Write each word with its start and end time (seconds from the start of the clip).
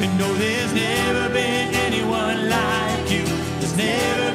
And 0.00 0.16
no, 0.16 0.32
there's 0.34 0.72
never 0.72 1.28
been 1.34 1.74
anyone 1.74 2.48
like 2.48 3.10
you. 3.10 3.24
There's 3.58 3.76
never 3.76 4.27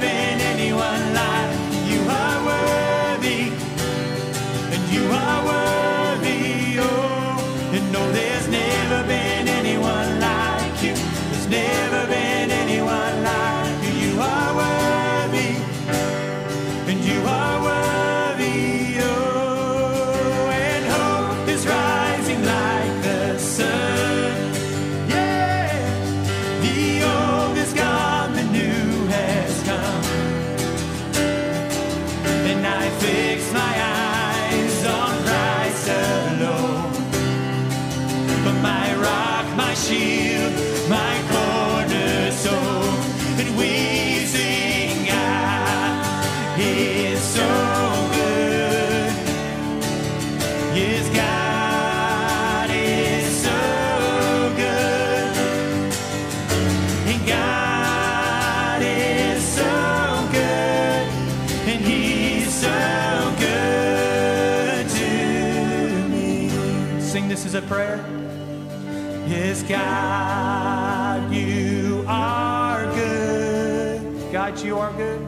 God, 69.68 71.32
you 71.34 72.04
are 72.08 72.86
good. 72.94 74.32
God, 74.32 74.60
you 74.60 74.78
are 74.78 74.92
good. 74.94 75.22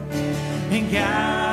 And 0.70 0.90
God, 0.92 1.45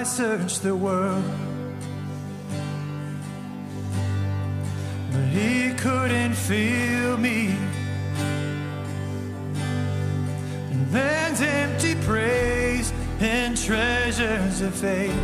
I 0.00 0.02
searched 0.02 0.62
the 0.62 0.74
world, 0.74 1.22
but 5.12 5.26
he 5.26 5.74
couldn't 5.74 6.32
feel 6.32 7.18
me. 7.18 7.54
And 10.70 10.90
man's 10.90 11.42
empty 11.42 11.96
praise 11.96 12.94
and 13.20 13.54
treasures 13.54 14.62
of 14.62 14.74
faith 14.74 15.14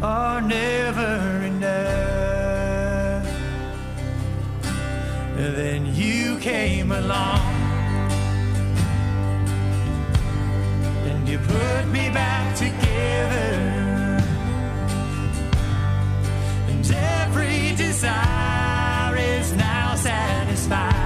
are 0.00 0.40
never 0.40 1.42
enough. 1.44 3.26
And 5.36 5.56
Then 5.56 5.84
you 5.96 6.38
came 6.38 6.92
along. 6.92 7.56
and 11.08 11.28
you 11.28 11.38
put 11.38 11.86
me 11.88 12.08
back 12.10 12.54
together. 12.54 13.65
Desire 17.96 19.16
is 19.16 19.52
now 19.54 19.94
satisfied 19.94 21.05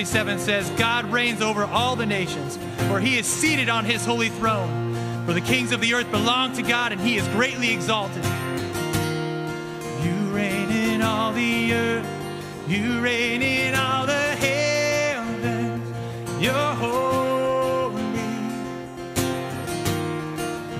47 0.00 0.38
says, 0.38 0.70
God 0.78 1.04
reigns 1.12 1.42
over 1.42 1.62
all 1.62 1.94
the 1.94 2.06
nations, 2.06 2.58
for 2.88 3.00
he 3.00 3.18
is 3.18 3.26
seated 3.26 3.68
on 3.68 3.84
his 3.84 4.02
holy 4.02 4.30
throne. 4.30 5.26
For 5.26 5.34
the 5.34 5.42
kings 5.42 5.72
of 5.72 5.82
the 5.82 5.92
earth 5.92 6.10
belong 6.10 6.54
to 6.54 6.62
God, 6.62 6.92
and 6.92 7.00
he 7.02 7.18
is 7.18 7.28
greatly 7.28 7.70
exalted. 7.70 8.24
You 10.02 10.14
reign 10.32 10.70
in 10.70 11.02
all 11.02 11.34
the 11.34 11.74
earth, 11.74 12.06
you 12.66 13.00
reign 13.00 13.42
in 13.42 13.74
all 13.74 14.06
the 14.06 14.12
heavens. 14.14 15.86
You're 16.42 16.54
holy. 16.54 18.00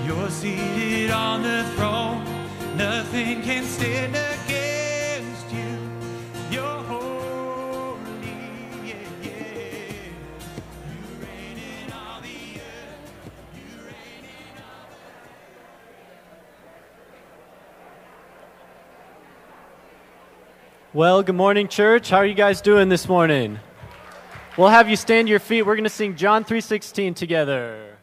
You're 0.03 0.31
seated 0.31 1.11
on 1.11 1.43
the 1.43 1.63
throne, 1.75 2.25
nothing 2.75 3.43
can 3.43 3.65
stand 3.65 4.15
Well, 21.01 21.23
good 21.23 21.33
morning, 21.33 21.67
church. 21.67 22.11
How 22.11 22.17
are 22.17 22.27
you 22.27 22.35
guys 22.35 22.61
doing 22.61 22.87
this 22.87 23.09
morning? 23.09 23.59
We'll 24.55 24.67
have 24.67 24.87
you 24.87 24.95
stand 24.95 25.25
to 25.25 25.31
your 25.31 25.39
feet. 25.39 25.63
We're 25.63 25.73
going 25.73 25.83
to 25.83 25.89
sing 25.89 26.15
John 26.15 26.45
3:16 26.45 27.15
together. 27.15 27.97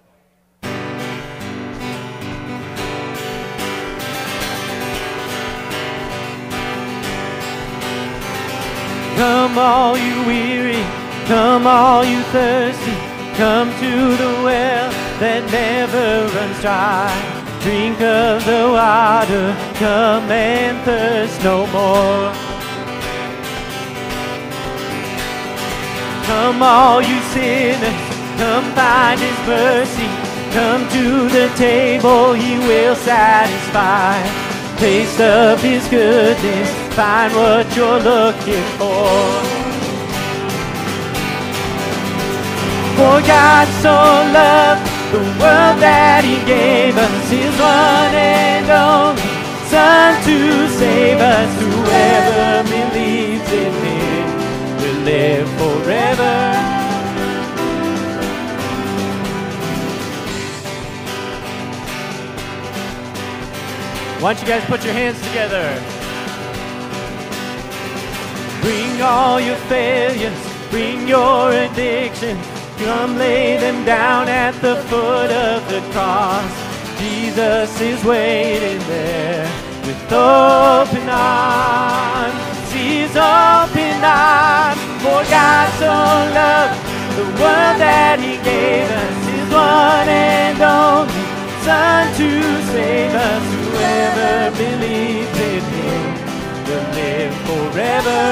Come 9.14 9.56
all 9.56 9.96
you 9.96 10.26
weary, 10.26 10.82
come 11.26 11.68
all 11.68 12.04
you 12.04 12.20
thirsty, 12.34 12.96
come 13.36 13.70
to 13.78 14.16
the 14.16 14.42
well 14.42 14.90
that 15.20 15.48
never 15.52 16.26
runs 16.34 16.60
dry. 16.60 17.06
Drink 17.62 18.00
of 18.00 18.44
the 18.44 18.68
water, 18.72 19.56
come 19.74 20.28
and 20.32 20.84
thirst 20.84 21.44
no 21.44 21.64
more. 21.68 22.47
Come 26.28 26.62
all 26.62 27.00
you 27.00 27.18
sinners, 27.32 27.98
come 28.36 28.64
find 28.74 29.18
his 29.18 29.38
mercy. 29.46 30.08
Come 30.52 30.86
to 30.90 31.26
the 31.30 31.48
table, 31.56 32.34
he 32.34 32.58
will 32.58 32.94
satisfy. 32.94 34.20
Taste 34.76 35.20
of 35.22 35.62
his 35.62 35.88
goodness, 35.88 36.68
find 36.94 37.32
what 37.32 37.64
you're 37.74 38.00
looking 38.00 38.68
for. 38.76 39.08
For 42.98 43.16
God 43.24 43.66
so 43.80 43.96
loved 44.38 44.84
the 45.12 45.24
world 45.40 45.80
that 45.80 46.24
he 46.24 46.36
gave 46.44 46.94
us 46.94 47.30
his 47.30 47.54
one 47.56 48.14
and 48.14 48.68
only 48.68 49.38
Son 49.70 50.14
to 50.24 50.68
save 50.76 51.20
us. 51.20 51.50
Whoever 51.60 52.68
live 55.08 55.48
forever. 55.60 56.36
Why 64.20 64.34
don't 64.34 64.42
you 64.42 64.48
guys 64.48 64.64
put 64.66 64.84
your 64.84 64.92
hands 64.92 65.18
together? 65.28 65.66
Bring 68.60 69.00
all 69.00 69.40
your 69.40 69.56
failures, 69.72 70.38
bring 70.70 71.08
your 71.08 71.52
addictions. 71.52 72.44
Come 72.84 73.16
lay 73.16 73.56
them 73.56 73.86
down 73.86 74.28
at 74.28 74.52
the 74.60 74.76
foot 74.88 75.30
of 75.30 75.58
the 75.72 75.80
cross. 75.92 76.52
Jesus 77.00 77.80
is 77.80 78.04
waiting 78.04 78.80
there 78.86 79.46
with 79.86 80.12
open 80.12 81.08
arms. 81.08 82.72
He's 82.72 83.16
open 83.16 84.04
arms. 84.04 84.87
For 85.02 85.22
God 85.30 85.66
so 85.78 85.94
loved 86.34 86.74
the 87.14 87.26
world 87.38 87.76
that 87.78 88.18
He 88.18 88.34
gave 88.42 88.90
us 88.90 89.18
His 89.30 89.46
one 89.54 90.08
and 90.10 90.58
only 90.58 91.24
Son 91.62 92.10
to 92.18 92.30
save 92.74 93.14
us. 93.14 93.44
Whoever 93.62 94.50
believes 94.58 95.38
in 95.38 95.62
Him 95.62 96.02
will 96.66 96.88
live 96.98 97.34
forever. 97.46 98.22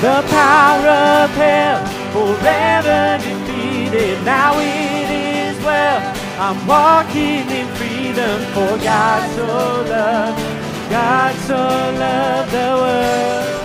The 0.00 0.22
power 0.30 0.86
of 1.26 1.30
hell 1.34 1.82
forever 2.14 3.18
defeated. 3.18 4.22
Now 4.24 4.54
it 4.58 5.08
is 5.10 5.58
well. 5.64 6.00
I'm 6.38 6.58
walking 6.66 7.44
in 7.50 7.66
freedom 7.74 8.38
for 8.54 8.78
God 8.82 9.28
so 9.34 9.46
loved. 9.90 10.49
God 10.90 11.36
so 11.46 11.54
loved 11.54 12.50
the 12.50 12.68
world. 12.82 13.59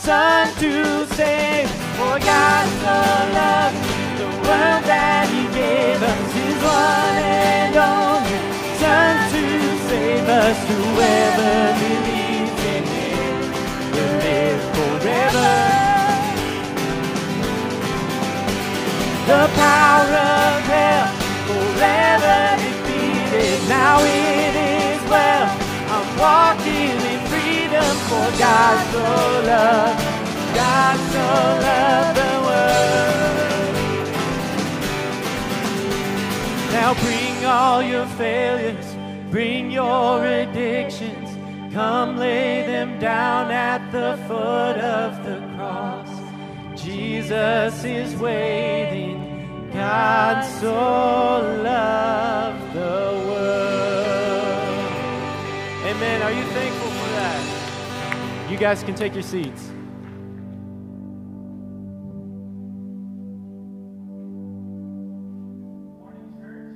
Son 0.00 0.48
to 0.54 1.06
save. 1.12 1.68
For 2.00 2.16
God 2.18 2.64
so 2.80 2.96
loved 3.36 3.76
the 4.16 4.28
world 4.48 4.84
that 4.88 5.28
He 5.28 5.44
gave 5.52 6.00
us 6.00 6.32
His 6.32 6.56
one 6.64 7.20
and 7.20 7.76
only 7.76 8.40
Son 8.80 9.12
to 9.28 9.44
save 9.92 10.24
us. 10.24 10.56
Whoever 10.72 11.76
believes 11.84 12.60
in 12.64 12.84
Him 12.96 13.36
will 13.92 14.14
live 14.24 14.62
forever. 14.72 15.52
The 19.28 19.44
power 19.52 20.16
of 20.16 20.64
hell 20.64 21.08
forever 21.44 22.40
defeated. 22.56 23.68
Now 23.68 24.00
it 24.00 24.54
is 24.56 25.00
well. 25.12 25.44
I'm 25.92 26.08
walking 26.16 27.09
for 28.10 28.30
God 28.40 28.76
so 28.92 29.06
loved, 29.46 30.02
God 30.62 30.96
so 31.14 31.26
loved 31.66 32.14
the 32.22 32.34
world. 32.46 34.06
Now 36.72 36.90
bring 37.04 37.36
all 37.44 37.80
your 37.84 38.06
failures, 38.22 38.88
bring 39.30 39.70
your 39.70 40.24
addictions, 40.24 41.28
come 41.72 42.16
lay 42.16 42.66
them 42.66 42.98
down 42.98 43.52
at 43.52 43.92
the 43.92 44.18
foot 44.26 44.78
of 44.98 45.24
the 45.24 45.38
cross. 45.54 46.10
Jesus 46.74 47.84
is 47.84 48.16
waiting. 48.16 49.18
God 49.72 50.42
so 50.60 50.74
loved 51.62 52.74
the 52.74 53.02
world. 53.28 54.90
Amen. 55.86 56.22
Are 56.22 56.32
you 56.32 56.44
thankful? 56.56 56.79
You 58.50 58.58
guys 58.58 58.82
can 58.82 58.96
take 58.96 59.14
your 59.14 59.22
seats. 59.22 59.68
Morning, 66.00 66.34
church. 66.36 66.74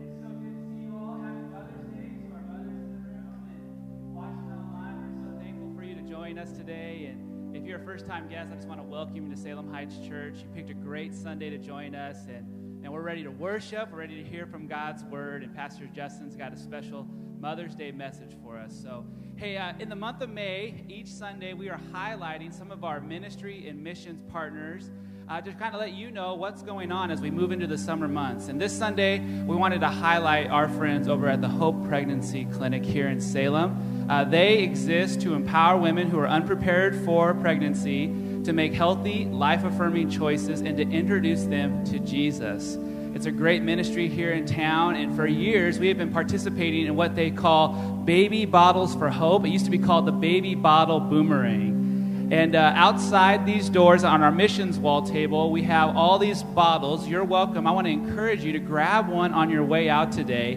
It's 0.00 0.16
so 0.22 0.28
good 0.40 0.56
to 0.56 0.64
see 0.72 0.84
you 0.84 0.96
all. 0.96 1.20
Happy 1.22 1.42
Mother's 1.52 1.84
Day 1.92 2.16
to 2.24 2.32
our 2.32 2.40
mothers 2.48 2.72
in 2.72 2.88
the 2.88 3.10
room 3.10 3.52
and 3.52 4.14
watching 4.14 4.48
online. 4.48 4.96
We're 5.04 5.20
so 5.20 5.28
thankful 5.38 5.70
for 5.76 5.84
you 5.84 5.94
to 5.94 6.02
join 6.02 6.38
us 6.38 6.52
today. 6.52 7.12
And 7.12 7.54
if 7.54 7.64
you're 7.64 7.80
a 7.82 7.84
first-time 7.84 8.30
guest, 8.30 8.50
I 8.50 8.54
just 8.54 8.68
want 8.68 8.80
to 8.80 8.86
welcome 8.86 9.16
you 9.16 9.28
to 9.28 9.36
Salem 9.36 9.70
Heights 9.70 9.98
Church. 9.98 10.38
You 10.38 10.48
picked 10.54 10.70
a 10.70 10.74
great 10.74 11.14
Sunday 11.14 11.50
to 11.50 11.58
join 11.58 11.94
us, 11.94 12.24
and, 12.26 12.46
and 12.82 12.90
we're 12.90 13.02
ready 13.02 13.22
to 13.22 13.30
worship. 13.30 13.92
We're 13.92 13.98
ready 13.98 14.16
to 14.22 14.28
hear 14.28 14.46
from 14.46 14.66
God's 14.66 15.04
Word. 15.04 15.42
And 15.42 15.54
Pastor 15.54 15.86
Justin's 15.94 16.36
got 16.36 16.54
a 16.54 16.56
special 16.56 17.06
Mother's 17.40 17.76
Day 17.76 17.92
message 17.92 18.32
for 18.42 18.56
us. 18.56 18.76
So, 18.82 19.04
hey, 19.36 19.56
uh, 19.56 19.72
in 19.78 19.88
the 19.88 19.94
month 19.94 20.22
of 20.22 20.28
May, 20.28 20.84
each 20.88 21.06
Sunday 21.06 21.52
we 21.52 21.68
are 21.68 21.80
highlighting 21.92 22.52
some 22.52 22.72
of 22.72 22.82
our 22.82 23.00
ministry 23.00 23.68
and 23.68 23.82
missions 23.82 24.20
partners 24.32 24.90
uh, 25.28 25.40
to 25.40 25.52
kind 25.52 25.72
of 25.72 25.80
let 25.80 25.92
you 25.92 26.10
know 26.10 26.34
what's 26.34 26.62
going 26.62 26.90
on 26.90 27.12
as 27.12 27.20
we 27.20 27.30
move 27.30 27.52
into 27.52 27.68
the 27.68 27.78
summer 27.78 28.08
months. 28.08 28.48
And 28.48 28.60
this 28.60 28.76
Sunday, 28.76 29.20
we 29.20 29.54
wanted 29.54 29.80
to 29.82 29.88
highlight 29.88 30.48
our 30.48 30.68
friends 30.68 31.06
over 31.06 31.28
at 31.28 31.40
the 31.40 31.48
Hope 31.48 31.86
Pregnancy 31.86 32.46
Clinic 32.46 32.84
here 32.84 33.08
in 33.08 33.20
Salem. 33.20 34.06
Uh, 34.10 34.24
they 34.24 34.58
exist 34.58 35.20
to 35.20 35.34
empower 35.34 35.78
women 35.78 36.10
who 36.10 36.18
are 36.18 36.28
unprepared 36.28 37.04
for 37.04 37.34
pregnancy 37.34 38.08
to 38.42 38.52
make 38.52 38.72
healthy, 38.72 39.26
life 39.26 39.62
affirming 39.62 40.10
choices 40.10 40.60
and 40.60 40.76
to 40.76 40.82
introduce 40.82 41.44
them 41.44 41.84
to 41.84 42.00
Jesus. 42.00 42.76
It's 43.14 43.26
a 43.26 43.32
great 43.32 43.62
ministry 43.62 44.06
here 44.06 44.32
in 44.32 44.44
town, 44.44 44.94
and 44.94 45.16
for 45.16 45.26
years 45.26 45.78
we 45.78 45.88
have 45.88 45.96
been 45.96 46.12
participating 46.12 46.86
in 46.86 46.94
what 46.94 47.16
they 47.16 47.30
call 47.30 47.72
Baby 48.04 48.44
Bottles 48.44 48.94
for 48.94 49.08
Hope. 49.08 49.46
It 49.46 49.48
used 49.48 49.64
to 49.64 49.70
be 49.70 49.78
called 49.78 50.06
the 50.06 50.12
Baby 50.12 50.54
Bottle 50.54 51.00
Boomerang. 51.00 52.28
And 52.30 52.54
uh, 52.54 52.72
outside 52.76 53.46
these 53.46 53.70
doors 53.70 54.04
on 54.04 54.22
our 54.22 54.30
missions 54.30 54.78
wall 54.78 55.02
table, 55.02 55.50
we 55.50 55.62
have 55.62 55.96
all 55.96 56.18
these 56.18 56.42
bottles. 56.42 57.08
You're 57.08 57.24
welcome. 57.24 57.66
I 57.66 57.70
want 57.70 57.86
to 57.86 57.92
encourage 57.92 58.44
you 58.44 58.52
to 58.52 58.58
grab 58.58 59.08
one 59.08 59.32
on 59.32 59.48
your 59.48 59.64
way 59.64 59.88
out 59.88 60.12
today. 60.12 60.54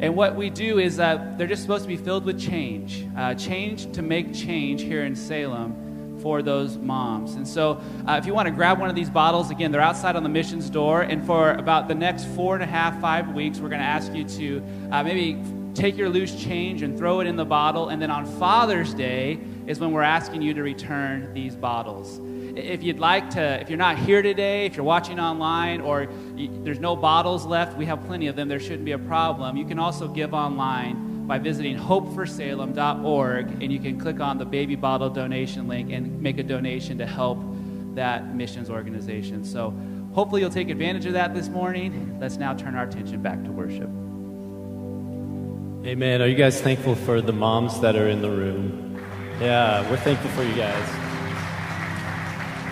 And 0.00 0.16
what 0.16 0.34
we 0.34 0.50
do 0.50 0.80
is 0.80 0.98
uh, 0.98 1.34
they're 1.38 1.46
just 1.46 1.62
supposed 1.62 1.84
to 1.84 1.88
be 1.88 1.96
filled 1.96 2.24
with 2.24 2.40
change 2.40 3.06
uh, 3.16 3.34
change 3.34 3.92
to 3.92 4.02
make 4.02 4.34
change 4.34 4.82
here 4.82 5.04
in 5.04 5.14
Salem 5.14 5.83
for 6.24 6.40
those 6.40 6.78
moms. 6.78 7.34
And 7.34 7.46
so, 7.46 7.82
uh, 8.08 8.16
if 8.18 8.24
you 8.24 8.32
want 8.32 8.46
to 8.46 8.50
grab 8.50 8.80
one 8.80 8.88
of 8.88 8.96
these 8.96 9.10
bottles, 9.10 9.50
again, 9.50 9.70
they're 9.70 9.82
outside 9.82 10.16
on 10.16 10.22
the 10.22 10.28
missions 10.30 10.70
door. 10.70 11.02
And 11.02 11.24
for 11.26 11.52
about 11.52 11.86
the 11.86 11.94
next 11.94 12.24
four 12.28 12.54
and 12.54 12.64
a 12.64 12.66
half, 12.66 12.98
five 12.98 13.28
weeks, 13.34 13.58
we're 13.58 13.68
going 13.68 13.82
to 13.82 13.86
ask 13.86 14.10
you 14.14 14.24
to 14.24 14.62
uh, 14.90 15.02
maybe 15.02 15.38
take 15.74 15.98
your 15.98 16.08
loose 16.08 16.34
change 16.34 16.80
and 16.80 16.96
throw 16.96 17.20
it 17.20 17.26
in 17.26 17.36
the 17.36 17.44
bottle. 17.44 17.90
And 17.90 18.00
then 18.00 18.10
on 18.10 18.24
Father's 18.24 18.94
Day 18.94 19.38
is 19.66 19.78
when 19.80 19.92
we're 19.92 20.00
asking 20.00 20.40
you 20.40 20.54
to 20.54 20.62
return 20.62 21.34
these 21.34 21.54
bottles. 21.54 22.18
If 22.56 22.82
you'd 22.82 23.00
like 23.00 23.28
to, 23.30 23.60
if 23.60 23.68
you're 23.68 23.76
not 23.76 23.98
here 23.98 24.22
today, 24.22 24.64
if 24.64 24.76
you're 24.76 24.84
watching 24.86 25.20
online, 25.20 25.82
or 25.82 26.08
you, 26.36 26.48
there's 26.64 26.78
no 26.78 26.96
bottles 26.96 27.44
left, 27.44 27.76
we 27.76 27.84
have 27.84 28.02
plenty 28.06 28.28
of 28.28 28.36
them. 28.36 28.48
There 28.48 28.60
shouldn't 28.60 28.86
be 28.86 28.92
a 28.92 28.98
problem. 28.98 29.58
You 29.58 29.66
can 29.66 29.78
also 29.78 30.08
give 30.08 30.32
online 30.32 31.13
by 31.26 31.38
visiting 31.38 31.76
hopeforsalem.org, 31.78 33.62
and 33.62 33.72
you 33.72 33.78
can 33.78 33.98
click 33.98 34.20
on 34.20 34.38
the 34.38 34.44
baby 34.44 34.76
bottle 34.76 35.10
donation 35.10 35.68
link 35.68 35.92
and 35.92 36.20
make 36.20 36.38
a 36.38 36.42
donation 36.42 36.98
to 36.98 37.06
help 37.06 37.38
that 37.94 38.34
missions 38.34 38.70
organization. 38.70 39.44
So 39.44 39.72
hopefully 40.12 40.42
you'll 40.42 40.50
take 40.50 40.68
advantage 40.68 41.06
of 41.06 41.14
that 41.14 41.34
this 41.34 41.48
morning. 41.48 42.18
Let's 42.20 42.36
now 42.36 42.54
turn 42.54 42.74
our 42.74 42.84
attention 42.84 43.22
back 43.22 43.42
to 43.44 43.50
worship. 43.50 43.88
Amen. 45.86 46.22
Are 46.22 46.26
you 46.26 46.36
guys 46.36 46.60
thankful 46.60 46.94
for 46.94 47.20
the 47.20 47.32
moms 47.32 47.80
that 47.80 47.96
are 47.96 48.08
in 48.08 48.22
the 48.22 48.30
room? 48.30 48.98
Yeah, 49.40 49.88
we're 49.90 49.96
thankful 49.96 50.30
for 50.30 50.42
you 50.42 50.54
guys. 50.54 50.88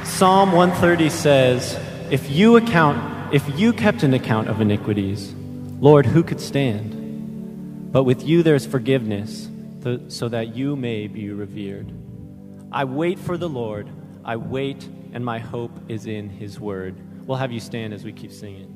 Psalm 0.07 0.53
130 0.53 1.09
says, 1.09 1.79
"If 2.11 2.31
you 2.31 2.57
account 2.57 3.12
if 3.33 3.59
you 3.59 3.73
kept 3.73 4.03
an 4.03 4.12
account 4.12 4.49
of 4.49 4.61
iniquities, 4.61 5.35
Lord, 5.81 6.05
who 6.05 6.23
could 6.23 6.38
stand? 6.38 7.02
But 7.93 8.05
with 8.05 8.27
you 8.27 8.43
there's 8.43 8.65
forgiveness, 8.65 9.51
so 10.09 10.29
that 10.29 10.57
you 10.57 10.77
may 10.77 11.09
be 11.09 11.31
revered. 11.31 11.93
I 12.73 12.85
wait 12.85 13.19
for 13.19 13.37
the 13.37 13.51
Lord. 13.51 13.87
I 14.25 14.37
wait, 14.37 14.89
and 15.13 15.23
my 15.23 15.39
hope 15.39 15.73
is 15.89 16.07
in 16.07 16.31
his 16.31 16.59
word." 16.59 16.95
We'll 17.27 17.37
have 17.37 17.53
you 17.53 17.61
stand 17.61 17.93
as 17.93 18.03
we 18.03 18.13
keep 18.13 18.33
singing. 18.33 18.73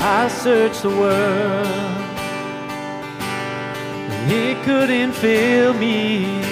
I 0.00 0.28
searched 0.28 0.82
the 0.82 0.90
world, 0.90 1.66
and 4.10 4.32
it 4.32 4.62
couldn't 4.64 5.12
fill 5.12 5.74
me. 5.74 6.43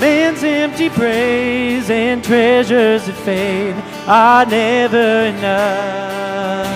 Man's 0.00 0.44
empty 0.44 0.88
praise 0.90 1.90
and 1.90 2.22
treasures 2.22 3.06
that 3.06 3.16
fade 3.24 3.74
are 4.06 4.46
never 4.46 5.26
enough. 5.26 6.68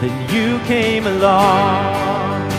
Then 0.00 0.28
you 0.34 0.58
came 0.66 1.06
along, 1.06 2.52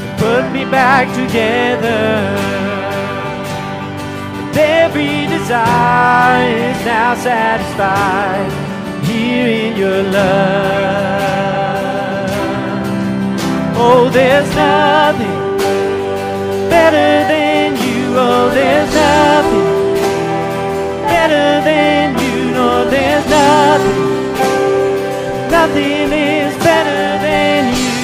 and 0.00 0.18
put 0.18 0.50
me 0.52 0.64
back 0.70 1.06
together. 1.14 1.86
And 4.40 4.56
every 4.56 5.26
desire 5.26 6.48
is 6.70 6.84
now 6.86 7.14
satisfied 7.14 8.52
here 9.04 9.48
in 9.48 9.76
your 9.76 10.02
love. 10.02 11.36
Oh, 13.78 14.08
there's 14.10 14.48
nothing 14.56 15.35
better 16.76 17.12
than 17.32 17.68
you. 17.84 18.00
Oh, 18.24 18.50
there's 18.58 18.90
nothing 19.04 19.68
better 21.12 21.48
than 21.68 22.06
you. 22.22 22.36
No, 22.56 22.68
there's 22.94 23.26
nothing. 23.38 24.02
Nothing 25.56 26.08
is 26.12 26.52
better 26.68 27.02
than 27.26 27.60
you. 27.80 27.94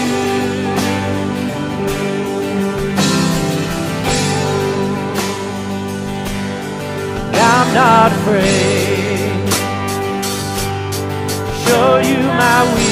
I'm 7.53 7.69
not 7.83 8.11
afraid. 8.19 9.33
Show 11.65 11.89
you 12.09 12.21
my 12.45 12.59
weakness, 12.75 12.92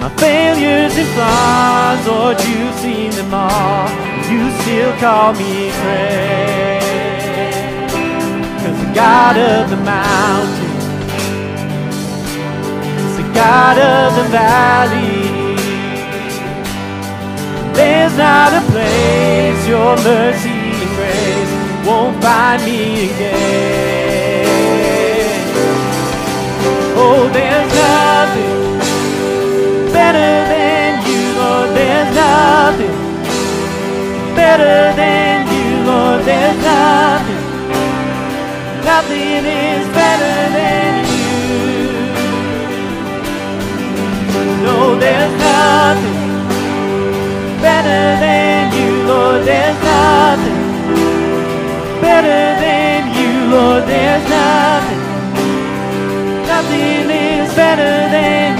my 0.00 0.08
failures 0.16 0.96
and 0.96 1.08
flaws. 1.14 2.06
Lord, 2.06 2.40
you've 2.40 2.74
seen 2.76 3.10
them 3.12 3.34
all. 3.34 3.88
You 4.30 4.50
still 4.62 4.92
call 4.96 5.34
me 5.34 5.70
friend. 5.80 6.80
Cause 8.62 8.78
the 8.84 8.92
God 8.94 9.36
of 9.36 9.70
the 9.70 9.76
mountain 9.76 10.76
is 13.04 13.16
the 13.18 13.28
God 13.34 13.76
of 13.78 14.16
the 14.16 14.24
valley. 14.30 15.56
There's 17.74 18.16
not 18.16 18.52
a 18.54 18.62
place 18.72 19.68
your 19.68 19.96
mercy 19.96 20.48
and 20.48 20.90
grace 20.96 21.52
won't 21.86 22.22
find 22.22 22.62
me 22.64 23.10
again. 23.10 24.50
Oh, 26.96 27.28
there's 27.32 27.72
nothing 27.74 28.69
better 29.92 30.30
than 30.52 30.90
you, 31.08 31.20
Lord. 31.40 31.68
There's 31.76 32.10
nothing 32.14 32.96
better 34.34 34.76
than 34.96 35.36
you, 35.54 35.68
Lord. 35.90 36.20
There's 36.24 36.58
nothing. 36.62 37.44
Nothing 38.84 39.44
is 39.44 39.84
better 40.00 40.36
than 40.58 40.92
you. 41.14 41.34
No, 44.64 44.76
there's 44.98 45.34
nothing 45.48 46.18
better 47.60 48.02
than 48.24 48.72
you, 48.78 48.90
Lord. 49.10 49.42
There's 49.44 49.78
nothing. 49.82 50.70
Better 52.00 52.40
than 52.64 53.14
you, 53.14 53.50
Lord, 53.54 53.84
there's 53.84 54.28
nothing, 54.28 55.00
nothing 56.46 57.10
is 57.10 57.54
better 57.54 58.08
than 58.10 58.58
you. 58.58 58.59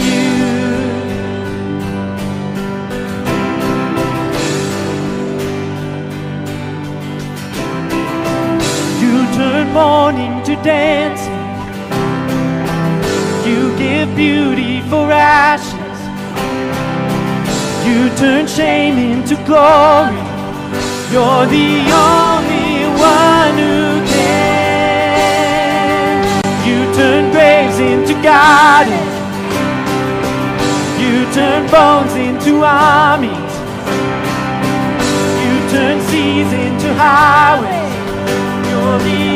Turn 9.71 9.75
mourning 9.75 10.43
to 10.45 10.57
dancing. 10.63 11.41
You 13.47 13.77
give 13.79 14.15
beauty 14.17 14.81
for 14.83 15.11
ashes. 15.13 15.75
You 17.87 18.11
turn 18.17 18.47
shame 18.47 18.99
into 18.99 19.37
glory. 19.47 20.17
You're 21.11 21.47
the 21.47 21.91
only 21.91 22.87
one 22.99 23.59
who 23.59 24.01
can. 24.13 25.41
You 26.67 26.95
turn 26.95 27.31
graves 27.33 27.79
into 27.79 28.15
gardens. 28.23 29.19
You 31.01 31.25
turn 31.33 31.67
bones 31.71 32.15
into 32.15 32.63
armies. 32.65 33.55
You 35.43 35.71
turn 35.71 36.01
seas 36.09 36.53
into 36.53 36.95
highways. 36.95 37.81
You're 38.69 38.99
the 38.99 39.30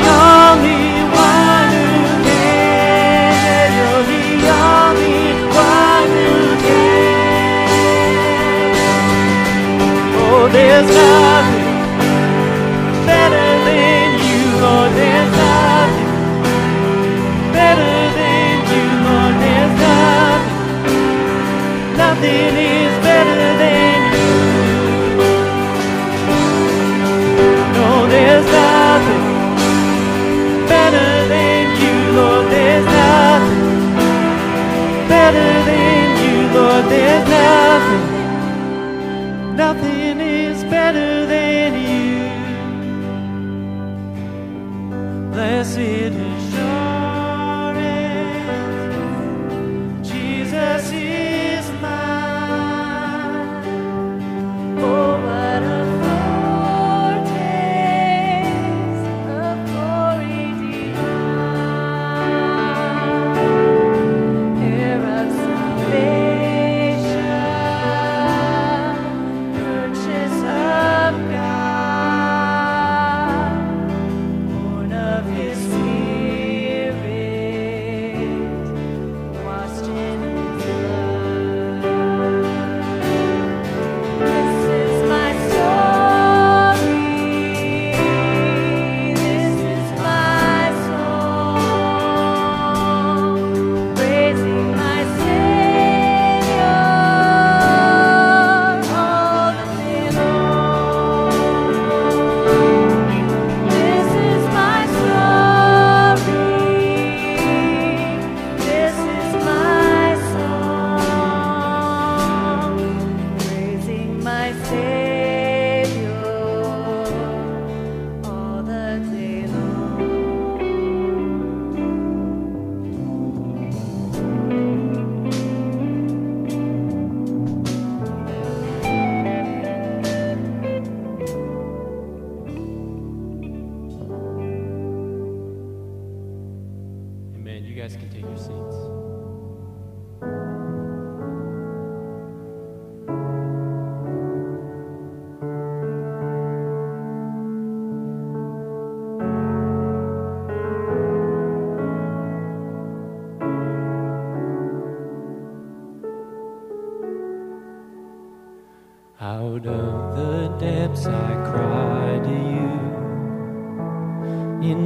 nothing 10.91 11.79
better 13.07 13.49
than 13.69 14.07
you, 14.27 14.43
Lord. 14.63 14.91
There's 14.99 15.31
nothing 15.45 16.13
better 17.53 17.97
than 18.19 18.55
you, 18.73 18.85
Lord. 19.07 19.35
There's 19.45 19.75
nothing, 19.85 21.97
nothing 21.97 22.64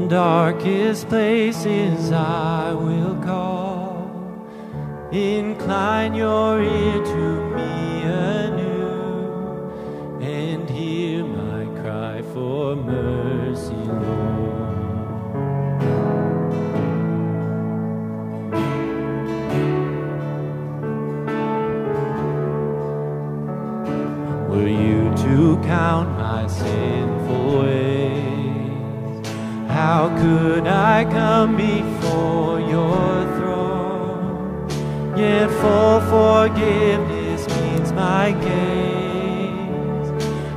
darkest 0.08 1.08
places 1.08 2.10
I 2.12 2.72
will 2.72 3.14
call. 3.22 4.48
Incline 5.12 6.14
your 6.14 6.62
ear 6.62 7.04
to 7.04 7.57
could 30.20 30.66
I 30.66 31.04
come 31.04 31.56
before 31.56 32.60
your 32.60 33.24
throne? 33.36 34.68
Yet 35.16 35.48
for 35.62 36.00
forgiveness 36.14 37.46
means 37.60 37.92
my 37.92 38.32
gaze. 38.32 40.08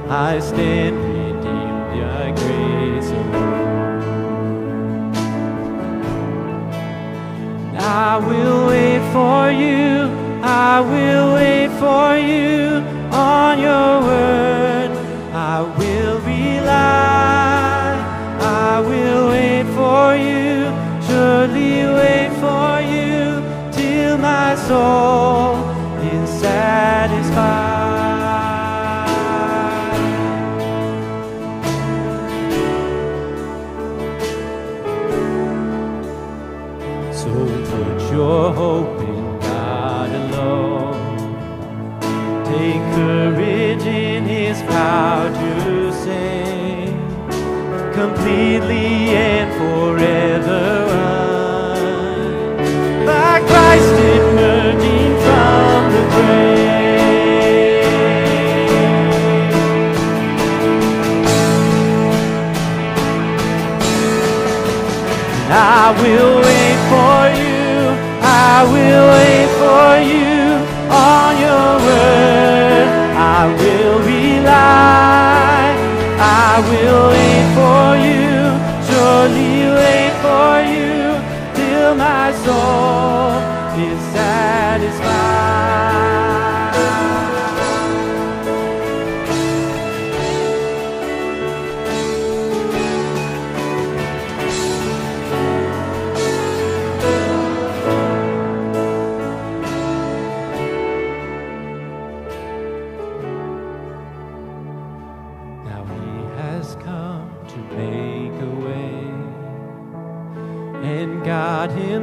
I 0.09 0.39
stand 0.39 0.95
redeemed 0.97 1.91
by 2.01 2.31
grace 2.41 3.09
alone. 3.11 3.61
I 7.77 8.17
will 8.17 8.67
wait 8.67 9.01
for 9.15 9.51
you. 9.51 10.09
I 10.43 10.81
will 10.81 11.33
wait 11.35 11.69
for 11.83 12.17
you 12.17 12.83
on 13.13 13.59
your 13.59 14.01
word. 14.09 14.91
I 15.33 15.61
will 15.77 16.19
rely. 16.19 17.95
I 18.39 18.79
will 18.79 19.29
soul 24.71 25.55
is 26.13 26.29
satisfied. 26.39 27.41
So 37.19 37.31
put 37.69 37.97
your 38.15 38.53
hope 38.61 38.99
in 39.11 39.25
God 39.47 40.09
alone. 40.23 41.01
Take 42.45 42.83
courage 42.95 43.85
in 43.85 44.23
His 44.35 44.57
power 44.73 45.27
to 45.41 45.93
save. 46.03 46.95
completely 48.01 48.87
and 49.27 49.49
forever 49.59 50.20
I 65.83 65.89
will 65.99 66.35
wait 66.47 66.79
for 66.91 67.19
you. 67.41 67.65
I 68.21 68.57
will 68.73 69.05
wait 69.17 69.49
for 69.61 69.89
you 70.13 70.35
on 71.09 71.29
your 71.45 71.69
word. 71.87 72.87
I 73.17 73.41
will 73.59 73.97
rely. 74.13 75.73
I 76.19 76.53
will 76.69 77.03
wait 77.15 77.47
for 77.57 77.85
you. 78.07 78.29
Surely 78.87 79.53
wait 79.79 80.13
for 80.25 80.53
you 80.73 81.01
till 81.55 81.95
my 81.95 82.31
soul 82.45 83.10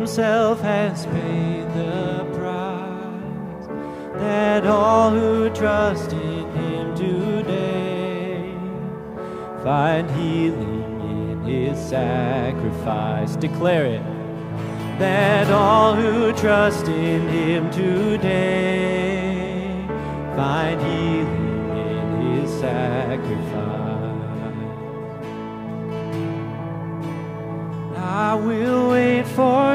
himself 0.08 0.60
has 0.62 1.04
paid 1.04 1.64
the 1.74 2.24
price 2.32 3.66
that 4.14 4.66
all 4.66 5.10
who 5.10 5.50
trust 5.50 6.14
in 6.14 6.50
him 6.52 6.96
today 6.96 8.54
find 9.62 10.10
healing 10.12 11.00
in 11.02 11.42
his 11.42 11.78
sacrifice. 11.78 13.36
Declare 13.36 13.84
it 13.84 14.02
that 14.98 15.50
all 15.50 15.94
who 15.94 16.32
trust 16.32 16.88
in 16.88 17.28
him 17.28 17.70
today 17.70 18.56
find 20.34 20.80
healing 20.80 21.68
in 21.86 22.40
his 22.40 22.50
sacrifice. 22.60 23.68
I 27.94 28.34
will 28.34 28.90
wait 28.90 29.26
for 29.26 29.67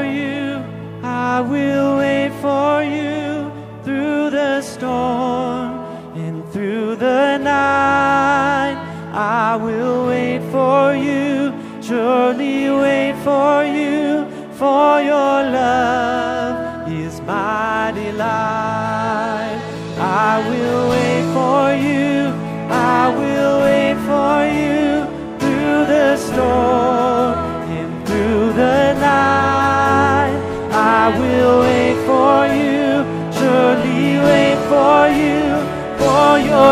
will 1.48 1.98
wait 1.98 2.32
for 2.40 2.82
you 2.82 3.50
through 3.84 4.30
the 4.30 4.62
storm 4.62 5.70
and 6.16 6.44
through 6.52 6.96
the 6.96 7.38
night. 7.38 8.76
I 9.12 9.56
will 9.56 10.06
wait 10.06 10.40
for 10.50 10.94
you, 10.94 11.52
surely 11.80 12.70
wait 12.70 13.14
for 13.22 13.64
you, 13.64 14.26
for 14.52 15.00
your 15.00 15.42
love 15.60 16.90
is 16.90 17.20
my 17.20 17.92
delight. 17.94 19.60
I 19.96 20.42
will 20.48 20.88
wait 20.90 21.24
for 21.36 21.62
you, 21.72 21.73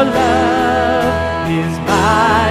love 0.01 1.51
is 1.51 1.79
my 1.81 2.42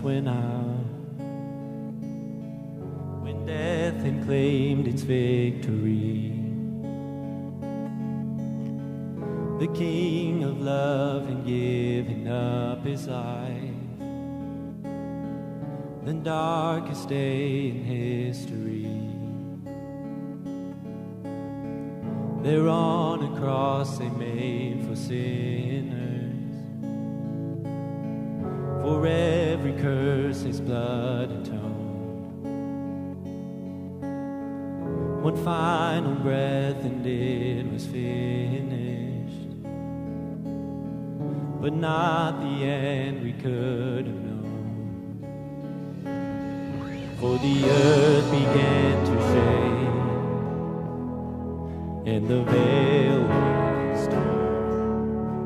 went 0.00 0.28
out, 0.28 0.84
uh, 1.18 1.24
when 3.22 3.46
death 3.46 4.02
had 4.02 4.24
claimed 4.24 4.86
its 4.86 5.02
victory. 5.02 6.32
The 9.58 9.68
King 9.68 10.44
of 10.44 10.60
love 10.60 11.26
had 11.28 11.44
given 11.44 12.28
up 12.28 12.84
his 12.84 13.08
life, 13.08 13.74
the 16.04 16.12
darkest 16.12 17.08
day 17.08 17.68
in 17.70 17.84
history. 17.84 18.86
There 22.42 22.68
on 22.68 23.24
a 23.24 23.40
cross 23.40 23.98
they 23.98 24.08
made 24.10 24.86
for 24.88 24.94
sinners. 24.94 25.77
One 35.28 35.44
final 35.44 36.14
breath 36.14 36.82
and 36.84 37.06
it 37.06 37.70
was 37.70 37.84
finished. 37.84 39.62
But 41.60 41.74
not 41.74 42.40
the 42.40 42.64
end 42.64 43.22
we 43.22 43.34
could 43.34 44.06
have 44.06 44.20
known. 44.28 45.18
For 47.20 47.36
the 47.46 47.68
earth 47.68 48.30
began 48.30 49.04
to 49.04 49.20
shake 49.28 49.98
and 52.14 52.26
the 52.26 52.42
veil 52.44 53.20
was 53.24 54.06
torn. 54.06 55.42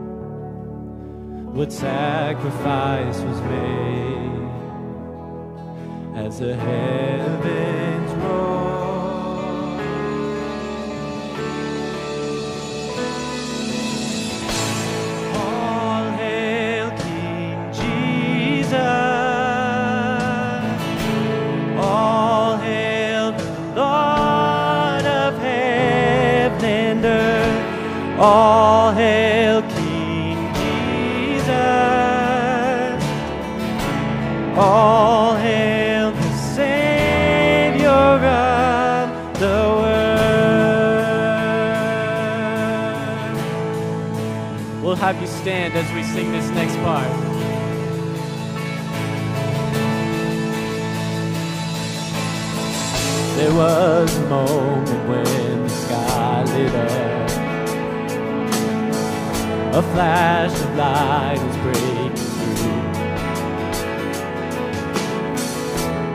What 1.56 1.72
sacrifice 1.72 3.18
was 3.18 3.40
made 3.40 4.48
as 6.24 6.38
the 6.38 6.54
heavens 6.54 8.12
roar? 8.22 9.01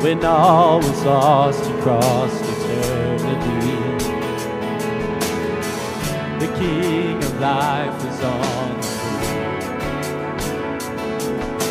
When 0.08 0.24
all 0.24 0.80
was 0.80 1.04
lost, 1.04 1.70
you 1.70 1.76
crossed 1.82 2.42
eternity. 2.42 3.76
The 6.40 6.48
King 6.58 7.18
of 7.18 7.34
life 7.42 7.96
was 8.06 8.20
on 8.24 8.80
the 8.80 8.88
throne. 8.88 10.00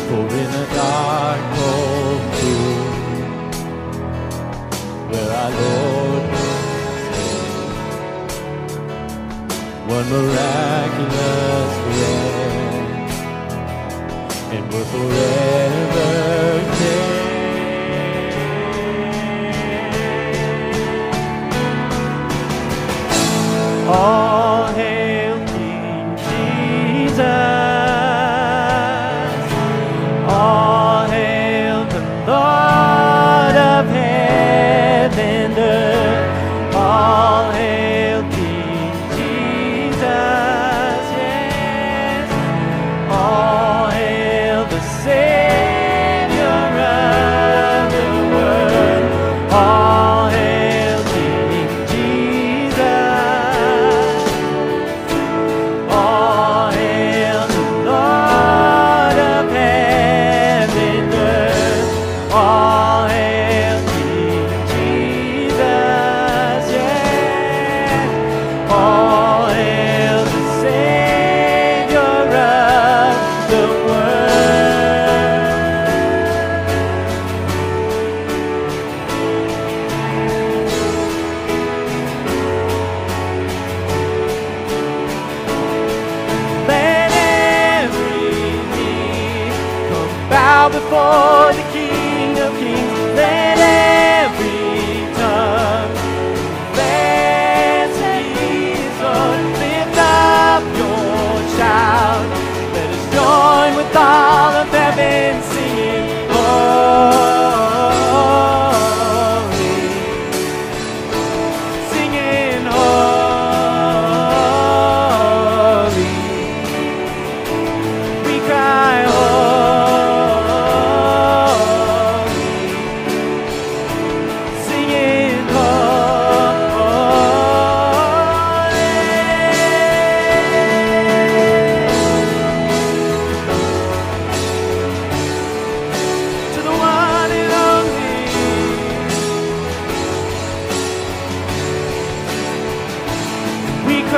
For 0.07 0.25
in 0.41 0.49
a 0.53 0.65
dark, 0.75 1.41
cold 1.57 2.21
room, 2.37 2.89
where 5.09 5.31
our 5.41 5.51
Lord 5.59 6.23
was 6.31 7.01
one 9.95 10.07
miraculous 10.13 11.71
breath, 11.87 13.11
and 14.53 14.63
we're 14.71 14.85
forever 14.93 16.09
changed. 16.77 17.16
All 23.89 24.67
hail 24.73 25.37
King 25.47 26.17
Jesus. 26.17 27.46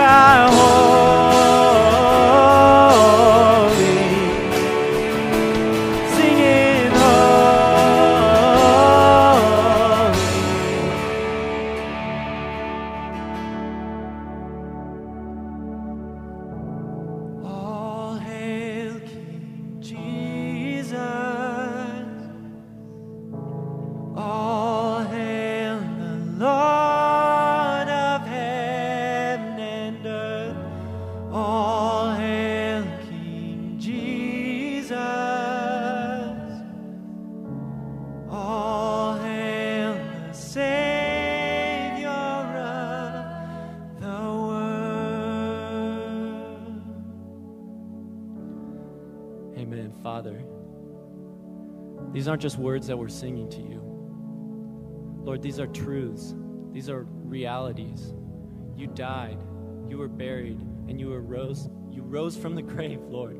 Only. 0.09 0.58
Aren't 52.29 52.41
just 52.41 52.57
words 52.57 52.87
that 52.87 52.97
we're 52.97 53.09
singing 53.09 53.49
to 53.49 53.61
you. 53.61 53.81
Lord, 55.23 55.41
these 55.41 55.59
are 55.59 55.67
truths. 55.67 56.33
These 56.71 56.89
are 56.89 57.03
realities. 57.23 58.13
You 58.75 58.87
died, 58.87 59.37
you 59.89 59.97
were 59.97 60.07
buried, 60.07 60.59
and 60.87 60.99
you 60.99 61.11
arose. 61.11 61.67
You 61.91 62.03
rose 62.03 62.37
from 62.37 62.55
the 62.55 62.61
grave, 62.61 63.01
Lord. 63.01 63.35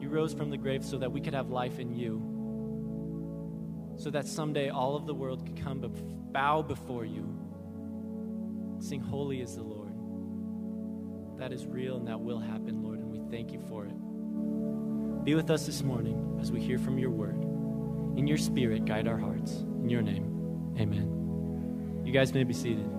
You 0.00 0.08
rose 0.08 0.32
from 0.34 0.50
the 0.50 0.56
grave 0.56 0.84
so 0.84 0.98
that 0.98 1.10
we 1.10 1.20
could 1.20 1.34
have 1.34 1.50
life 1.50 1.78
in 1.78 1.92
you. 1.92 2.28
So 3.96 4.10
that 4.10 4.26
someday 4.26 4.68
all 4.68 4.96
of 4.96 5.06
the 5.06 5.14
world 5.14 5.46
could 5.46 5.62
come 5.62 5.80
bow 6.32 6.62
before 6.62 7.04
you. 7.04 7.38
Sing, 8.80 9.00
Holy 9.00 9.40
is 9.40 9.54
the 9.56 9.62
Lord. 9.62 9.92
That 11.38 11.52
is 11.52 11.66
real 11.66 11.96
and 11.96 12.08
that 12.08 12.20
will 12.20 12.38
happen, 12.38 12.82
Lord, 12.82 12.98
and 12.98 13.10
we 13.10 13.20
thank 13.30 13.52
you 13.52 13.60
for 13.68 13.86
it. 13.86 13.94
Be 15.24 15.36
with 15.36 15.50
us 15.50 15.66
this 15.66 15.82
morning 15.84 16.38
as 16.40 16.50
we 16.50 16.60
hear 16.60 16.78
from 16.80 16.98
your 16.98 17.10
word. 17.10 17.40
In 18.18 18.26
your 18.26 18.38
spirit, 18.38 18.84
guide 18.84 19.06
our 19.06 19.16
hearts. 19.16 19.52
In 19.52 19.88
your 19.88 20.02
name, 20.02 20.74
amen. 20.80 22.02
You 22.04 22.12
guys 22.12 22.34
may 22.34 22.42
be 22.42 22.52
seated. 22.52 22.90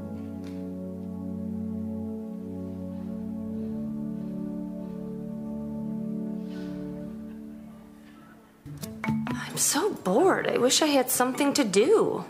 I'm 9.06 9.58
so 9.58 9.94
bored. 9.94 10.48
I 10.48 10.58
wish 10.58 10.82
I 10.82 10.88
had 10.88 11.12
something 11.12 11.54
to 11.54 11.66
do. 11.66 12.24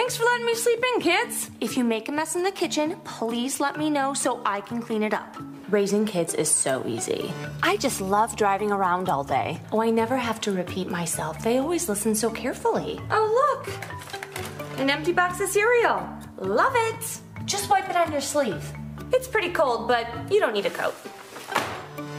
Thanks 0.00 0.16
for 0.16 0.24
letting 0.24 0.46
me 0.46 0.54
sleep 0.54 0.82
in, 0.94 1.02
kids. 1.02 1.50
If 1.60 1.76
you 1.76 1.84
make 1.84 2.08
a 2.08 2.12
mess 2.12 2.34
in 2.34 2.42
the 2.42 2.50
kitchen, 2.50 2.96
please 3.04 3.60
let 3.60 3.76
me 3.76 3.90
know 3.90 4.14
so 4.14 4.40
I 4.46 4.62
can 4.62 4.80
clean 4.80 5.02
it 5.02 5.12
up. 5.12 5.36
Raising 5.68 6.06
kids 6.06 6.32
is 6.32 6.50
so 6.50 6.82
easy. 6.86 7.30
I 7.62 7.76
just 7.76 8.00
love 8.00 8.34
driving 8.34 8.72
around 8.72 9.10
all 9.10 9.24
day. 9.24 9.60
Oh, 9.72 9.82
I 9.82 9.90
never 9.90 10.16
have 10.16 10.40
to 10.40 10.52
repeat 10.52 10.88
myself. 10.88 11.44
They 11.44 11.58
always 11.58 11.86
listen 11.86 12.14
so 12.14 12.30
carefully. 12.30 12.98
Oh, 13.10 13.26
look! 13.40 14.80
An 14.80 14.88
empty 14.88 15.12
box 15.12 15.38
of 15.38 15.50
cereal. 15.50 16.08
Love 16.38 16.72
it. 16.74 17.20
Just 17.44 17.68
wipe 17.68 17.90
it 17.90 17.96
on 17.96 18.10
your 18.10 18.22
sleeve. 18.22 18.72
It's 19.12 19.28
pretty 19.28 19.50
cold, 19.50 19.86
but 19.86 20.06
you 20.32 20.40
don't 20.40 20.54
need 20.54 20.64
a 20.64 20.70
coat. 20.70 20.94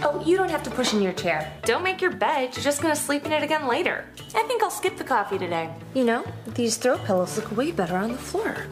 Oh, 0.04 0.22
you 0.26 0.36
don't 0.36 0.50
have 0.50 0.64
to 0.64 0.72
push 0.72 0.94
in 0.94 1.02
your 1.02 1.14
chair. 1.14 1.52
Don't 1.64 1.84
make 1.84 2.02
your 2.02 2.12
bed. 2.12 2.56
You're 2.56 2.64
just 2.64 2.82
gonna 2.82 2.96
sleep 2.96 3.26
in 3.26 3.32
it 3.32 3.44
again 3.44 3.68
later. 3.68 4.06
I 4.34 4.44
think 4.44 4.64
I'll 4.64 4.72
skip 4.72 4.98
the 4.98 5.04
coffee 5.04 5.38
today. 5.38 5.70
You 5.94 6.04
know, 6.04 6.24
these 6.56 6.78
throw 6.78 6.98
pillows 6.98 7.38
look 7.38 7.56
way 7.56 7.72
better 7.72 7.96
on 7.96 8.12
the 8.12 8.18
floor. 8.18 8.66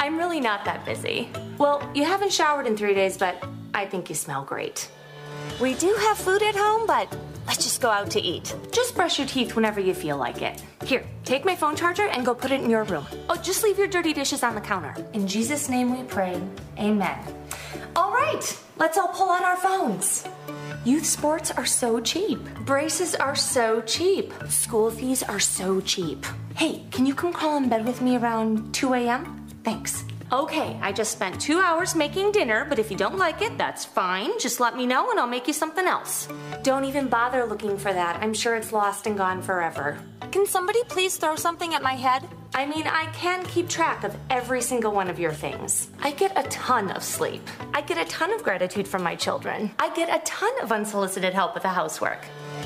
I'm 0.00 0.16
really 0.16 0.40
not 0.40 0.64
that 0.64 0.84
busy. 0.84 1.28
Well, 1.58 1.88
you 1.94 2.04
haven't 2.04 2.32
showered 2.32 2.66
in 2.66 2.76
three 2.76 2.94
days, 2.94 3.18
but 3.18 3.42
I 3.74 3.84
think 3.86 4.08
you 4.08 4.14
smell 4.14 4.44
great. 4.44 4.90
We 5.60 5.74
do 5.74 5.92
have 5.94 6.16
food 6.18 6.42
at 6.42 6.56
home, 6.56 6.86
but 6.86 7.14
let's 7.46 7.62
just 7.62 7.80
go 7.80 7.90
out 7.90 8.10
to 8.12 8.20
eat. 8.20 8.54
Just 8.72 8.94
brush 8.94 9.18
your 9.18 9.28
teeth 9.28 9.54
whenever 9.54 9.78
you 9.80 9.92
feel 9.92 10.16
like 10.16 10.40
it. 10.40 10.62
Here, 10.84 11.04
take 11.24 11.44
my 11.44 11.54
phone 11.54 11.76
charger 11.76 12.08
and 12.08 12.24
go 12.24 12.34
put 12.34 12.50
it 12.50 12.60
in 12.62 12.70
your 12.70 12.84
room. 12.84 13.06
Oh, 13.28 13.36
just 13.36 13.62
leave 13.62 13.78
your 13.78 13.88
dirty 13.88 14.12
dishes 14.12 14.42
on 14.42 14.54
the 14.54 14.60
counter. 14.60 14.94
In 15.12 15.26
Jesus' 15.28 15.68
name 15.68 15.96
we 15.96 16.02
pray. 16.04 16.40
Amen. 16.78 17.18
All 17.94 18.10
right, 18.10 18.58
let's 18.78 18.96
all 18.96 19.08
pull 19.08 19.30
out 19.30 19.42
our 19.42 19.56
phones. 19.56 20.24
Youth 20.84 21.06
sports 21.06 21.52
are 21.52 21.64
so 21.64 22.00
cheap. 22.00 22.40
Braces 22.66 23.14
are 23.14 23.36
so 23.36 23.82
cheap. 23.82 24.32
School 24.48 24.90
fees 24.90 25.22
are 25.22 25.38
so 25.38 25.80
cheap. 25.80 26.26
Hey, 26.56 26.82
can 26.90 27.06
you 27.06 27.14
come 27.14 27.32
crawl 27.32 27.56
in 27.56 27.68
bed 27.68 27.86
with 27.86 28.02
me 28.02 28.16
around 28.16 28.74
2 28.74 28.94
a.m.? 28.94 29.46
Thanks. 29.62 30.04
Okay, 30.32 30.76
I 30.82 30.90
just 30.90 31.12
spent 31.12 31.40
two 31.40 31.60
hours 31.60 31.94
making 31.94 32.32
dinner, 32.32 32.66
but 32.68 32.80
if 32.80 32.90
you 32.90 32.96
don't 32.96 33.16
like 33.16 33.42
it, 33.42 33.56
that's 33.58 33.84
fine. 33.84 34.36
Just 34.40 34.58
let 34.58 34.76
me 34.76 34.86
know 34.86 35.08
and 35.10 35.20
I'll 35.20 35.26
make 35.28 35.46
you 35.46 35.52
something 35.52 35.86
else. 35.86 36.26
Don't 36.62 36.84
even 36.84 37.08
bother 37.08 37.44
looking 37.44 37.76
for 37.76 37.92
that. 37.92 38.22
I'm 38.22 38.32
sure 38.32 38.54
it's 38.54 38.72
lost 38.72 39.08
and 39.08 39.18
gone 39.18 39.42
forever. 39.42 39.98
Can 40.30 40.46
somebody 40.46 40.78
please 40.84 41.16
throw 41.16 41.34
something 41.34 41.74
at 41.74 41.82
my 41.82 41.94
head? 41.94 42.22
I 42.54 42.66
mean, 42.66 42.86
I 42.86 43.06
can 43.06 43.44
keep 43.46 43.68
track 43.68 44.04
of 44.04 44.16
every 44.30 44.62
single 44.62 44.92
one 44.92 45.10
of 45.10 45.18
your 45.18 45.32
things. 45.32 45.88
I 46.00 46.12
get 46.12 46.38
a 46.38 46.48
ton 46.50 46.92
of 46.92 47.02
sleep. 47.02 47.42
I 47.74 47.80
get 47.80 47.98
a 47.98 48.08
ton 48.08 48.32
of 48.32 48.44
gratitude 48.44 48.86
from 48.86 49.02
my 49.02 49.16
children. 49.16 49.72
I 49.80 49.92
get 49.92 50.08
a 50.08 50.24
ton 50.24 50.52
of 50.62 50.70
unsolicited 50.70 51.34
help 51.34 51.54
with 51.54 51.64
the 51.64 51.70
housework. 51.70 52.24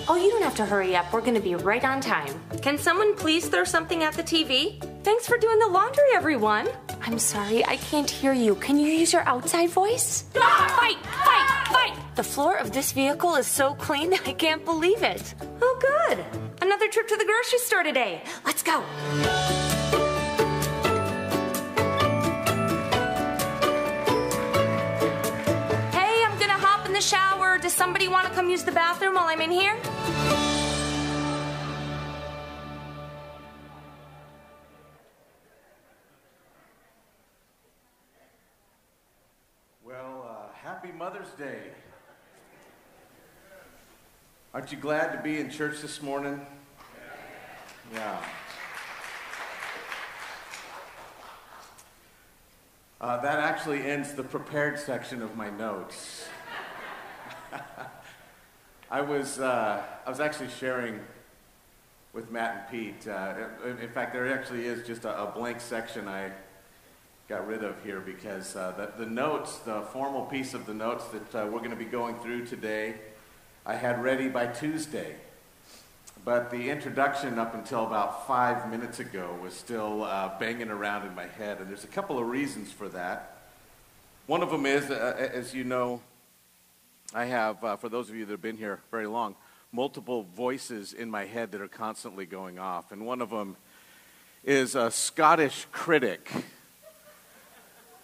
Oh, 0.09 0.15
you 0.15 0.31
don't 0.31 0.43
have 0.43 0.55
to 0.57 0.65
hurry 0.65 0.95
up. 0.95 1.13
We're 1.13 1.21
gonna 1.21 1.41
be 1.41 1.57
right 1.57 1.85
on 1.85 2.01
time. 2.01 2.33
Can 2.63 2.79
someone 2.79 3.17
please 3.17 3.49
throw 3.49 3.65
something 3.65 4.05
at 4.05 4.15
the 4.15 4.23
TV? 4.23 4.81
Thanks 5.03 5.27
for 5.27 5.37
doing 5.37 5.59
the 5.59 5.67
laundry, 5.67 6.05
everyone. 6.15 6.69
I'm 7.03 7.19
sorry, 7.19 7.65
I 7.67 7.77
can't 7.77 8.09
hear 8.09 8.33
you. 8.33 8.55
Can 8.55 8.79
you 8.79 8.87
use 8.87 9.13
your 9.13 9.23
outside 9.23 9.71
voice? 9.71 10.25
Ah, 10.37 10.77
fight, 10.79 11.05
fight, 11.25 11.69
fight! 11.73 12.15
The 12.15 12.23
floor 12.23 12.57
of 12.57 12.73
this 12.73 12.93
vehicle 12.93 13.35
is 13.35 13.49
so 13.49 13.75
clean, 13.75 14.15
I 14.15 14.33
can't 14.33 14.65
believe 14.65 15.03
it. 15.03 15.35
Oh, 15.61 15.79
good. 15.81 16.25
Another 16.63 16.89
trip 16.89 17.09
to 17.09 17.17
the 17.17 17.25
grocery 17.25 17.59
store 17.59 17.83
today. 17.83 18.23
Let's 18.45 18.63
go. 18.63 19.76
The 26.97 27.03
shower. 27.03 27.59
Does 27.59 27.75
somebody 27.75 28.09
want 28.09 28.27
to 28.27 28.33
come 28.33 28.49
use 28.49 28.65
the 28.65 28.73
bathroom 28.73 29.17
while 29.17 29.27
I'm 29.27 29.43
in 29.43 29.51
here? 29.51 29.77
Well, 39.85 40.27
uh, 40.27 40.55
happy 40.55 40.91
Mother's 40.91 41.29
Day. 41.37 41.65
Aren't 44.55 44.73
you 44.73 44.79
glad 44.79 45.13
to 45.13 45.23
be 45.23 45.39
in 45.39 45.51
church 45.51 45.83
this 45.83 46.01
morning? 46.01 46.41
Yeah. 47.93 48.25
Uh, 53.03 53.21
that 53.21 53.39
actually 53.39 53.83
ends 53.83 54.15
the 54.15 54.23
prepared 54.23 54.79
section 54.79 55.21
of 55.21 55.37
my 55.37 55.51
notes. 55.51 56.27
I 58.91 59.01
was, 59.01 59.39
uh, 59.39 59.83
I 60.05 60.11
was 60.11 60.21
actually 60.21 60.49
sharing 60.59 61.01
with 62.13 62.31
Matt 62.31 62.71
and 62.71 62.71
Pete. 62.71 63.09
Uh, 63.09 63.35
in 63.65 63.89
fact, 63.91 64.13
there 64.13 64.33
actually 64.33 64.67
is 64.67 64.87
just 64.87 65.05
a, 65.05 65.23
a 65.23 65.27
blank 65.27 65.61
section 65.61 66.09
I 66.09 66.31
got 67.29 67.47
rid 67.47 67.65
of 67.65 67.75
here 67.83 68.01
because 68.01 68.55
uh, 68.55 68.73
the, 68.77 69.05
the 69.05 69.11
notes, 69.11 69.59
the 69.59 69.83
formal 69.93 70.27
piece 70.27 70.55
of 70.55 70.65
the 70.67 70.75
notes 70.75 71.05
that 71.09 71.35
uh, 71.35 71.47
we're 71.47 71.59
going 71.59 71.71
to 71.71 71.77
be 71.77 71.85
going 71.85 72.17
through 72.17 72.47
today, 72.47 72.95
I 73.65 73.75
had 73.75 74.03
ready 74.03 74.29
by 74.29 74.47
Tuesday. 74.47 75.17
But 76.25 76.51
the 76.51 76.71
introduction 76.71 77.39
up 77.39 77.55
until 77.55 77.87
about 77.87 78.27
five 78.27 78.71
minutes 78.71 78.99
ago 78.99 79.37
was 79.43 79.55
still 79.55 80.05
uh, 80.05 80.39
banging 80.39 80.71
around 80.71 81.07
in 81.07 81.15
my 81.15 81.27
head, 81.27 81.59
and 81.61 81.69
there's 81.69 81.85
a 81.85 81.89
couple 81.89 82.19
of 82.19 82.27
reasons 82.27 82.73
for 82.73 82.89
that. 82.89 83.37
One 84.27 84.43
of 84.43 84.51
them 84.51 84.67
is, 84.67 84.91
uh, 84.91 85.31
as 85.33 85.55
you 85.55 85.63
know, 85.63 86.01
I 87.15 87.27
have, 87.27 87.63
uh, 87.63 87.77
for 87.77 87.89
those 87.89 88.09
of 88.11 88.17
you 88.17 88.25
that 88.25 88.33
have 88.33 88.43
been 88.43 88.57
here 88.57 88.81
very 88.91 89.07
long, 89.07 89.37
multiple 89.73 90.27
voices 90.37 90.93
in 90.93 91.11
my 91.11 91.25
head 91.25 91.53
that 91.53 91.61
are 91.61 91.69
constantly 91.69 92.27
going 92.27 92.59
off. 92.59 92.93
And 92.93 93.07
one 93.07 93.21
of 93.21 93.31
them 93.31 93.57
is 94.45 94.75
a 94.75 94.91
Scottish 94.91 95.67
critic 95.73 96.31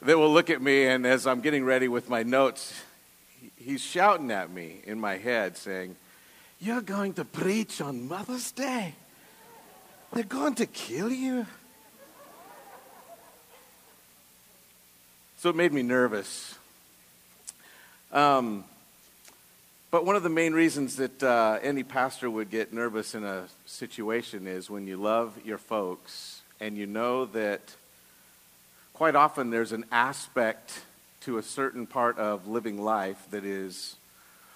that 0.02 0.18
will 0.18 0.32
look 0.32 0.50
at 0.50 0.60
me, 0.60 0.86
and 0.86 1.06
as 1.06 1.26
I'm 1.26 1.40
getting 1.40 1.64
ready 1.64 1.88
with 1.88 2.08
my 2.08 2.22
notes, 2.22 2.74
he's 3.56 3.80
shouting 3.80 4.30
at 4.30 4.50
me 4.50 4.80
in 4.84 5.00
my 5.00 5.16
head, 5.16 5.56
saying, 5.56 5.96
You're 6.60 6.80
going 6.80 7.14
to 7.14 7.24
preach 7.24 7.80
on 7.80 8.08
Mother's 8.08 8.52
Day? 8.52 8.94
They're 10.12 10.24
going 10.24 10.54
to 10.56 10.66
kill 10.66 11.10
you? 11.10 11.46
So 15.38 15.48
it 15.48 15.56
made 15.56 15.72
me 15.72 15.82
nervous. 15.82 16.56
Um, 18.12 18.64
but 19.92 20.06
one 20.06 20.16
of 20.16 20.22
the 20.22 20.30
main 20.30 20.54
reasons 20.54 20.96
that 20.96 21.22
uh, 21.22 21.58
any 21.62 21.82
pastor 21.82 22.30
would 22.30 22.48
get 22.50 22.72
nervous 22.72 23.14
in 23.14 23.24
a 23.24 23.44
situation 23.66 24.46
is 24.46 24.70
when 24.70 24.86
you 24.86 24.96
love 24.96 25.38
your 25.44 25.58
folks 25.58 26.40
and 26.60 26.78
you 26.78 26.86
know 26.86 27.26
that 27.26 27.60
quite 28.94 29.14
often 29.14 29.50
there's 29.50 29.72
an 29.72 29.84
aspect 29.92 30.80
to 31.20 31.36
a 31.36 31.42
certain 31.42 31.86
part 31.86 32.16
of 32.16 32.48
living 32.48 32.82
life 32.82 33.22
that 33.32 33.44
is 33.44 33.96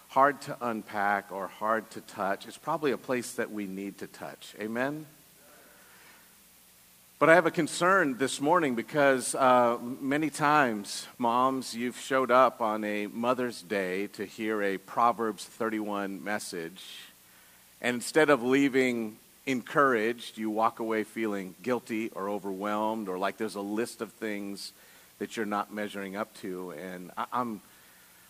hard 0.08 0.40
to 0.40 0.56
unpack 0.62 1.30
or 1.30 1.48
hard 1.48 1.90
to 1.90 2.00
touch. 2.00 2.48
It's 2.48 2.56
probably 2.56 2.92
a 2.92 2.96
place 2.96 3.32
that 3.32 3.52
we 3.52 3.66
need 3.66 3.98
to 3.98 4.06
touch. 4.06 4.54
Amen? 4.58 5.04
But 7.18 7.30
I 7.30 7.34
have 7.34 7.46
a 7.46 7.50
concern 7.50 8.18
this 8.18 8.42
morning 8.42 8.74
because 8.74 9.34
uh, 9.34 9.78
many 9.80 10.28
times, 10.28 11.06
moms, 11.16 11.74
you've 11.74 11.98
showed 11.98 12.30
up 12.30 12.60
on 12.60 12.84
a 12.84 13.06
Mother's 13.06 13.62
Day 13.62 14.08
to 14.08 14.26
hear 14.26 14.62
a 14.62 14.76
Proverbs 14.76 15.42
31 15.46 16.22
message, 16.22 16.84
and 17.80 17.94
instead 17.94 18.28
of 18.28 18.42
leaving 18.42 19.16
encouraged, 19.46 20.36
you 20.36 20.50
walk 20.50 20.78
away 20.78 21.04
feeling 21.04 21.54
guilty 21.62 22.10
or 22.10 22.28
overwhelmed 22.28 23.08
or 23.08 23.16
like 23.16 23.38
there's 23.38 23.54
a 23.54 23.62
list 23.62 24.02
of 24.02 24.12
things 24.12 24.72
that 25.18 25.38
you're 25.38 25.46
not 25.46 25.72
measuring 25.72 26.16
up 26.16 26.34
to. 26.42 26.72
And 26.72 27.10
I- 27.16 27.24
I'm, 27.32 27.62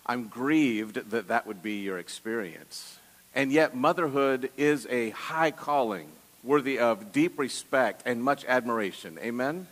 I'm 0.07 0.29
grieved 0.29 1.11
that 1.11 1.27
that 1.27 1.45
would 1.49 1.61
be 1.61 1.81
your 1.81 1.99
experience. 1.99 3.01
And 3.35 3.51
yet, 3.51 3.75
motherhood 3.75 4.49
is 4.57 4.87
a 4.89 5.11
high 5.11 5.51
calling 5.51 6.07
worthy 6.47 6.79
of 6.79 7.13
deep 7.13 7.39
respect 7.39 8.03
and 8.07 8.23
much 8.23 8.45
admiration. 8.47 9.19
Amen? 9.21 9.67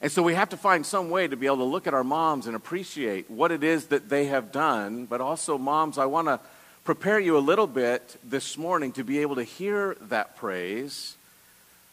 And 0.00 0.10
so 0.10 0.22
we 0.22 0.34
have 0.34 0.48
to 0.48 0.56
find 0.56 0.84
some 0.84 1.10
way 1.10 1.28
to 1.28 1.36
be 1.36 1.46
able 1.46 1.58
to 1.58 1.64
look 1.64 1.86
at 1.86 1.94
our 1.94 2.02
moms 2.02 2.46
and 2.46 2.56
appreciate 2.56 3.30
what 3.30 3.52
it 3.52 3.62
is 3.62 3.86
that 3.86 4.08
they 4.08 4.26
have 4.26 4.50
done. 4.50 5.06
But 5.06 5.20
also, 5.20 5.58
moms, 5.58 5.96
I 5.96 6.06
want 6.06 6.26
to 6.28 6.40
prepare 6.84 7.20
you 7.20 7.36
a 7.36 7.40
little 7.40 7.68
bit 7.68 8.16
this 8.24 8.58
morning 8.58 8.90
to 8.92 9.04
be 9.04 9.20
able 9.20 9.36
to 9.36 9.44
hear 9.44 9.96
that 10.08 10.36
praise 10.36 11.16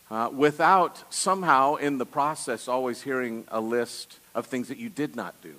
uh, 0.10 0.30
without 0.34 1.04
somehow 1.14 1.76
in 1.76 2.00
the 2.00 2.06
process 2.06 2.68
always 2.68 3.04
hearing 3.04 3.46
a 3.50 3.62
list 3.62 4.18
of 4.34 4.48
things 4.48 4.70
that 4.70 4.80
you 4.80 4.90
did 4.90 5.16
not 5.16 5.40
do. 5.44 5.54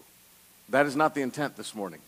That 0.68 0.86
is 0.86 0.97
not 0.97 1.14
the 1.14 1.22
intent 1.22 1.57
this 1.57 1.74
morning. 1.74 2.01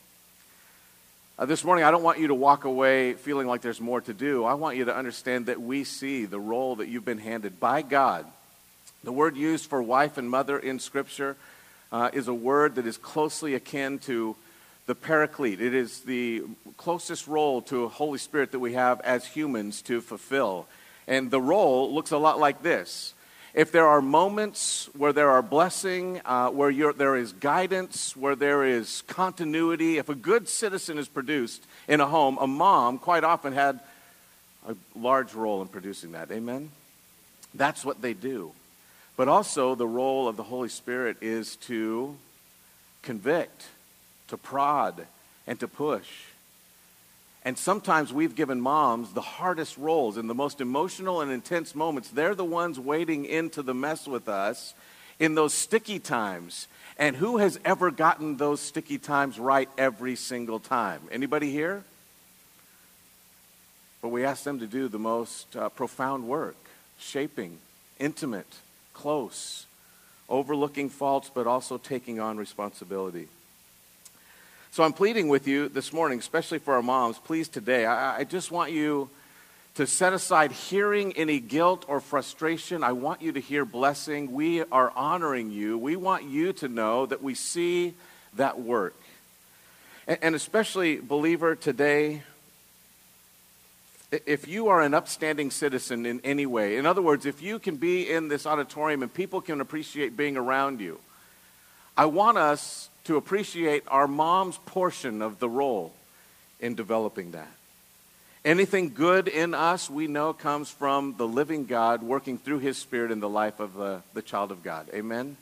Uh, 1.39 1.47
this 1.47 1.65
morning, 1.65 1.83
I 1.83 1.91
don't 1.91 2.03
want 2.03 2.19
you 2.19 2.29
to 2.29 2.35
walk 2.35 2.67
away 2.67 3.15
feeling 3.15 3.47
like 3.47 3.63
there's 3.63 3.81
more 3.81 4.03
to 4.03 4.13
do. 4.13 4.45
I 4.45 4.53
want 4.53 4.77
you 4.77 4.85
to 4.85 4.95
understand 4.95 5.47
that 5.47 5.63
we 5.63 5.83
see 5.83 6.27
the 6.27 6.39
role 6.39 6.77
that 6.77 6.89
you've 6.89 7.07
been 7.07 7.17
handed 7.17 7.59
by 7.59 7.81
God. 7.81 8.27
The 9.03 9.13
word 9.13 9.35
used 9.35 9.65
for 9.65 9.83
wife 9.83 10.19
and 10.19 10.29
mother 10.29 10.59
in 10.59 10.79
Scripture 10.79 11.39
uh, 11.91 12.11
is 12.13 12.29
a 12.29 12.35
word 12.35 12.75
that 12.75 12.87
is 12.87 12.99
closely 12.99 13.55
akin 13.55 13.99
to 14.01 14.37
the 14.85 14.95
paraclete. 14.95 15.63
It 15.63 15.73
is 15.73 16.01
the 16.01 16.43
closest 16.77 17.27
role 17.27 17.63
to 17.63 17.89
Holy 17.89 18.19
Spirit 18.19 18.53
that 18.53 18.61
we 18.61 18.75
have 18.75 19.01
as 19.01 19.25
humans 19.25 19.81
to 19.83 20.03
fulfill. 20.03 20.67
And 21.09 21.31
the 21.31 21.41
role 21.41 21.95
looks 21.95 22.11
a 22.11 22.19
lot 22.19 22.41
like 22.41 22.63
this 22.63 23.15
if 23.55 23.71
there 23.71 23.87
are 23.87 24.01
moments 24.01 24.89
where 24.97 25.13
there 25.13 25.31
are 25.31 25.43
blessing, 25.43 26.21
uh, 26.25 26.49
where 26.49 26.93
there 26.93 27.17
is 27.17 27.33
guidance, 27.33 28.17
where 28.17 28.35
there 28.35 28.65
is 28.65 29.03
continuity, 29.07 29.99
if 29.99 30.09
a 30.09 30.15
good 30.15 30.49
citizen 30.49 30.97
is 30.97 31.09
produced 31.09 31.63
in 31.87 32.01
a 32.01 32.07
home, 32.07 32.39
a 32.41 32.47
mom 32.47 32.99
quite 32.99 33.25
often 33.25 33.53
had 33.53 33.81
a 34.67 34.75
large 34.97 35.35
role 35.35 35.61
in 35.61 35.69
producing 35.69 36.13
that. 36.13 36.31
Amen? 36.31 36.71
That's 37.55 37.85
what 37.85 38.01
they 38.01 38.15
do. 38.15 38.53
But 39.17 39.29
also, 39.29 39.75
the 39.75 39.87
role 39.87 40.29
of 40.29 40.37
the 40.37 40.43
Holy 40.43 40.71
Spirit 40.71 41.19
is 41.21 41.57
to 41.57 42.17
convict, 43.03 43.67
to 44.29 44.39
prod, 44.39 45.07
and 45.47 45.61
to 45.61 45.69
push. 45.69 46.09
And 47.45 47.59
sometimes 47.59 48.13
we've 48.13 48.37
given 48.37 48.61
moms 48.61 49.13
the 49.13 49.21
hardest 49.21 49.77
roles 49.77 50.17
in 50.17 50.29
the 50.29 50.35
most 50.35 50.61
emotional 50.61 51.21
and 51.21 51.33
intense 51.33 51.75
moments. 51.75 52.09
They're 52.09 52.37
the 52.37 52.45
ones 52.45 52.79
wading 52.79 53.25
into 53.25 53.63
the 53.63 53.75
mess 53.75 54.07
with 54.07 54.29
us 54.29 54.75
in 55.19 55.35
those 55.35 55.53
sticky 55.53 55.99
times. 55.99 56.69
And 56.99 57.17
who 57.17 57.39
has 57.39 57.59
ever 57.65 57.91
gotten 57.91 58.37
those 58.37 58.61
sticky 58.61 58.99
times 58.99 59.39
right 59.41 59.69
every 59.77 60.15
single 60.15 60.61
time? 60.61 61.01
Anybody 61.11 61.51
here? 61.51 61.83
But 64.03 64.09
we 64.09 64.25
ask 64.25 64.45
them 64.45 64.61
to 64.61 64.67
do 64.67 64.89
the 64.89 64.99
most 64.99 65.57
uh, 65.57 65.69
profound 65.69 66.29
work, 66.29 66.57
shaping, 66.99 67.59
intimate, 67.99 68.53
close, 68.95 69.67
overlooking 70.29 70.91
faults, 70.91 71.31
but 71.33 71.47
also 71.47 71.79
taking 71.79 72.21
on 72.21 72.37
responsibility. 72.37 73.29
So 74.73 74.83
I'm 74.83 74.95
pleading 74.95 75.29
with 75.29 75.47
you 75.47 75.69
this 75.69 75.93
morning, 75.93 76.19
especially 76.19 76.59
for 76.59 76.77
our 76.77 76.83
moms, 76.83 77.19
please 77.19 77.47
today, 77.47 77.85
I, 77.85 78.21
I 78.21 78.25
just 78.25 78.51
want 78.51 78.73
you 78.73 79.11
to 79.75 79.87
set 79.87 80.15
aside 80.15 80.51
hearing 80.51 81.13
any 81.13 81.41
guilt 81.41 81.85
or 81.89 82.01
frustration. 82.01 82.83
I 82.83 82.93
want 82.93 83.21
you 83.21 83.33
to 83.33 83.41
hear 83.41 83.67
blessing. 83.67 84.33
We 84.33 84.63
are 84.63 84.91
honoring 84.97 85.51
you. 85.51 85.77
We 85.77 85.97
want 85.97 86.25
you 86.25 86.55
to 86.55 86.69
know 86.69 87.05
that 87.05 87.23
we 87.23 87.35
see 87.35 87.93
that 88.37 88.61
work. 88.61 88.97
And, 90.07 90.19
and 90.23 90.35
especially, 90.35 90.97
believer, 91.01 91.55
today, 91.55 92.23
if 94.11 94.49
you 94.49 94.69
are 94.69 94.81
an 94.81 94.95
upstanding 94.95 95.51
citizen 95.51 96.07
in 96.07 96.19
any 96.25 96.47
way, 96.47 96.79
in 96.79 96.87
other 96.87 97.03
words, 97.03 97.27
if 97.27 97.43
you 97.43 97.59
can 97.59 97.77
be 97.77 98.11
in 98.11 98.29
this 98.29 98.47
auditorium 98.47 99.03
and 99.03 99.13
people 99.13 99.43
can 99.43 99.61
appreciate 99.61 100.17
being 100.17 100.39
around 100.39 100.81
you, 100.81 100.99
I 101.95 102.07
want 102.07 102.39
us 102.39 102.89
to 103.05 103.17
appreciate 103.17 103.85
our 103.89 104.07
mom's 104.07 104.59
portion 104.59 105.23
of 105.23 105.39
the 105.39 105.49
role 105.49 105.93
in 106.61 106.75
developing 106.75 107.33
that. 107.33 107.51
Anything 108.45 108.93
good 108.93 109.29
in 109.29 109.55
us, 109.55 109.89
we 109.89 110.09
know, 110.09 110.33
comes 110.33 110.69
from 110.69 111.15
the 111.17 111.27
living 111.27 111.65
God 111.65 112.03
working 112.03 112.39
through 112.39 112.59
his 112.59 112.77
spirit 112.77 113.13
in 113.13 113.21
the 113.21 113.29
life 113.29 113.61
of 113.61 113.75
the, 113.75 114.03
the 114.15 114.23
child 114.23 114.51
of 114.51 114.63
God. 114.63 114.89
Amen? 114.93 115.37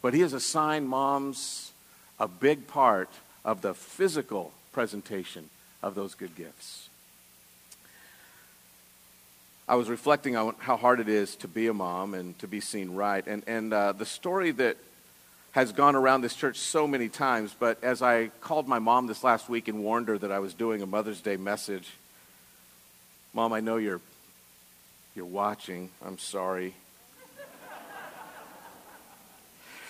But 0.00 0.14
he 0.14 0.20
has 0.20 0.32
assigned 0.32 0.88
moms 0.88 1.72
a 2.18 2.26
big 2.26 2.66
part 2.66 3.10
of 3.44 3.60
the 3.60 3.74
physical 3.74 4.52
presentation 4.72 5.50
of 5.82 5.94
those 5.94 6.14
good 6.14 6.34
gifts. 6.34 6.88
I 9.68 9.76
was 9.76 9.88
reflecting 9.88 10.34
on 10.36 10.54
how 10.58 10.76
hard 10.76 10.98
it 11.00 11.08
is 11.08 11.36
to 11.36 11.48
be 11.48 11.68
a 11.68 11.74
mom 11.74 12.14
and 12.14 12.38
to 12.40 12.48
be 12.48 12.60
seen 12.60 12.94
right. 12.94 13.24
And, 13.26 13.44
and 13.46 13.72
uh, 13.72 13.92
the 13.92 14.06
story 14.06 14.50
that 14.52 14.76
has 15.52 15.72
gone 15.72 15.96
around 15.96 16.20
this 16.20 16.34
church 16.34 16.58
so 16.58 16.86
many 16.86 17.08
times, 17.08 17.54
but 17.58 17.82
as 17.82 18.02
I 18.02 18.28
called 18.40 18.68
my 18.68 18.78
mom 18.78 19.06
this 19.08 19.24
last 19.24 19.48
week 19.48 19.66
and 19.66 19.82
warned 19.82 20.08
her 20.08 20.16
that 20.18 20.30
I 20.30 20.38
was 20.38 20.54
doing 20.54 20.80
a 20.80 20.86
Mother's 20.86 21.20
Day 21.20 21.36
message, 21.36 21.88
Mom, 23.32 23.52
I 23.52 23.60
know 23.60 23.76
you're, 23.76 24.00
you're 25.14 25.24
watching. 25.24 25.90
I'm 26.04 26.18
sorry. 26.18 26.74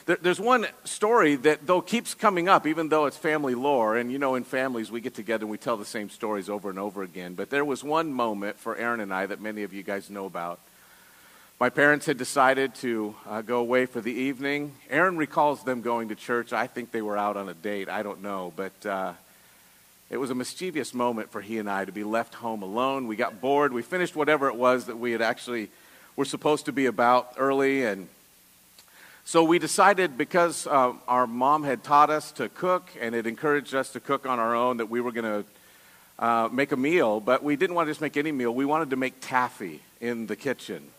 there, 0.07 0.19
there's 0.21 0.41
one 0.41 0.67
story 0.85 1.37
that, 1.37 1.67
though, 1.67 1.81
keeps 1.81 2.15
coming 2.15 2.49
up, 2.49 2.67
even 2.67 2.89
though 2.89 3.07
it's 3.07 3.17
family 3.17 3.55
lore. 3.55 3.97
And 3.97 4.13
you 4.13 4.19
know, 4.19 4.35
in 4.35 4.45
families, 4.45 4.91
we 4.91 5.01
get 5.01 5.15
together 5.15 5.45
and 5.45 5.51
we 5.51 5.57
tell 5.59 5.79
the 5.79 5.87
same 5.87 6.11
stories 6.11 6.51
over 6.51 6.69
and 6.69 6.79
over 6.79 7.03
again. 7.03 7.35
But 7.35 7.49
there 7.49 7.65
was 7.65 7.83
one 7.83 8.13
moment 8.13 8.59
for 8.59 8.77
Aaron 8.77 9.01
and 9.01 9.13
I 9.13 9.27
that 9.27 9.41
many 9.41 9.63
of 9.63 9.73
you 9.73 9.83
guys 9.83 10.11
know 10.11 10.27
about 10.27 10.61
my 11.61 11.69
parents 11.69 12.07
had 12.07 12.17
decided 12.17 12.75
to 12.77 13.15
uh, 13.29 13.43
go 13.43 13.59
away 13.59 13.85
for 13.85 14.01
the 14.01 14.11
evening. 14.11 14.73
Aaron 14.89 15.19
recalls 15.19 15.63
them 15.63 15.83
going 15.83 16.09
to 16.09 16.15
church. 16.15 16.55
I 16.55 16.67
think 16.67 16.91
they 16.91 17.03
were 17.03 17.19
out 17.19 17.37
on 17.37 17.51
a 17.51 17.55
date. 17.55 17.91
I 17.91 18.03
don't 18.03 18.23
know. 18.23 18.51
But 18.57 18.87
uh, 18.87 19.13
it 20.09 20.17
was 20.17 20.31
a 20.31 20.35
mischievous 20.35 20.95
moment 20.95 21.31
for 21.31 21.43
he 21.43 21.59
and 21.59 21.69
I 21.69 21.85
to 21.85 21.93
be 21.93 22.03
left 22.03 22.35
home 22.35 22.63
alone. 22.63 23.09
We 23.09 23.17
got 23.17 23.43
bored. 23.43 23.75
We 23.75 23.83
finished 23.83 24.17
whatever 24.17 24.49
it 24.49 24.57
was 24.57 24.87
that 24.87 24.99
we 24.99 25.13
had 25.13 25.21
actually 25.21 25.69
were 26.17 26.25
supposed 26.25 26.65
to 26.65 26.73
be 26.73 26.87
about 26.87 27.35
early. 27.37 27.85
And 27.85 28.09
so 29.27 29.45
we 29.45 29.59
decided 29.59 30.17
because 30.17 30.67
uh, 30.67 30.95
our 31.07 31.27
mom 31.27 31.65
had 31.65 31.85
taught 31.85 32.09
us 32.09 32.33
to 32.33 32.49
cook 32.49 32.89
and 32.99 33.15
had 33.15 33.27
encouraged 33.27 33.75
us 33.75 33.91
to 33.91 34.01
cook 34.01 34.25
on 34.25 34.39
our 34.39 34.57
own 34.57 34.79
that 34.79 34.89
we 34.89 35.03
were 35.03 35.13
going 35.13 35.45
to 35.45 36.25
uh, 36.25 36.49
make 36.51 36.73
a 36.73 36.77
meal. 36.79 37.21
But 37.21 37.45
we 37.45 37.57
didn't 37.57 37.77
want 37.77 37.89
to 37.89 37.91
just 37.91 38.01
make 38.01 38.17
any 38.17 38.33
meal. 38.33 38.55
We 38.55 38.65
wanted 38.65 38.89
to 38.91 38.97
make 38.97 39.21
taffy 39.21 39.83
in 40.01 40.27
the 40.27 40.37
kitchen. 40.37 40.91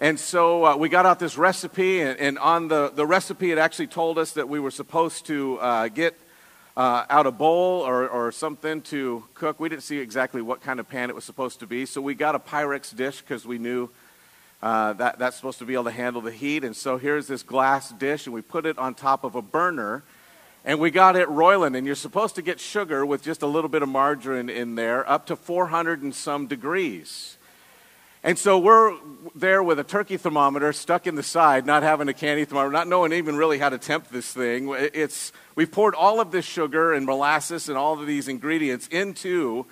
And 0.00 0.20
so 0.20 0.64
uh, 0.64 0.76
we 0.76 0.88
got 0.88 1.06
out 1.06 1.18
this 1.18 1.36
recipe, 1.36 2.00
and, 2.00 2.20
and, 2.20 2.38
on 2.38 2.68
the, 2.68 2.92
the 2.94 3.04
recipe, 3.04 3.50
it 3.50 3.58
actually 3.58 3.88
told 3.88 4.16
us 4.16 4.34
that 4.34 4.48
we 4.48 4.60
were 4.60 4.70
supposed 4.70 5.26
to 5.26 5.58
uh, 5.58 5.88
get 5.88 6.16
uh, 6.76 7.04
out 7.10 7.26
a 7.26 7.32
bowl 7.32 7.80
or, 7.84 8.08
or 8.08 8.30
something 8.30 8.80
to 8.82 9.24
cook. 9.34 9.58
We 9.58 9.68
didn't 9.68 9.82
see 9.82 9.98
exactly 9.98 10.40
what 10.40 10.60
kind 10.60 10.78
of 10.78 10.88
pan 10.88 11.10
it 11.10 11.16
was 11.16 11.24
supposed 11.24 11.58
to 11.60 11.66
be, 11.66 11.84
so 11.84 12.00
we 12.00 12.14
got 12.14 12.36
a 12.36 12.38
Pyrex 12.38 12.94
dish 12.94 13.22
because 13.22 13.44
we 13.44 13.58
knew 13.58 13.90
uh, 14.62 14.92
that 14.92 15.18
that's 15.18 15.34
supposed 15.34 15.58
to 15.58 15.64
be 15.64 15.74
able 15.74 15.84
to 15.84 15.90
handle 15.90 16.22
the 16.22 16.30
heat. 16.30 16.62
And 16.62 16.76
so 16.76 16.96
here's 16.96 17.26
this 17.26 17.42
glass 17.42 17.90
dish, 17.90 18.26
and 18.26 18.34
we 18.34 18.40
put 18.40 18.66
it 18.66 18.78
on 18.78 18.94
top 18.94 19.24
of 19.24 19.34
a 19.34 19.42
burner, 19.42 20.04
and 20.64 20.78
we 20.78 20.92
got 20.92 21.16
it 21.16 21.28
roiling. 21.28 21.74
And 21.74 21.84
you're 21.84 21.96
supposed 21.96 22.36
to 22.36 22.42
get 22.42 22.60
sugar 22.60 23.04
with 23.04 23.24
just 23.24 23.42
a 23.42 23.48
little 23.48 23.68
bit 23.68 23.82
of 23.82 23.88
margarine 23.88 24.48
in 24.48 24.76
there, 24.76 25.08
up 25.10 25.26
to 25.26 25.34
400 25.34 26.02
and 26.02 26.14
some 26.14 26.46
degrees. 26.46 27.37
And 28.24 28.36
so 28.36 28.58
we're 28.58 28.96
there 29.36 29.62
with 29.62 29.78
a 29.78 29.84
turkey 29.84 30.16
thermometer 30.16 30.72
stuck 30.72 31.06
in 31.06 31.14
the 31.14 31.22
side, 31.22 31.66
not 31.66 31.84
having 31.84 32.08
a 32.08 32.12
candy 32.12 32.44
thermometer, 32.44 32.72
not 32.72 32.88
knowing 32.88 33.12
even 33.12 33.36
really 33.36 33.58
how 33.58 33.68
to 33.68 33.78
temp 33.78 34.08
this 34.08 34.32
thing. 34.32 34.74
It's, 34.76 35.32
we've 35.54 35.70
poured 35.70 35.94
all 35.94 36.20
of 36.20 36.32
this 36.32 36.44
sugar 36.44 36.92
and 36.92 37.06
molasses 37.06 37.68
and 37.68 37.78
all 37.78 38.00
of 38.00 38.06
these 38.08 38.26
ingredients 38.26 38.88
into 38.88 39.66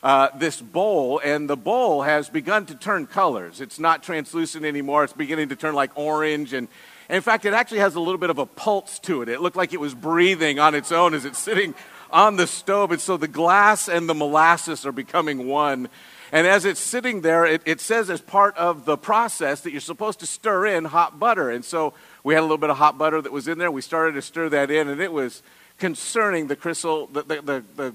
uh, 0.00 0.28
this 0.38 0.60
bowl, 0.60 1.20
and 1.24 1.50
the 1.50 1.56
bowl 1.56 2.02
has 2.02 2.28
begun 2.28 2.66
to 2.66 2.76
turn 2.76 3.06
colors. 3.06 3.60
It's 3.60 3.80
not 3.80 4.04
translucent 4.04 4.64
anymore, 4.64 5.02
it's 5.02 5.12
beginning 5.12 5.48
to 5.48 5.56
turn 5.56 5.74
like 5.74 5.90
orange. 5.96 6.52
And, 6.52 6.68
and 7.08 7.16
in 7.16 7.22
fact, 7.22 7.46
it 7.46 7.52
actually 7.52 7.80
has 7.80 7.96
a 7.96 8.00
little 8.00 8.18
bit 8.18 8.30
of 8.30 8.38
a 8.38 8.46
pulse 8.46 9.00
to 9.00 9.22
it. 9.22 9.28
It 9.28 9.40
looked 9.40 9.56
like 9.56 9.72
it 9.72 9.80
was 9.80 9.96
breathing 9.96 10.60
on 10.60 10.76
its 10.76 10.92
own 10.92 11.14
as 11.14 11.24
it's 11.24 11.38
sitting 11.38 11.74
on 12.12 12.36
the 12.36 12.46
stove. 12.46 12.92
And 12.92 13.00
so 13.00 13.16
the 13.16 13.26
glass 13.26 13.88
and 13.88 14.08
the 14.08 14.14
molasses 14.14 14.86
are 14.86 14.92
becoming 14.92 15.48
one. 15.48 15.88
And 16.32 16.46
as 16.46 16.64
it's 16.64 16.80
sitting 16.80 17.22
there, 17.22 17.46
it, 17.46 17.62
it, 17.64 17.80
says 17.80 18.10
as 18.10 18.20
part 18.20 18.56
of 18.56 18.84
the 18.84 18.98
process 18.98 19.62
that 19.62 19.70
you're 19.70 19.80
supposed 19.80 20.20
to 20.20 20.26
stir 20.26 20.66
in 20.66 20.84
hot 20.84 21.18
butter. 21.18 21.50
And 21.50 21.64
so 21.64 21.94
we 22.22 22.34
had 22.34 22.40
a 22.40 22.42
little 22.42 22.58
bit 22.58 22.70
of 22.70 22.76
hot 22.76 22.98
butter 22.98 23.22
that 23.22 23.32
was 23.32 23.48
in 23.48 23.58
there. 23.58 23.70
We 23.70 23.80
started 23.80 24.12
to 24.12 24.22
stir 24.22 24.50
that 24.50 24.70
in, 24.70 24.88
and 24.88 25.00
it 25.00 25.12
was 25.12 25.42
concerning 25.78 26.48
the 26.48 26.56
crystal, 26.56 27.06
the, 27.06 27.22
the, 27.22 27.40
the, 27.40 27.64
the 27.76 27.94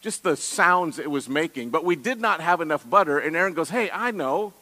just 0.00 0.22
the 0.22 0.36
sounds 0.36 0.98
it 0.98 1.10
was 1.10 1.28
making. 1.28 1.70
But 1.70 1.84
we 1.84 1.96
did 1.96 2.20
not 2.20 2.40
have 2.40 2.60
enough 2.60 2.88
butter. 2.88 3.18
And 3.18 3.36
Aaron 3.36 3.54
goes, 3.54 3.70
Hey, 3.70 3.90
I 3.92 4.10
know. 4.12 4.52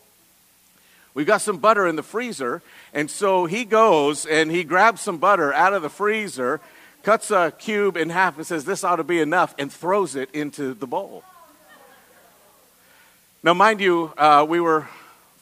We've 1.15 1.27
got 1.27 1.41
some 1.41 1.59
butter 1.59 1.87
in 1.87 1.97
the 1.97 2.03
freezer. 2.03 2.63
And 2.93 3.11
so 3.11 3.47
he 3.47 3.65
goes 3.65 4.27
and 4.27 4.51
he 4.51 4.65
grabs 4.65 5.01
some 5.01 5.19
butter 5.19 5.53
out 5.53 5.73
of 5.73 5.83
the 5.83 5.89
freezer, 5.89 6.61
cuts 7.03 7.31
a 7.31 7.53
cube 7.59 7.97
in 7.97 8.11
half, 8.11 8.37
and 8.37 8.47
says, 8.47 8.65
This 8.65 8.83
ought 8.83 8.97
to 8.97 9.05
be 9.05 9.21
enough, 9.21 9.55
and 9.59 9.73
throws 9.73 10.17
it 10.17 10.31
into 10.33 10.75
the 10.75 10.87
bowl. 10.87 11.23
Now, 13.47 13.55
mind 13.55 13.81
you, 13.81 14.13
uh, 14.19 14.45
we 14.49 14.59
were 14.59 14.89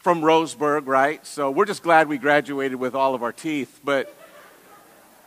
from 0.00 0.20
Roseburg, 0.20 0.86
right? 0.86 1.26
So 1.26 1.50
we're 1.50 1.64
just 1.64 1.82
glad 1.82 2.06
we 2.06 2.18
graduated 2.18 2.78
with 2.78 2.94
all 2.94 3.14
of 3.14 3.22
our 3.22 3.32
teeth. 3.32 3.80
But 3.82 4.14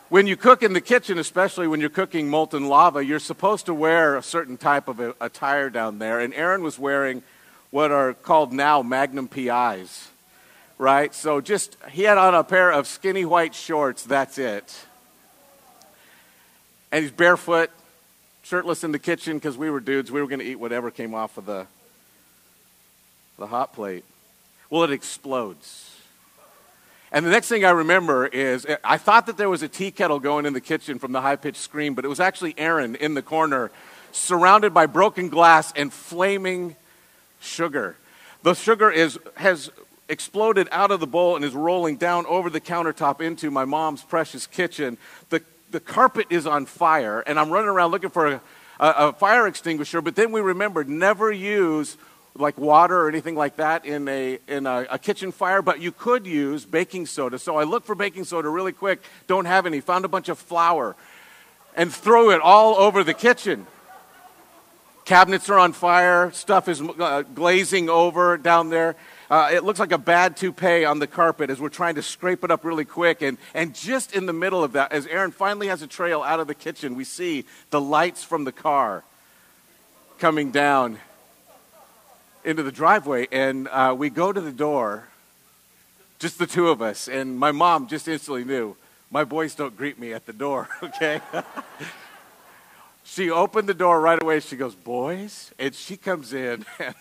when 0.10 0.28
you 0.28 0.38
cook 0.38 0.62
in 0.62 0.74
the 0.74 0.80
kitchen, 0.80 1.18
especially 1.18 1.66
when 1.68 1.80
you're 1.80 1.90
cooking 1.90 2.30
molten 2.30 2.68
lava, 2.68 3.04
you're 3.04 3.18
supposed 3.18 3.66
to 3.66 3.74
wear 3.74 4.16
a 4.16 4.22
certain 4.22 4.58
type 4.58 4.88
of 4.88 5.00
attire 5.20 5.72
down 5.72 5.98
there. 5.98 6.20
And 6.20 6.36
Aaron 6.36 6.62
was 6.62 6.78
wearing 6.78 7.24
what 7.72 7.90
are 7.90 8.14
called 8.14 8.54
now 8.54 8.84
Magnum 8.84 9.28
PIs, 9.28 10.10
right? 10.78 11.16
So 11.16 11.42
just, 11.42 11.78
he 11.90 12.04
had 12.04 12.20
on 12.20 12.36
a 12.36 12.44
pair 12.44 12.72
of 12.72 12.86
skinny 12.86 13.26
white 13.26 13.56
shorts, 13.56 14.04
that's 14.04 14.38
it. 14.38 14.86
And 16.92 17.02
he's 17.02 17.12
barefoot, 17.12 17.72
shirtless 18.44 18.84
in 18.84 18.92
the 18.92 19.00
kitchen 19.00 19.38
because 19.38 19.58
we 19.58 19.72
were 19.72 19.80
dudes. 19.80 20.12
We 20.12 20.22
were 20.22 20.28
going 20.28 20.42
to 20.42 20.46
eat 20.46 20.60
whatever 20.60 20.92
came 20.92 21.16
off 21.16 21.40
of 21.40 21.48
the 21.48 21.66
the 23.38 23.48
hot 23.48 23.74
plate. 23.74 24.04
Well, 24.70 24.84
it 24.84 24.92
explodes. 24.92 25.96
And 27.12 27.26
the 27.26 27.30
next 27.30 27.48
thing 27.48 27.64
I 27.64 27.70
remember 27.70 28.28
is 28.28 28.68
I 28.84 28.98
thought 28.98 29.28
that 29.28 29.38
there 29.38 29.50
was 29.50 29.64
a 29.64 29.68
tea 29.68 29.92
kettle 29.92 30.20
going 30.20 30.46
in 30.46 30.54
the 30.54 30.62
kitchen 30.62 31.00
from 31.00 31.14
the 31.14 31.22
high 31.22 31.38
pitched 31.38 31.62
scream, 31.62 31.94
but 31.94 32.04
it 32.04 32.10
was 32.10 32.20
actually 32.20 32.54
Aaron 32.58 32.96
in 32.96 33.14
the 33.14 33.22
corner, 33.22 33.72
surrounded 34.12 34.74
by 34.74 34.88
broken 34.88 35.30
glass 35.30 35.72
and 35.76 35.94
flaming 35.94 36.76
sugar. 37.40 37.96
The 38.44 38.56
sugar 38.56 38.92
is, 38.92 39.18
has 39.36 39.72
exploded 40.10 40.68
out 40.72 40.92
of 40.92 41.00
the 41.00 41.08
bowl 41.08 41.36
and 41.36 41.46
is 41.46 41.54
rolling 41.54 41.98
down 41.98 42.26
over 42.26 42.50
the 42.50 42.62
countertop 42.62 43.22
into 43.22 43.52
my 43.52 43.64
mom's 43.64 44.04
precious 44.04 44.48
kitchen. 44.48 44.98
The, 45.30 45.42
the 45.72 45.80
carpet 45.80 46.28
is 46.30 46.46
on 46.46 46.66
fire, 46.66 47.22
and 47.22 47.40
I'm 47.40 47.50
running 47.50 47.70
around 47.70 47.92
looking 47.92 48.10
for 48.10 48.28
a, 48.28 48.42
a, 48.80 48.90
a 48.90 49.14
fire 49.14 49.48
extinguisher, 49.48 50.02
but 50.02 50.16
then 50.16 50.32
we 50.32 50.42
remembered 50.42 50.90
never 50.90 51.32
use 51.32 51.98
like 52.38 52.58
water 52.58 53.00
or 53.00 53.10
anything 53.10 53.36
like 53.36 53.58
that 53.58 53.86
in 53.86 54.08
a 54.08 54.40
in 54.48 54.66
a, 54.66 54.86
a, 54.92 55.00
kitchen 55.00 55.32
fire, 55.32 55.62
but 55.62 55.82
you 55.82 55.92
could 55.92 56.26
use 56.26 56.66
baking 56.66 57.06
soda. 57.06 57.40
So 57.40 57.58
I 57.58 57.64
looked 57.64 57.86
for 57.86 57.96
baking 57.96 58.24
soda 58.24 58.50
really 58.50 58.74
quick. 58.74 59.02
Don't 59.28 59.46
have 59.46 59.66
any. 59.66 59.80
Found 59.82 60.06
a 60.06 60.08
bunch 60.08 60.30
of 60.30 60.38
flour, 60.38 60.96
and 61.76 61.94
threw 61.94 62.32
it 62.32 62.42
all 62.42 62.76
over 62.76 63.04
the 63.04 63.14
kitchen. 63.14 63.68
Cabinets 65.06 65.50
are 65.50 65.58
on 65.58 65.72
fire. 65.72 66.32
Stuff 66.32 66.68
is 66.68 66.82
uh, 66.82 67.24
glazing 67.34 67.90
over 67.90 68.38
down 68.38 68.70
there. 68.70 68.96
Uh, 69.30 69.50
it 69.54 69.64
looks 69.64 69.80
like 69.80 69.92
a 69.92 69.98
bad 69.98 70.36
toupee 70.36 70.86
on 70.86 71.00
the 71.00 71.08
carpet 71.08 71.50
as 71.50 71.62
we're 71.62 71.70
trying 71.70 71.96
to 71.96 72.02
scrape 72.02 72.44
it 72.44 72.52
up 72.52 72.66
really 72.66 72.86
quick. 72.86 73.22
And, 73.22 73.38
and 73.54 73.74
just 73.74 74.14
in 74.14 74.26
the 74.26 74.34
middle 74.34 74.64
of 74.64 74.74
that, 74.74 74.92
as 74.92 75.06
Aaron 75.08 75.32
finally 75.32 75.68
has 75.68 75.82
a 75.82 75.88
trail 75.88 76.24
out 76.24 76.40
of 76.40 76.48
the 76.48 76.56
kitchen, 76.56 76.96
we 76.96 77.06
see 77.06 77.46
the 77.70 77.80
lights 77.80 78.24
from 78.24 78.44
the 78.44 78.52
car 78.52 79.04
coming 80.18 80.52
down 80.52 81.00
into 82.48 82.64
the 82.64 82.72
driveway. 82.72 83.28
And 83.32 83.68
uh, 83.68 83.94
we 83.96 84.10
go 84.10 84.32
to 84.32 84.42
the 84.42 84.52
door, 84.52 85.10
just 86.18 86.40
the 86.40 86.48
two 86.48 86.70
of 86.70 86.82
us. 86.82 87.08
And 87.08 87.38
my 87.38 87.52
mom 87.52 87.88
just 87.88 88.08
instantly 88.08 88.46
knew 88.46 88.76
my 89.12 89.24
boys 89.24 89.54
don't 89.54 89.76
greet 89.78 90.00
me 90.00 90.14
at 90.14 90.26
the 90.26 90.34
door, 90.34 90.68
okay? 90.84 91.22
she 93.04 93.30
opened 93.30 93.70
the 93.70 93.74
door 93.74 94.02
right 94.02 94.22
away. 94.22 94.40
She 94.40 94.56
goes, 94.56 94.76
Boys? 94.76 95.52
And 95.60 95.76
she 95.76 95.98
comes 95.98 96.34
in. 96.34 96.66
And 96.80 96.96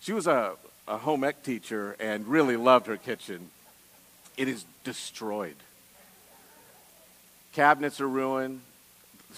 she 0.00 0.14
was 0.14 0.26
a, 0.26 0.52
a 0.86 0.96
home 0.96 1.22
ec 1.22 1.42
teacher 1.42 1.94
and 2.00 2.26
really 2.26 2.56
loved 2.56 2.86
her 2.86 2.96
kitchen. 2.96 3.50
It 4.38 4.48
is 4.48 4.64
destroyed. 4.84 5.56
Cabinets 7.52 8.00
are 8.00 8.08
ruined. 8.08 8.62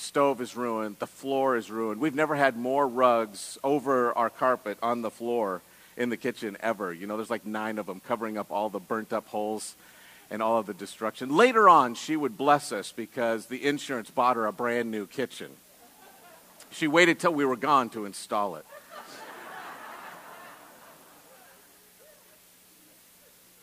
Stove 0.00 0.40
is 0.40 0.56
ruined. 0.56 0.96
The 0.98 1.06
floor 1.06 1.56
is 1.56 1.70
ruined. 1.70 2.00
We've 2.00 2.14
never 2.14 2.34
had 2.34 2.56
more 2.56 2.88
rugs 2.88 3.58
over 3.62 4.16
our 4.16 4.30
carpet 4.30 4.78
on 4.82 5.02
the 5.02 5.10
floor 5.10 5.62
in 5.96 6.08
the 6.08 6.16
kitchen 6.16 6.56
ever. 6.60 6.92
You 6.92 7.06
know, 7.06 7.16
there's 7.16 7.30
like 7.30 7.46
nine 7.46 7.78
of 7.78 7.86
them 7.86 8.00
covering 8.00 8.38
up 8.38 8.50
all 8.50 8.70
the 8.70 8.80
burnt 8.80 9.12
up 9.12 9.28
holes 9.28 9.76
and 10.30 10.42
all 10.42 10.58
of 10.58 10.66
the 10.66 10.74
destruction. 10.74 11.36
Later 11.36 11.68
on, 11.68 11.94
she 11.94 12.16
would 12.16 12.38
bless 12.38 12.72
us 12.72 12.92
because 12.92 13.46
the 13.46 13.64
insurance 13.64 14.10
bought 14.10 14.36
her 14.36 14.46
a 14.46 14.52
brand 14.52 14.90
new 14.90 15.06
kitchen. 15.06 15.50
She 16.70 16.86
waited 16.86 17.18
till 17.18 17.34
we 17.34 17.44
were 17.44 17.56
gone 17.56 17.90
to 17.90 18.04
install 18.04 18.56
it. 18.56 18.64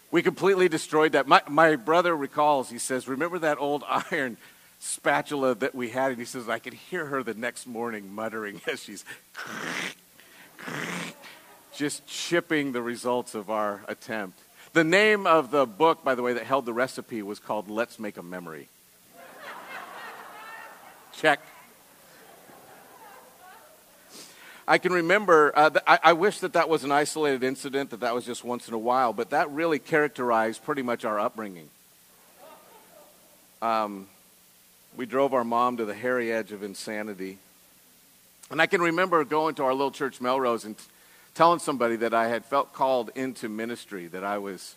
We 0.10 0.22
completely 0.22 0.70
destroyed 0.70 1.14
that. 1.14 1.28
My, 1.28 1.42
my 1.50 1.76
brother 1.76 2.16
recalls, 2.16 2.70
he 2.70 2.80
says, 2.80 3.08
Remember 3.08 3.40
that 3.40 3.58
old 3.60 3.84
iron 4.12 4.38
spatula 4.80 5.56
that 5.56 5.76
we 5.76 5.90
had? 5.90 6.12
And 6.12 6.20
he 6.20 6.26
says, 6.26 6.50
I 6.50 6.60
could 6.60 6.74
hear 6.74 7.06
her 7.06 7.24
the 7.24 7.34
next 7.34 7.68
morning 7.68 8.14
muttering 8.14 8.62
as 8.72 8.84
she's 8.84 9.04
just 11.76 12.06
chipping 12.08 12.72
the 12.72 12.82
results 12.82 13.36
of 13.36 13.50
our 13.50 13.84
attempt. 13.88 14.40
The 14.74 14.84
name 14.84 15.26
of 15.26 15.52
the 15.52 15.66
book, 15.66 16.04
by 16.04 16.16
the 16.16 16.22
way, 16.22 16.34
that 16.34 16.44
held 16.44 16.66
the 16.66 16.74
recipe 16.74 17.22
was 17.22 17.40
called 17.40 17.70
Let's 17.70 18.00
Make 18.00 18.18
a 18.18 18.24
Memory. 18.24 18.68
Check. 21.14 21.40
I 24.68 24.78
can 24.78 24.92
remember, 24.92 25.54
uh, 25.56 25.70
th- 25.70 25.84
I, 25.88 26.00
I 26.04 26.14
wish 26.14 26.40
that 26.40 26.54
that 26.54 26.68
was 26.68 26.84
an 26.84 26.92
isolated 26.92 27.42
incident, 27.42 27.92
that 27.92 28.02
that 28.02 28.14
was 28.14 28.26
just 28.26 28.44
once 28.44 28.68
in 28.68 28.74
a 28.74 28.78
while, 28.78 29.14
but 29.14 29.30
that 29.30 29.50
really 29.50 29.80
characterized 29.80 30.64
pretty 30.66 30.82
much 30.82 31.06
our 31.06 31.20
upbringing. 31.20 31.70
Um, 33.62 34.08
we 34.98 35.06
drove 35.06 35.34
our 35.36 35.44
mom 35.44 35.78
to 35.78 35.86
the 35.86 35.94
hairy 35.94 36.34
edge 36.34 36.52
of 36.52 36.64
insanity. 36.64 37.38
And 38.50 38.60
I 38.60 38.66
can 38.66 38.82
remember 38.82 39.24
going 39.24 39.54
to 39.56 39.64
our 39.64 39.74
little 39.74 39.92
church, 39.92 40.20
Melrose, 40.20 40.66
and 40.66 40.76
t- 40.76 40.84
telling 41.36 41.60
somebody 41.60 41.98
that 41.98 42.16
I 42.16 42.30
had 42.30 42.44
felt 42.44 42.74
called 42.74 43.12
into 43.14 43.48
ministry, 43.48 44.08
that 44.08 44.24
I 44.24 44.40
was 44.40 44.76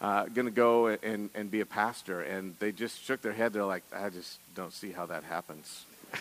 uh, 0.00 0.24
going 0.24 0.46
to 0.46 0.52
go 0.52 0.86
and, 0.86 1.28
and 1.34 1.50
be 1.50 1.60
a 1.60 1.66
pastor. 1.66 2.22
And 2.22 2.56
they 2.60 2.72
just 2.72 3.04
shook 3.04 3.20
their 3.20 3.34
head. 3.34 3.52
They're 3.52 3.64
like, 3.64 3.84
I 3.94 4.08
just 4.08 4.38
don't 4.54 4.72
see 4.72 4.90
how 4.90 5.06
that 5.06 5.24
happens. 5.24 5.84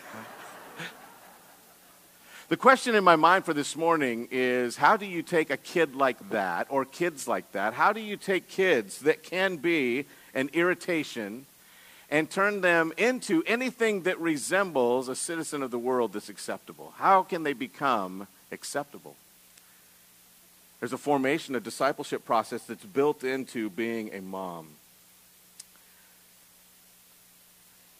The 2.49 2.57
question 2.57 2.95
in 2.95 3.03
my 3.03 3.15
mind 3.15 3.45
for 3.45 3.53
this 3.53 3.75
morning 3.75 4.27
is 4.31 4.75
how 4.75 4.97
do 4.97 5.05
you 5.05 5.21
take 5.21 5.51
a 5.51 5.57
kid 5.57 5.93
like 5.93 6.31
that, 6.31 6.65
or 6.71 6.83
kids 6.83 7.27
like 7.27 7.51
that? 7.51 7.75
How 7.75 7.93
do 7.93 8.01
you 8.01 8.17
take 8.17 8.49
kids 8.49 9.01
that 9.01 9.21
can 9.21 9.57
be 9.57 10.05
an 10.33 10.49
irritation 10.53 11.45
and 12.09 12.29
turn 12.29 12.61
them 12.61 12.91
into 12.97 13.43
anything 13.45 14.03
that 14.03 14.19
resembles 14.19 15.07
a 15.09 15.15
citizen 15.15 15.61
of 15.61 15.71
the 15.71 15.79
world 15.79 16.13
that's 16.13 16.29
acceptable? 16.29 16.93
How 16.97 17.23
can 17.23 17.43
they 17.43 17.53
become 17.53 18.27
acceptable? 18.51 19.15
There's 20.79 20.93
a 20.93 20.97
formation, 20.97 21.55
a 21.55 21.59
discipleship 21.59 22.25
process 22.25 22.63
that's 22.63 22.85
built 22.85 23.23
into 23.23 23.69
being 23.69 24.13
a 24.13 24.21
mom. 24.21 24.67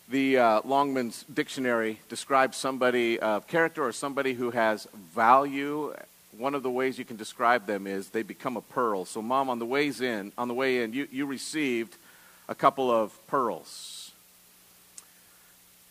The 0.09 0.37
uh, 0.37 0.61
Longman's 0.63 1.23
dictionary 1.31 1.99
describes 2.09 2.57
somebody 2.57 3.19
of 3.19 3.47
character 3.47 3.83
or 3.83 3.91
somebody 3.91 4.33
who 4.33 4.49
has 4.49 4.87
value. 5.13 5.93
One 6.35 6.55
of 6.55 6.63
the 6.63 6.71
ways 6.71 6.97
you 6.97 7.05
can 7.05 7.17
describe 7.17 7.67
them 7.67 7.85
is 7.85 8.09
they 8.09 8.23
become 8.23 8.57
a 8.57 8.61
pearl. 8.61 9.05
So, 9.05 9.21
mom, 9.21 9.51
on 9.51 9.59
the 9.59 9.67
ways 9.67 10.01
in, 10.01 10.31
on 10.35 10.47
the 10.47 10.55
way 10.55 10.81
in, 10.81 10.93
you, 10.93 11.07
you 11.11 11.27
received 11.27 11.95
a 12.47 12.55
couple 12.55 12.89
of 12.89 13.15
pearls. 13.27 13.98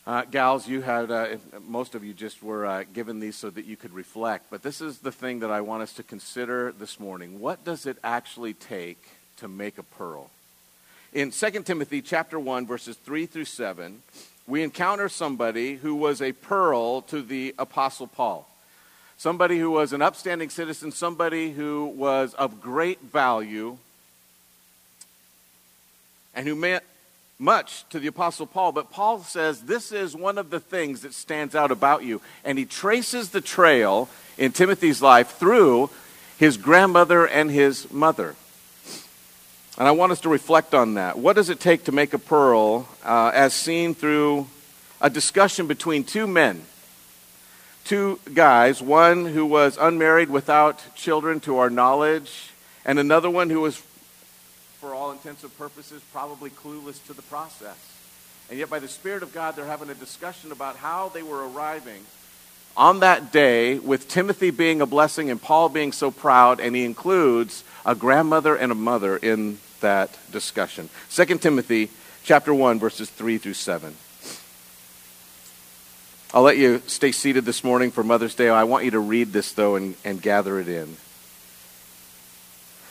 Uh, 0.08 0.24
gals, 0.24 0.66
you 0.66 0.80
had 0.80 1.10
uh, 1.10 1.36
most 1.66 1.94
of 1.94 2.02
you 2.02 2.14
just 2.14 2.42
were 2.42 2.64
uh, 2.64 2.82
given 2.94 3.20
these 3.20 3.36
so 3.36 3.50
that 3.50 3.66
you 3.66 3.76
could 3.76 3.92
reflect. 3.92 4.46
But 4.48 4.62
this 4.62 4.80
is 4.80 5.00
the 5.00 5.12
thing 5.12 5.40
that 5.40 5.50
I 5.50 5.60
want 5.60 5.82
us 5.82 5.92
to 5.92 6.02
consider 6.02 6.72
this 6.72 6.98
morning. 6.98 7.40
What 7.40 7.62
does 7.62 7.84
it 7.84 7.98
actually 8.02 8.54
take 8.54 9.06
to 9.36 9.48
make 9.48 9.76
a 9.76 9.82
pearl? 9.82 10.30
in 11.12 11.30
2 11.30 11.50
Timothy 11.62 12.00
chapter 12.00 12.40
1 12.40 12.66
verses 12.66 12.96
3 12.96 13.26
through 13.26 13.44
7, 13.44 14.02
we 14.46 14.62
encounter 14.62 15.10
somebody 15.10 15.76
who 15.76 15.94
was 15.94 16.22
a 16.22 16.32
pearl 16.32 17.02
to 17.02 17.20
the 17.20 17.54
apostle 17.58 18.06
Paul. 18.06 18.48
Somebody 19.18 19.58
who 19.58 19.70
was 19.70 19.92
an 19.92 20.00
upstanding 20.00 20.48
citizen, 20.48 20.90
somebody 20.90 21.50
who 21.50 21.84
was 21.84 22.32
of 22.32 22.62
great 22.62 23.02
value 23.02 23.76
and 26.34 26.48
who 26.48 26.54
meant 26.54 26.84
much 27.38 27.88
to 27.90 28.00
the 28.00 28.08
apostle 28.08 28.46
Paul, 28.46 28.72
but 28.72 28.90
Paul 28.90 29.20
says 29.20 29.62
this 29.62 29.92
is 29.92 30.16
one 30.16 30.38
of 30.38 30.50
the 30.50 30.60
things 30.60 31.02
that 31.02 31.14
stands 31.14 31.54
out 31.54 31.70
about 31.70 32.02
you 32.02 32.20
and 32.44 32.58
he 32.58 32.64
traces 32.64 33.30
the 33.30 33.40
trail 33.40 34.08
in 34.36 34.52
Timothy's 34.52 35.00
life 35.00 35.36
through 35.36 35.90
his 36.38 36.56
grandmother 36.56 37.26
and 37.26 37.50
his 37.50 37.90
mother. 37.92 38.34
And 39.78 39.86
I 39.86 39.92
want 39.92 40.10
us 40.10 40.20
to 40.22 40.28
reflect 40.28 40.74
on 40.74 40.94
that. 40.94 41.18
What 41.18 41.36
does 41.36 41.50
it 41.50 41.60
take 41.60 41.84
to 41.84 41.92
make 41.92 42.12
a 42.12 42.18
pearl 42.18 42.88
uh, 43.04 43.30
as 43.32 43.54
seen 43.54 43.94
through 43.94 44.48
a 45.00 45.08
discussion 45.08 45.68
between 45.68 46.02
two 46.02 46.26
men? 46.26 46.62
Two 47.84 48.18
guys, 48.34 48.82
one 48.82 49.26
who 49.26 49.46
was 49.46 49.78
unmarried 49.80 50.30
without 50.30 50.82
children 50.96 51.38
to 51.40 51.58
our 51.58 51.70
knowledge, 51.70 52.50
and 52.84 52.98
another 52.98 53.30
one 53.30 53.50
who 53.50 53.60
was, 53.60 53.80
all 55.08 55.14
intents 55.14 55.42
and 55.42 55.56
purposes, 55.56 56.02
probably 56.12 56.50
clueless 56.50 57.04
to 57.06 57.14
the 57.14 57.22
process. 57.22 57.78
And 58.50 58.58
yet, 58.58 58.68
by 58.68 58.78
the 58.78 58.88
Spirit 58.88 59.22
of 59.22 59.32
God, 59.32 59.56
they're 59.56 59.64
having 59.64 59.88
a 59.88 59.94
discussion 59.94 60.52
about 60.52 60.76
how 60.76 61.08
they 61.08 61.22
were 61.22 61.48
arriving 61.48 62.04
on 62.76 63.00
that 63.00 63.32
day 63.32 63.78
with 63.78 64.06
Timothy 64.06 64.50
being 64.50 64.82
a 64.82 64.86
blessing 64.86 65.30
and 65.30 65.40
Paul 65.40 65.70
being 65.70 65.92
so 65.92 66.10
proud, 66.10 66.60
and 66.60 66.76
he 66.76 66.84
includes 66.84 67.64
a 67.86 67.94
grandmother 67.94 68.54
and 68.54 68.70
a 68.70 68.74
mother 68.74 69.16
in 69.16 69.58
that 69.80 70.18
discussion. 70.30 70.90
2 71.10 71.24
Timothy 71.38 71.88
chapter 72.22 72.52
1 72.52 72.78
verses 72.78 73.08
3 73.08 73.38
through 73.38 73.54
7. 73.54 73.94
I'll 76.34 76.42
let 76.42 76.58
you 76.58 76.82
stay 76.86 77.12
seated 77.12 77.46
this 77.46 77.64
morning 77.64 77.90
for 77.90 78.04
Mother's 78.04 78.34
Day. 78.34 78.50
I 78.50 78.64
want 78.64 78.84
you 78.84 78.90
to 78.90 78.98
read 78.98 79.32
this 79.32 79.52
though 79.52 79.76
and, 79.76 79.96
and 80.04 80.20
gather 80.20 80.60
it 80.60 80.68
in. 80.68 80.98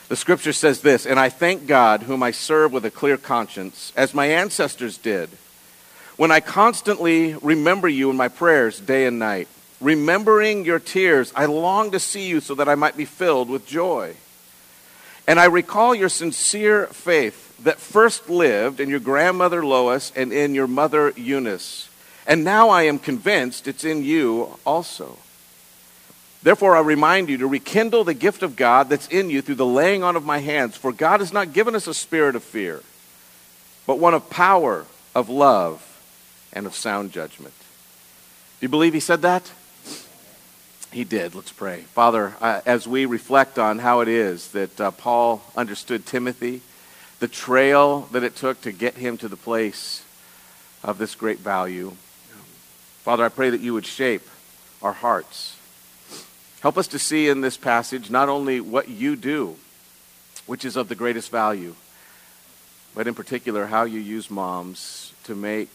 The 0.07 0.15
scripture 0.15 0.53
says 0.53 0.81
this, 0.81 1.05
and 1.05 1.19
I 1.19 1.27
thank 1.27 1.67
God 1.67 2.03
whom 2.03 2.23
I 2.23 2.31
serve 2.31 2.71
with 2.71 2.85
a 2.85 2.91
clear 2.91 3.17
conscience, 3.17 3.91
as 3.95 4.13
my 4.13 4.27
ancestors 4.27 4.97
did, 4.97 5.29
when 6.15 6.31
I 6.31 6.39
constantly 6.39 7.35
remember 7.35 7.89
you 7.89 8.09
in 8.09 8.15
my 8.15 8.29
prayers 8.29 8.79
day 8.79 9.05
and 9.05 9.19
night. 9.19 9.49
Remembering 9.81 10.65
your 10.65 10.79
tears, 10.79 11.31
I 11.35 11.45
long 11.45 11.91
to 11.91 11.99
see 11.99 12.27
you 12.27 12.39
so 12.39 12.55
that 12.55 12.69
I 12.69 12.75
might 12.75 12.97
be 12.97 13.05
filled 13.05 13.49
with 13.49 13.67
joy. 13.67 14.15
And 15.27 15.39
I 15.39 15.45
recall 15.45 15.93
your 15.93 16.09
sincere 16.09 16.87
faith 16.87 17.55
that 17.63 17.77
first 17.77 18.29
lived 18.29 18.79
in 18.79 18.89
your 18.89 19.01
grandmother 19.01 19.63
Lois 19.65 20.11
and 20.15 20.31
in 20.31 20.55
your 20.55 20.67
mother 20.67 21.11
Eunice. 21.17 21.89
And 22.25 22.43
now 22.43 22.69
I 22.69 22.83
am 22.83 22.97
convinced 22.97 23.67
it's 23.67 23.83
in 23.83 24.03
you 24.03 24.57
also. 24.65 25.17
Therefore, 26.43 26.77
I 26.77 26.81
remind 26.81 27.29
you 27.29 27.37
to 27.39 27.47
rekindle 27.47 28.03
the 28.03 28.13
gift 28.13 28.43
of 28.43 28.55
God 28.55 28.89
that's 28.89 29.07
in 29.07 29.29
you 29.29 29.41
through 29.41 29.55
the 29.55 29.65
laying 29.65 30.03
on 30.03 30.15
of 30.15 30.23
my 30.23 30.37
hands. 30.37 30.77
For 30.77 30.91
God 30.91 31.19
has 31.19 31.33
not 31.33 31.53
given 31.53 31.75
us 31.75 31.87
a 31.87 31.93
spirit 31.93 32.35
of 32.35 32.43
fear, 32.43 32.81
but 33.85 33.99
one 33.99 34.13
of 34.13 34.29
power, 34.29 34.85
of 35.15 35.29
love, 35.29 35.83
and 36.53 36.65
of 36.65 36.75
sound 36.75 37.11
judgment. 37.11 37.53
Do 38.59 38.65
you 38.65 38.69
believe 38.69 38.93
he 38.93 38.99
said 38.99 39.21
that? 39.23 39.51
He 40.91 41.03
did. 41.03 41.35
Let's 41.35 41.51
pray. 41.51 41.81
Father, 41.93 42.35
uh, 42.39 42.61
as 42.65 42.87
we 42.87 43.05
reflect 43.05 43.59
on 43.59 43.79
how 43.79 43.99
it 43.99 44.07
is 44.07 44.51
that 44.51 44.79
uh, 44.79 44.91
Paul 44.91 45.43
understood 45.55 46.05
Timothy, 46.05 46.61
the 47.19 47.27
trail 47.27 48.01
that 48.11 48.23
it 48.23 48.35
took 48.35 48.61
to 48.61 48.71
get 48.71 48.95
him 48.95 49.17
to 49.17 49.27
the 49.27 49.35
place 49.35 50.03
of 50.83 50.97
this 50.97 51.13
great 51.13 51.39
value, 51.39 51.93
Father, 53.03 53.25
I 53.25 53.29
pray 53.29 53.49
that 53.49 53.61
you 53.61 53.73
would 53.73 53.85
shape 53.85 54.27
our 54.81 54.93
hearts. 54.93 55.56
Help 56.67 56.77
us 56.77 56.87
to 56.89 56.99
see 56.99 57.29
in 57.29 57.39
this 57.39 57.55
passage 57.55 58.09
not 58.09 58.27
only 58.27 58.59
what 58.59 58.89
you 58.89 59.15
do, 59.15 59.55
which 60.47 60.65
is 60.65 60.75
of 60.75 60.89
the 60.89 60.95
greatest 60.95 61.31
value, 61.31 61.73
but 62.93 63.07
in 63.07 63.13
particular 63.13 63.67
how 63.67 63.83
you 63.83 64.01
use 64.01 64.29
moms 64.29 65.13
to 65.23 65.33
make 65.33 65.69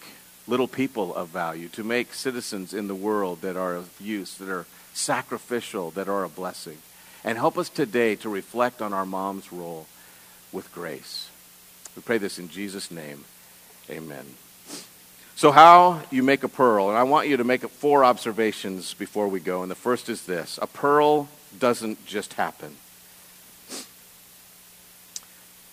little 0.46 0.68
people 0.68 1.14
of 1.14 1.30
value, 1.30 1.68
to 1.68 1.82
make 1.82 2.12
citizens 2.12 2.74
in 2.74 2.88
the 2.88 2.94
world 2.94 3.40
that 3.40 3.56
are 3.56 3.74
of 3.74 3.88
use, 4.02 4.34
that 4.34 4.50
are 4.50 4.66
sacrificial, 4.92 5.90
that 5.92 6.10
are 6.10 6.24
a 6.24 6.28
blessing. 6.28 6.76
And 7.24 7.38
help 7.38 7.56
us 7.56 7.70
today 7.70 8.14
to 8.16 8.28
reflect 8.28 8.82
on 8.82 8.92
our 8.92 9.06
mom's 9.06 9.50
role 9.50 9.86
with 10.52 10.70
grace. 10.74 11.30
We 11.96 12.02
pray 12.02 12.18
this 12.18 12.38
in 12.38 12.50
Jesus' 12.50 12.90
name. 12.90 13.24
Amen. 13.88 14.26
So, 15.34 15.50
how 15.50 16.02
you 16.10 16.22
make 16.22 16.44
a 16.44 16.48
pearl, 16.48 16.88
and 16.90 16.98
I 16.98 17.02
want 17.04 17.26
you 17.26 17.38
to 17.38 17.44
make 17.44 17.68
four 17.68 18.04
observations 18.04 18.94
before 18.94 19.28
we 19.28 19.40
go. 19.40 19.62
And 19.62 19.70
the 19.70 19.74
first 19.74 20.08
is 20.08 20.26
this 20.26 20.58
a 20.60 20.66
pearl 20.66 21.28
doesn't 21.58 22.04
just 22.06 22.34
happen. 22.34 22.76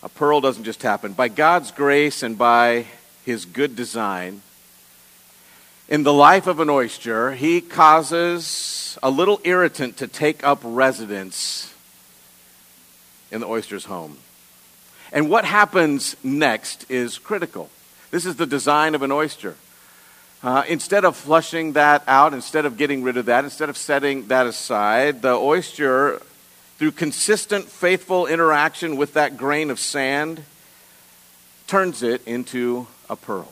A 0.01 0.10
pearl 0.10 0.39
doesn't 0.39 0.64
just 0.64 0.82
happen. 0.82 1.12
By 1.12 1.28
God's 1.28 1.72
grace 1.72 2.24
and 2.24 2.38
by 2.38 2.86
his 3.26 3.45
good 3.45 3.76
design, 3.76 4.41
in 5.89 6.03
the 6.03 6.14
life 6.14 6.47
of 6.47 6.60
an 6.60 6.70
oyster, 6.70 7.34
he 7.34 7.60
causes 7.60 8.97
a 9.03 9.10
little 9.10 9.41
irritant 9.43 9.97
to 9.97 10.07
take 10.07 10.43
up 10.43 10.62
residence 10.64 11.74
in 13.32 13.41
the 13.41 13.47
oyster's 13.47 13.86
home. 13.86 14.18
And 15.12 15.30
what 15.30 15.45
happens 15.45 16.16
next 16.24 16.89
is 16.89 17.18
critical. 17.18 17.70
This 18.12 18.26
is 18.26 18.36
the 18.36 18.45
design 18.45 18.95
of 18.95 19.01
an 19.01 19.12
oyster. 19.12 19.55
Uh, 20.41 20.64
instead 20.68 21.03
of 21.03 21.18
flushing 21.18 21.74
that 21.74 22.03
out, 22.07 22.34
instead 22.34 22.66
of 22.66 22.78
getting 22.78 23.03
rid 23.03 23.18
of 23.18 23.26
that, 23.26 23.43
instead 23.43 23.70
of 23.70 23.78
setting 23.78 24.28
that 24.28 24.47
aside, 24.47 25.22
the 25.22 25.34
oyster, 25.34 26.22
through 26.78 26.91
consistent, 26.91 27.66
faithful 27.66 28.26
interaction 28.26 28.95
with 28.95 29.14
that 29.14 29.36
grain 29.36 29.70
of 29.70 29.80
sand, 29.80 30.43
turns 31.68 32.01
it 32.01 32.26
into 32.26 32.88
a 33.10 33.18
pearl. 33.18 33.51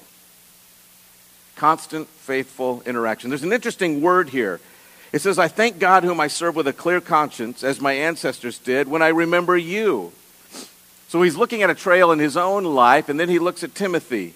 Constant, 1.57 2.07
faithful 2.07 2.81
interaction. 2.85 3.29
There's 3.29 3.43
an 3.43 3.51
interesting 3.51 4.01
word 4.01 4.29
here. 4.29 4.61
It 5.11 5.19
says, 5.19 5.37
I 5.37 5.49
thank 5.49 5.79
God 5.79 6.03
whom 6.03 6.19
I 6.19 6.27
serve 6.27 6.55
with 6.55 6.67
a 6.67 6.73
clear 6.73 7.01
conscience, 7.01 7.63
as 7.63 7.81
my 7.81 7.93
ancestors 7.93 8.59
did, 8.59 8.87
when 8.87 9.01
I 9.01 9.09
remember 9.09 9.57
you. 9.57 10.13
So 11.09 11.21
he's 11.21 11.35
looking 11.35 11.63
at 11.63 11.69
a 11.69 11.75
trail 11.75 12.11
in 12.11 12.19
his 12.19 12.37
own 12.37 12.63
life, 12.63 13.09
and 13.09 13.19
then 13.19 13.29
he 13.29 13.39
looks 13.39 13.63
at 13.63 13.75
Timothy. 13.75 14.33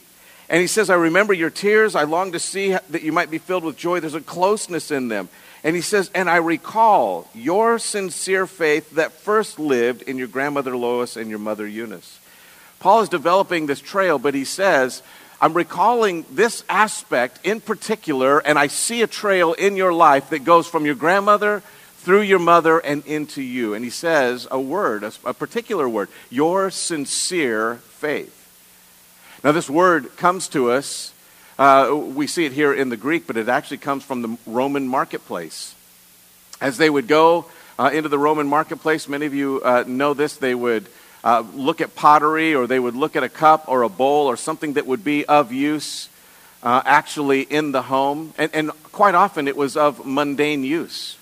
And 0.52 0.60
he 0.60 0.68
says, 0.68 0.89
I 0.89 0.95
remember 0.95 1.32
your 1.32 1.49
tears. 1.49 1.95
I 1.95 2.04
long 2.04 2.34
to 2.34 2.39
see 2.39 2.72
that 2.89 3.04
you 3.04 3.14
might 3.14 3.32
be 3.32 3.38
filled 3.38 3.64
with 3.64 3.78
joy. 3.78 4.02
There's 4.02 4.16
a 4.16 4.20
closeness 4.20 4.91
in 4.91 5.08
them. 5.08 5.30
And 5.64 5.78
he 5.78 5.82
says, 5.82 6.12
And 6.14 6.30
I 6.30 6.36
recall 6.36 7.30
your 7.34 7.80
sincere 7.80 8.45
faith 8.45 8.91
that 8.91 9.14
first 9.14 9.60
lived 9.60 10.02
in 10.02 10.18
your 10.18 10.28
grandmother 10.28 10.76
Lois 10.76 11.16
and 11.16 11.30
your 11.30 11.39
mother 11.39 11.66
Eunice. 11.66 12.20
Paul 12.82 12.99
is 12.99 13.08
developing 13.08 13.66
this 13.66 13.80
trail, 13.80 14.20
but 14.20 14.34
he 14.34 14.43
says, 14.43 15.02
I'm 15.39 15.54
recalling 15.54 16.26
this 16.30 16.66
aspect 16.68 17.39
in 17.45 17.62
particular, 17.62 18.39
and 18.39 18.60
I 18.60 18.68
see 18.68 19.04
a 19.04 19.08
trail 19.08 19.54
in 19.54 19.78
your 19.78 19.93
life 19.93 20.32
that 20.32 20.43
goes 20.43 20.68
from 20.68 20.86
your 20.86 20.95
grandmother 20.95 21.64
through 21.99 22.24
your 22.24 22.39
mother 22.39 22.78
and 22.80 23.06
into 23.06 23.41
you. 23.41 23.74
And 23.74 23.86
he 23.86 23.91
says 23.91 24.49
a 24.52 24.60
word, 24.60 25.06
a, 25.24 25.34
particular 25.34 25.88
word, 25.88 26.10
your 26.30 26.72
sincere 26.72 27.76
faith. 27.76 28.41
Now, 29.44 29.52
this 29.52 29.70
word 29.70 30.16
comes 30.18 30.48
to 30.50 30.70
us, 30.70 31.14
uh, 31.58 31.96
we 31.96 32.28
see 32.28 32.46
it 32.46 32.52
here 32.52 32.72
in 32.72 32.89
the 32.89 32.98
Greek, 32.98 33.26
but 33.26 33.38
it 33.38 33.50
actually 33.50 33.80
comes 33.80 34.04
from 34.04 34.22
the 34.22 34.38
Roman 34.46 34.88
marketplace. 34.88 35.74
As 36.60 36.78
they 36.78 36.92
would 36.92 37.08
go 37.08 37.46
uh, 37.80 37.89
into 37.92 38.08
the 38.08 38.20
Roman 38.20 38.48
marketplace, 38.48 39.08
many 39.08 39.26
of 39.26 39.34
you 39.34 39.60
uh, 39.64 39.84
know 39.88 40.14
this, 40.14 40.36
they 40.36 40.54
would 40.54 40.86
uh, 41.24 41.44
look 41.56 41.82
at 41.82 41.96
pottery 41.96 42.54
or 42.54 42.68
they 42.68 42.80
would 42.80 42.96
look 42.96 43.16
at 43.16 43.24
a 43.24 43.30
cup 43.30 43.66
or 43.68 43.82
a 43.82 43.89
bowl 43.89 44.28
or 44.28 44.38
something 44.38 44.74
that 44.74 44.86
would 44.86 45.04
be 45.04 45.26
of 45.26 45.52
use 45.52 46.08
uh, 46.62 46.84
actually 46.86 47.42
in 47.42 47.72
the 47.72 47.82
home. 47.82 48.36
And, 48.38 48.52
and 48.54 48.72
quite 48.92 49.16
often 49.16 49.48
it 49.48 49.58
was 49.58 49.76
of 49.76 50.06
mundane 50.06 50.64
use. 50.64 51.18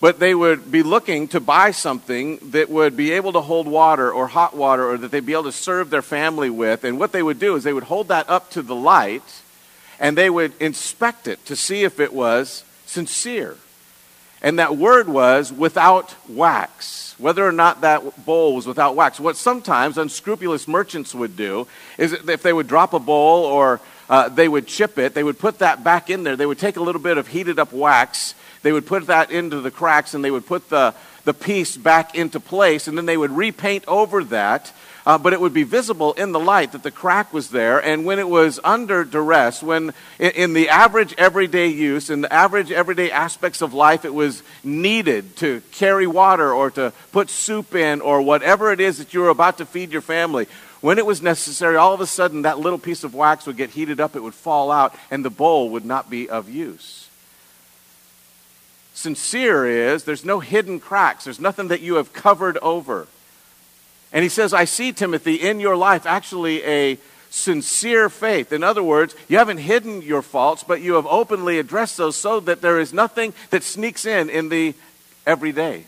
But 0.00 0.18
they 0.18 0.34
would 0.34 0.70
be 0.70 0.82
looking 0.82 1.28
to 1.28 1.40
buy 1.40 1.70
something 1.70 2.38
that 2.50 2.68
would 2.68 2.96
be 2.96 3.12
able 3.12 3.32
to 3.32 3.40
hold 3.40 3.66
water 3.66 4.12
or 4.12 4.26
hot 4.26 4.54
water 4.54 4.90
or 4.90 4.98
that 4.98 5.10
they'd 5.10 5.24
be 5.24 5.32
able 5.32 5.44
to 5.44 5.52
serve 5.52 5.88
their 5.88 6.02
family 6.02 6.50
with. 6.50 6.84
And 6.84 6.98
what 6.98 7.12
they 7.12 7.22
would 7.22 7.38
do 7.38 7.56
is 7.56 7.64
they 7.64 7.72
would 7.72 7.84
hold 7.84 8.08
that 8.08 8.28
up 8.28 8.50
to 8.50 8.62
the 8.62 8.74
light 8.74 9.42
and 9.98 10.16
they 10.16 10.28
would 10.28 10.52
inspect 10.60 11.26
it 11.26 11.44
to 11.46 11.56
see 11.56 11.84
if 11.84 11.98
it 12.00 12.12
was 12.12 12.64
sincere. 12.84 13.56
And 14.42 14.58
that 14.58 14.76
word 14.76 15.08
was 15.08 15.52
without 15.52 16.14
wax, 16.28 17.14
whether 17.18 17.46
or 17.46 17.52
not 17.52 17.80
that 17.80 18.24
bowl 18.24 18.54
was 18.54 18.66
without 18.66 18.94
wax. 18.94 19.18
What 19.18 19.36
sometimes 19.36 19.98
unscrupulous 19.98 20.68
merchants 20.68 21.14
would 21.14 21.36
do 21.36 21.66
is 21.96 22.12
if 22.12 22.42
they 22.42 22.52
would 22.52 22.68
drop 22.68 22.92
a 22.92 22.98
bowl 22.98 23.44
or 23.44 23.80
uh, 24.08 24.28
they 24.28 24.46
would 24.46 24.66
chip 24.66 24.98
it, 24.98 25.14
they 25.14 25.24
would 25.24 25.38
put 25.38 25.58
that 25.58 25.82
back 25.82 26.10
in 26.10 26.22
there. 26.22 26.36
They 26.36 26.46
would 26.46 26.58
take 26.58 26.76
a 26.76 26.82
little 26.82 27.00
bit 27.00 27.18
of 27.18 27.26
heated 27.26 27.58
up 27.58 27.72
wax, 27.72 28.34
they 28.62 28.72
would 28.72 28.86
put 28.86 29.06
that 29.06 29.30
into 29.30 29.60
the 29.60 29.70
cracks, 29.70 30.14
and 30.14 30.24
they 30.24 30.30
would 30.30 30.46
put 30.46 30.68
the, 30.68 30.94
the 31.24 31.34
piece 31.34 31.76
back 31.76 32.14
into 32.14 32.40
place, 32.40 32.88
and 32.88 32.96
then 32.96 33.06
they 33.06 33.16
would 33.16 33.32
repaint 33.32 33.84
over 33.86 34.24
that 34.24 34.72
uh, 35.06 35.16
but 35.16 35.32
it 35.32 35.40
would 35.40 35.54
be 35.54 35.62
visible 35.62 36.12
in 36.14 36.32
the 36.32 36.40
light 36.40 36.72
that 36.72 36.82
the 36.82 36.90
crack 36.90 37.32
was 37.32 37.50
there. 37.50 37.78
And 37.78 38.04
when 38.04 38.18
it 38.18 38.28
was 38.28 38.58
under 38.64 39.04
duress, 39.04 39.62
when 39.62 39.94
in, 40.18 40.30
in 40.32 40.52
the 40.52 40.68
average 40.68 41.14
everyday 41.16 41.68
use, 41.68 42.10
in 42.10 42.22
the 42.22 42.32
average 42.32 42.72
everyday 42.72 43.12
aspects 43.12 43.62
of 43.62 43.72
life, 43.72 44.04
it 44.04 44.12
was 44.12 44.42
needed 44.64 45.36
to 45.36 45.62
carry 45.70 46.08
water 46.08 46.52
or 46.52 46.72
to 46.72 46.92
put 47.12 47.30
soup 47.30 47.76
in 47.76 48.00
or 48.00 48.20
whatever 48.20 48.72
it 48.72 48.80
is 48.80 48.98
that 48.98 49.14
you 49.14 49.20
were 49.20 49.28
about 49.28 49.58
to 49.58 49.64
feed 49.64 49.92
your 49.92 50.02
family. 50.02 50.48
When 50.80 50.98
it 50.98 51.06
was 51.06 51.22
necessary, 51.22 51.76
all 51.76 51.94
of 51.94 52.00
a 52.00 52.06
sudden 52.06 52.42
that 52.42 52.58
little 52.58 52.78
piece 52.78 53.04
of 53.04 53.14
wax 53.14 53.46
would 53.46 53.56
get 53.56 53.70
heated 53.70 54.00
up, 54.00 54.16
it 54.16 54.22
would 54.22 54.34
fall 54.34 54.72
out, 54.72 54.94
and 55.10 55.24
the 55.24 55.30
bowl 55.30 55.70
would 55.70 55.84
not 55.84 56.10
be 56.10 56.28
of 56.28 56.50
use. 56.50 57.08
Sincere 58.96 59.66
is 59.66 60.04
there's 60.04 60.24
no 60.24 60.40
hidden 60.40 60.80
cracks, 60.80 61.24
there's 61.24 61.38
nothing 61.38 61.68
that 61.68 61.82
you 61.82 61.96
have 61.96 62.14
covered 62.14 62.56
over. 62.58 63.06
And 64.10 64.22
he 64.22 64.30
says, 64.30 64.54
I 64.54 64.64
see, 64.64 64.90
Timothy, 64.90 65.34
in 65.34 65.60
your 65.60 65.76
life 65.76 66.06
actually 66.06 66.64
a 66.64 66.96
sincere 67.28 68.08
faith. 68.08 68.54
In 68.54 68.64
other 68.64 68.82
words, 68.82 69.14
you 69.28 69.36
haven't 69.36 69.58
hidden 69.58 70.00
your 70.00 70.22
faults, 70.22 70.64
but 70.64 70.80
you 70.80 70.94
have 70.94 71.04
openly 71.04 71.58
addressed 71.58 71.98
those 71.98 72.16
so 72.16 72.40
that 72.40 72.62
there 72.62 72.80
is 72.80 72.94
nothing 72.94 73.34
that 73.50 73.62
sneaks 73.62 74.06
in 74.06 74.30
in 74.30 74.48
the 74.48 74.72
everyday. 75.26 75.84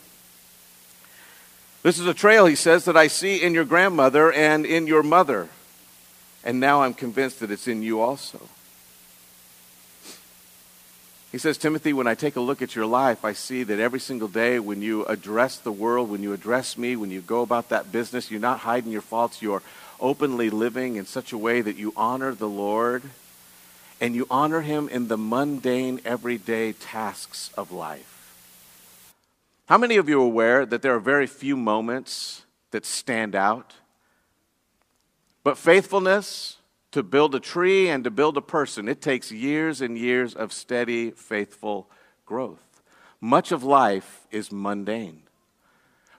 This 1.83 1.99
is 1.99 2.07
a 2.07 2.13
trail, 2.13 2.45
he 2.45 2.57
says, 2.57 2.85
that 2.85 2.97
I 2.97 3.07
see 3.07 3.43
in 3.43 3.55
your 3.55 3.65
grandmother 3.65 4.31
and 4.31 4.67
in 4.67 4.87
your 4.87 5.03
mother. 5.03 5.49
And 6.45 6.61
now 6.61 6.83
I'm 6.83 6.93
convinced 6.93 7.41
that 7.41 7.51
it's 7.51 7.67
in 7.67 7.83
you 7.83 8.03
also. 8.03 8.51
He 11.31 11.39
says, 11.39 11.59
Timothy, 11.59 11.93
when 11.93 12.07
I 12.07 12.15
take 12.15 12.37
a 12.37 12.41
look 12.41 12.63
at 12.63 12.75
your 12.75 12.87
life, 12.87 13.25
I 13.25 13.35
see 13.35 13.63
that 13.63 13.79
every 13.79 14.01
single 14.01 14.29
day 14.29 14.59
when 14.59 14.81
you 14.81 15.05
address 15.05 15.59
the 15.59 15.73
world, 15.73 16.11
when 16.11 16.23
you 16.23 16.33
address 16.33 16.79
me, 16.79 16.97
when 16.97 17.11
you 17.11 17.21
go 17.21 17.43
about 17.43 17.69
that 17.69 17.93
business, 17.93 18.31
you're 18.31 18.41
not 18.41 18.61
hiding 18.61 18.93
your 18.93 19.03
faults. 19.03 19.43
You're 19.43 19.63
openly 20.01 20.49
living 20.49 20.97
in 20.97 21.05
such 21.05 21.33
a 21.33 21.39
way 21.39 21.61
that 21.61 21.77
you 21.77 21.93
honor 21.97 22.35
the 22.35 22.49
Lord 22.49 23.03
and 24.01 24.15
you 24.15 24.27
honor 24.31 24.61
Him 24.61 24.89
in 24.89 25.09
the 25.09 25.19
mundane, 25.19 26.01
everyday 26.05 26.73
tasks 26.73 27.51
of 27.57 27.73
life. 27.73 28.15
How 29.69 29.77
many 29.77 29.97
of 29.97 30.09
you 30.09 30.21
are 30.21 30.25
aware 30.25 30.65
that 30.65 30.83
there 30.83 30.95
are 30.95 31.01
very 31.01 31.27
few 31.27 31.57
moments 31.57 32.43
that 32.71 32.87
stand 32.87 33.35
out? 33.35 33.75
But 35.43 35.59
faithfulness, 35.59 36.58
to 36.93 37.03
build 37.03 37.35
a 37.35 37.41
tree 37.41 37.89
and 37.89 38.05
to 38.05 38.11
build 38.11 38.37
a 38.37 38.43
person, 38.43 38.89
it 38.89 39.01
takes 39.01 39.31
years 39.31 39.81
and 39.81 39.99
years 39.99 40.35
of 40.35 40.53
steady, 40.53 41.11
faithful 41.11 41.91
growth. 42.25 42.83
Much 43.21 43.53
of 43.53 43.63
life 43.63 44.27
is 44.31 44.53
mundane. 44.53 45.23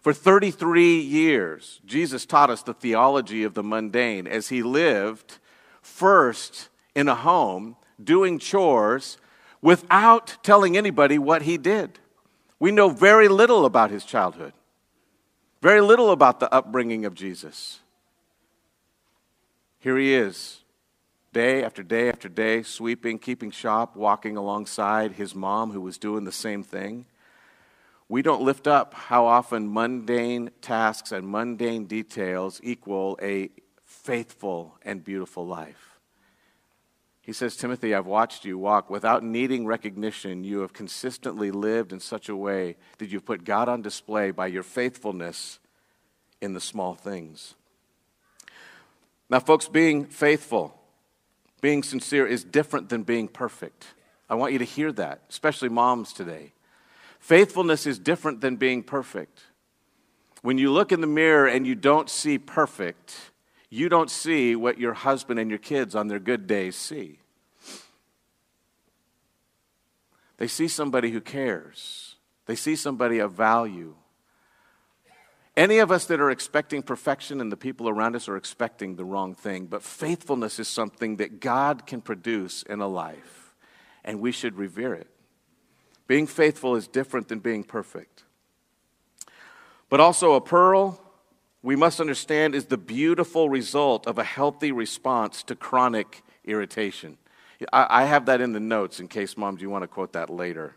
For 0.02 0.14
33 0.14 1.00
years, 1.00 1.82
Jesus 1.86 2.26
taught 2.26 2.50
us 2.50 2.62
the 2.62 2.74
theology 2.74 3.44
of 3.44 3.54
the 3.54 3.64
mundane 3.64 4.28
as 4.28 4.50
he 4.50 4.64
lived 4.64 5.40
first 5.82 6.70
in 6.96 7.08
a 7.08 7.16
home 7.16 7.76
doing 8.02 8.40
chores 8.40 9.18
without 9.62 10.38
telling 10.42 10.78
anybody 10.78 11.18
what 11.18 11.42
he 11.42 11.58
did. 11.58 12.00
We 12.60 12.72
know 12.72 12.90
very 12.90 13.28
little 13.28 13.66
about 13.66 13.92
his 13.92 14.06
childhood, 14.06 14.54
very 15.62 15.82
little 15.82 16.12
about 16.12 16.40
the 16.40 16.54
upbringing 16.54 17.06
of 17.06 17.14
Jesus. 17.14 17.80
Here 19.82 19.98
he 19.98 20.14
is, 20.14 20.60
day 21.32 21.64
after 21.64 21.84
day 21.84 22.10
after 22.10 22.28
day, 22.28 22.64
sweeping, 22.64 23.18
keeping 23.18 23.50
shop, 23.50 23.96
walking 23.96 24.36
alongside 24.36 25.14
his 25.14 25.34
mom 25.34 25.72
who 25.72 25.80
was 25.80 25.98
doing 25.98 26.26
the 26.26 26.34
same 26.34 26.64
thing. 26.64 27.06
We 28.10 28.22
don't 28.22 28.42
lift 28.42 28.68
up 28.68 28.94
how 28.94 29.26
often 29.26 29.72
mundane 29.72 30.50
tasks 30.62 31.14
and 31.14 31.30
mundane 31.30 31.86
details 31.86 32.60
equal 32.62 33.18
a 33.22 33.52
faithful 33.86 34.78
and 34.84 35.02
beautiful 35.04 35.48
life. 35.48 36.00
He 37.22 37.32
says, 37.32 37.56
Timothy, 37.56 37.94
I've 37.94 38.08
watched 38.08 38.44
you 38.44 38.58
walk 38.58 38.90
without 38.90 39.24
needing 39.24 39.66
recognition. 39.66 40.44
You 40.44 40.60
have 40.62 40.74
consistently 40.74 41.52
lived 41.52 41.94
in 41.94 42.00
such 42.00 42.28
a 42.28 42.36
way 42.36 42.76
that 42.98 43.10
you've 43.10 43.26
put 43.26 43.46
God 43.46 43.70
on 43.70 43.82
display 43.82 44.32
by 44.32 44.48
your 44.48 44.64
faithfulness 44.64 45.60
in 46.42 46.54
the 46.54 46.60
small 46.60 46.96
things. 46.96 47.54
Now, 49.30 49.40
folks, 49.40 49.68
being 49.68 50.06
faithful, 50.06 50.74
being 51.62 51.84
sincere 51.84 52.26
is 52.26 52.44
different 52.44 52.90
than 52.90 53.04
being 53.04 53.28
perfect. 53.28 53.86
I 54.30 54.36
want 54.36 54.54
you 54.54 54.60
to 54.60 54.66
hear 54.66 54.92
that, 54.94 55.22
especially 55.30 55.70
moms 55.70 56.14
today. 56.14 56.54
Faithfulness 57.20 57.86
is 57.86 58.00
different 58.00 58.42
than 58.42 58.56
being 58.56 58.82
perfect. 58.82 59.42
When 60.42 60.58
you 60.58 60.72
look 60.72 60.92
in 60.92 61.02
the 61.02 61.08
mirror 61.08 61.48
and 61.48 61.68
you 61.68 61.76
don't 61.76 62.10
see 62.10 62.38
perfect, 62.38 63.16
you 63.70 63.90
don't 63.90 64.10
see 64.10 64.56
what 64.56 64.80
your 64.80 64.94
husband 64.94 65.40
and 65.40 65.50
your 65.50 65.60
kids 65.60 65.96
on 65.96 66.08
their 66.08 66.20
good 66.20 66.48
days 66.48 66.76
see. 66.76 67.20
They 70.38 70.48
see 70.48 70.70
somebody 70.70 71.12
who 71.12 71.22
cares, 71.22 72.16
they 72.46 72.56
see 72.56 72.76
somebody 72.76 73.20
of 73.20 73.34
value. 73.34 73.96
Any 75.60 75.80
of 75.80 75.92
us 75.92 76.06
that 76.06 76.22
are 76.22 76.32
expecting 76.32 76.82
perfection 76.82 77.42
and 77.42 77.52
the 77.52 77.58
people 77.58 77.90
around 77.90 78.16
us 78.16 78.30
are 78.30 78.38
expecting 78.38 78.96
the 78.96 79.04
wrong 79.04 79.36
thing, 79.36 79.66
but 79.66 79.84
faithfulness 79.84 80.58
is 80.58 80.70
something 80.70 81.18
that 81.18 81.42
God 81.42 81.86
can 81.86 82.00
produce 82.00 82.64
in 82.64 82.80
a 82.80 82.88
life, 82.88 83.54
and 84.06 84.22
we 84.22 84.32
should 84.32 84.56
revere 84.56 84.94
it. 84.94 85.10
Being 86.08 86.28
faithful 86.28 86.78
is 86.78 86.88
different 86.88 87.28
than 87.28 87.40
being 87.40 87.66
perfect. 87.66 88.24
But 89.90 90.00
also, 90.00 90.36
a 90.36 90.40
pearl, 90.40 90.98
we 91.62 91.76
must 91.76 92.00
understand, 92.00 92.56
is 92.56 92.68
the 92.68 92.78
beautiful 92.78 93.50
result 93.50 94.08
of 94.08 94.18
a 94.18 94.24
healthy 94.24 94.72
response 94.72 95.44
to 95.44 95.56
chronic 95.58 96.24
irritation. 96.46 97.18
I, 97.74 98.06
have 98.06 98.28
that 98.28 98.40
in 98.40 98.54
the 98.54 98.62
notes 98.62 99.02
in 99.02 99.10
case, 99.10 99.36
moms, 99.36 99.62
you 99.62 99.70
want 99.70 99.84
to 99.84 99.90
quote 99.90 100.14
that 100.14 100.30
later. 100.30 100.76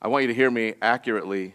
I 0.00 0.08
want 0.08 0.22
you 0.22 0.28
to 0.28 0.34
hear 0.34 0.50
me 0.50 0.72
accurately. 0.80 1.54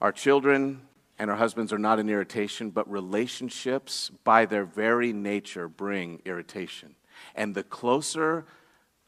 Our 0.00 0.12
children 0.12 0.82
and 1.18 1.30
our 1.30 1.36
husbands 1.36 1.72
are 1.72 1.78
not 1.78 1.98
an 1.98 2.08
irritation, 2.08 2.70
but 2.70 2.90
relationships, 2.90 4.10
by 4.24 4.46
their 4.46 4.64
very 4.64 5.12
nature, 5.12 5.68
bring 5.68 6.20
irritation. 6.24 6.96
And 7.34 7.54
the 7.54 7.62
closer 7.62 8.44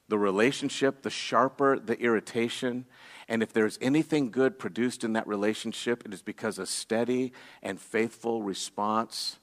the 0.08 0.18
relationship, 0.18 1.02
the 1.02 1.10
sharper 1.10 1.78
the 1.78 1.98
irritation. 2.00 2.86
And 3.28 3.42
if 3.42 3.52
there's 3.52 3.78
anything 3.80 4.30
good 4.30 4.58
produced 4.58 5.02
in 5.02 5.14
that 5.14 5.26
relationship, 5.26 6.04
it 6.06 6.14
is 6.14 6.22
because 6.22 6.58
a 6.58 6.66
steady 6.66 7.32
and 7.62 7.80
faithful 7.80 8.42
response 8.42 9.38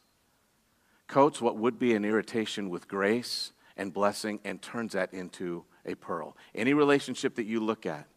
coats 1.08 1.42
what 1.42 1.58
would 1.58 1.78
be 1.78 1.94
an 1.94 2.06
irritation 2.06 2.70
with 2.70 2.88
grace 2.88 3.52
and 3.76 3.94
blessing 3.94 4.40
and 4.46 4.62
turns 4.62 4.94
that 4.94 5.14
into 5.14 5.66
a 5.86 5.96
pearl. 5.96 6.38
Any 6.56 6.74
relationship 6.74 7.36
that 7.36 7.46
you 7.46 7.60
look 7.60 7.86
at 7.86 8.08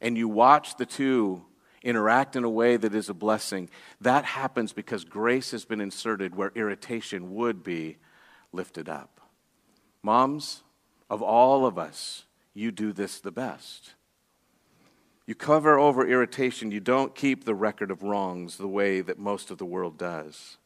and 0.00 0.16
you 0.16 0.28
watch 0.28 0.76
the 0.76 0.86
two 0.86 1.44
interact 1.84 2.34
in 2.34 2.42
a 2.42 2.50
way 2.50 2.76
that 2.76 2.94
is 2.94 3.08
a 3.08 3.14
blessing, 3.14 3.68
that 4.00 4.24
happens 4.24 4.72
because 4.72 5.04
grace 5.04 5.52
has 5.52 5.64
been 5.64 5.80
inserted 5.80 6.34
where 6.34 6.50
irritation 6.54 7.34
would 7.34 7.62
be 7.62 7.98
lifted 8.52 8.88
up. 8.88 9.20
Moms, 10.02 10.62
of 11.08 11.22
all 11.22 11.66
of 11.66 11.78
us, 11.78 12.24
you 12.54 12.72
do 12.72 12.92
this 12.92 13.20
the 13.20 13.30
best. 13.30 13.94
You 15.26 15.34
cover 15.34 15.78
over 15.78 16.06
irritation. 16.06 16.70
You 16.70 16.80
don't 16.80 17.14
keep 17.14 17.44
the 17.44 17.54
record 17.54 17.90
of 17.90 18.02
wrongs 18.02 18.56
the 18.56 18.68
way 18.68 19.00
that 19.00 19.18
most 19.18 19.50
of 19.50 19.58
the 19.58 19.64
world 19.64 19.96
does. 19.96 20.58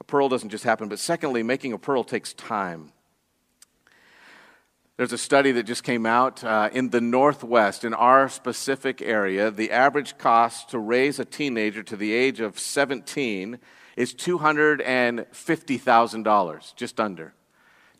A 0.00 0.04
pearl 0.04 0.28
doesn't 0.28 0.50
just 0.50 0.64
happen, 0.64 0.88
but 0.88 0.98
secondly, 0.98 1.42
making 1.42 1.72
a 1.72 1.78
pearl 1.78 2.04
takes 2.04 2.34
time. 2.34 2.92
There's 4.98 5.12
a 5.12 5.18
study 5.18 5.52
that 5.52 5.62
just 5.62 5.84
came 5.84 6.04
out 6.06 6.42
uh, 6.42 6.70
in 6.72 6.90
the 6.90 7.00
Northwest, 7.00 7.84
in 7.84 7.94
our 7.94 8.28
specific 8.28 9.00
area. 9.00 9.52
The 9.52 9.70
average 9.70 10.18
cost 10.18 10.70
to 10.70 10.80
raise 10.80 11.20
a 11.20 11.24
teenager 11.24 11.84
to 11.84 11.94
the 11.94 12.12
age 12.12 12.40
of 12.40 12.58
17 12.58 13.60
is 13.96 14.12
$250,000, 14.12 16.74
just 16.74 16.98
under. 16.98 17.32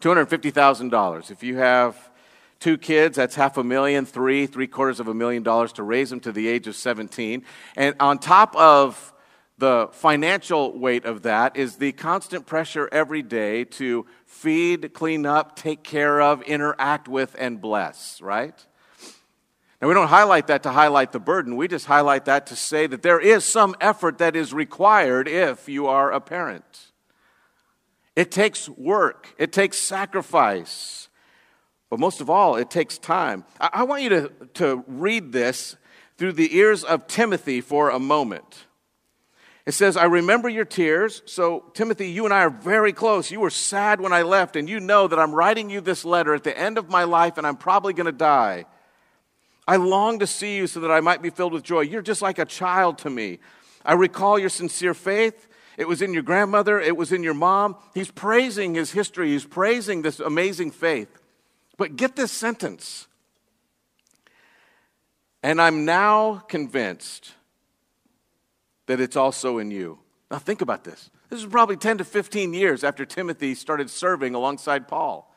$250,000. 0.00 1.30
If 1.30 1.44
you 1.44 1.58
have 1.58 2.10
two 2.58 2.76
kids, 2.76 3.16
that's 3.16 3.36
half 3.36 3.56
a 3.58 3.62
million, 3.62 4.04
three, 4.04 4.46
three 4.46 4.66
quarters 4.66 4.98
of 4.98 5.06
a 5.06 5.14
million 5.14 5.44
dollars 5.44 5.72
to 5.74 5.84
raise 5.84 6.10
them 6.10 6.18
to 6.18 6.32
the 6.32 6.48
age 6.48 6.66
of 6.66 6.74
17. 6.74 7.44
And 7.76 7.94
on 8.00 8.18
top 8.18 8.56
of 8.56 9.14
the 9.58 9.88
financial 9.92 10.78
weight 10.78 11.04
of 11.04 11.22
that 11.22 11.56
is 11.56 11.76
the 11.76 11.90
constant 11.92 12.46
pressure 12.46 12.88
every 12.92 13.22
day 13.22 13.64
to 13.64 14.06
feed, 14.24 14.94
clean 14.94 15.26
up, 15.26 15.56
take 15.56 15.82
care 15.82 16.20
of, 16.20 16.42
interact 16.42 17.08
with, 17.08 17.34
and 17.38 17.60
bless, 17.60 18.20
right? 18.20 18.54
Now, 19.82 19.88
we 19.88 19.94
don't 19.94 20.08
highlight 20.08 20.46
that 20.46 20.62
to 20.62 20.70
highlight 20.70 21.10
the 21.10 21.20
burden. 21.20 21.56
We 21.56 21.66
just 21.66 21.86
highlight 21.86 22.24
that 22.26 22.46
to 22.48 22.56
say 22.56 22.86
that 22.86 23.02
there 23.02 23.20
is 23.20 23.44
some 23.44 23.74
effort 23.80 24.18
that 24.18 24.36
is 24.36 24.52
required 24.52 25.28
if 25.28 25.68
you 25.68 25.88
are 25.88 26.12
a 26.12 26.20
parent. 26.20 26.92
It 28.14 28.30
takes 28.30 28.68
work, 28.68 29.34
it 29.38 29.52
takes 29.52 29.76
sacrifice, 29.76 31.08
but 31.90 31.98
most 31.98 32.20
of 32.20 32.30
all, 32.30 32.56
it 32.56 32.70
takes 32.70 32.96
time. 32.98 33.44
I, 33.60 33.70
I 33.72 33.82
want 33.84 34.02
you 34.02 34.08
to, 34.10 34.32
to 34.54 34.84
read 34.86 35.32
this 35.32 35.76
through 36.16 36.32
the 36.32 36.56
ears 36.56 36.84
of 36.84 37.08
Timothy 37.08 37.60
for 37.60 37.90
a 37.90 37.98
moment. 37.98 38.66
It 39.68 39.74
says, 39.74 39.98
I 39.98 40.06
remember 40.06 40.48
your 40.48 40.64
tears. 40.64 41.20
So, 41.26 41.70
Timothy, 41.74 42.08
you 42.08 42.24
and 42.24 42.32
I 42.32 42.40
are 42.44 42.50
very 42.50 42.94
close. 42.94 43.30
You 43.30 43.40
were 43.40 43.50
sad 43.50 44.00
when 44.00 44.14
I 44.14 44.22
left, 44.22 44.56
and 44.56 44.66
you 44.66 44.80
know 44.80 45.06
that 45.06 45.18
I'm 45.18 45.34
writing 45.34 45.68
you 45.68 45.82
this 45.82 46.06
letter 46.06 46.34
at 46.34 46.42
the 46.42 46.58
end 46.58 46.78
of 46.78 46.88
my 46.88 47.04
life, 47.04 47.36
and 47.36 47.46
I'm 47.46 47.56
probably 47.56 47.92
going 47.92 48.06
to 48.06 48.12
die. 48.12 48.64
I 49.66 49.76
long 49.76 50.20
to 50.20 50.26
see 50.26 50.56
you 50.56 50.66
so 50.66 50.80
that 50.80 50.90
I 50.90 51.00
might 51.00 51.20
be 51.20 51.28
filled 51.28 51.52
with 51.52 51.64
joy. 51.64 51.82
You're 51.82 52.00
just 52.00 52.22
like 52.22 52.38
a 52.38 52.46
child 52.46 52.96
to 52.98 53.10
me. 53.10 53.40
I 53.84 53.92
recall 53.92 54.38
your 54.38 54.48
sincere 54.48 54.94
faith 54.94 55.48
it 55.78 55.86
was 55.86 56.02
in 56.02 56.12
your 56.12 56.24
grandmother, 56.24 56.80
it 56.80 56.96
was 56.96 57.12
in 57.12 57.22
your 57.22 57.34
mom. 57.34 57.76
He's 57.94 58.10
praising 58.10 58.74
his 58.74 58.90
history, 58.90 59.28
he's 59.28 59.44
praising 59.44 60.02
this 60.02 60.18
amazing 60.18 60.72
faith. 60.72 61.08
But 61.76 61.94
get 61.94 62.16
this 62.16 62.32
sentence. 62.32 63.06
And 65.40 65.62
I'm 65.62 65.84
now 65.84 66.38
convinced 66.48 67.34
that 68.88 69.00
it's 69.00 69.16
also 69.16 69.58
in 69.58 69.70
you. 69.70 69.98
Now, 70.30 70.38
think 70.38 70.60
about 70.60 70.82
this. 70.82 71.10
This 71.30 71.40
is 71.40 71.46
probably 71.46 71.76
10 71.76 71.98
to 71.98 72.04
15 72.04 72.52
years 72.52 72.82
after 72.82 73.04
Timothy 73.04 73.54
started 73.54 73.90
serving 73.90 74.34
alongside 74.34 74.88
Paul. 74.88 75.32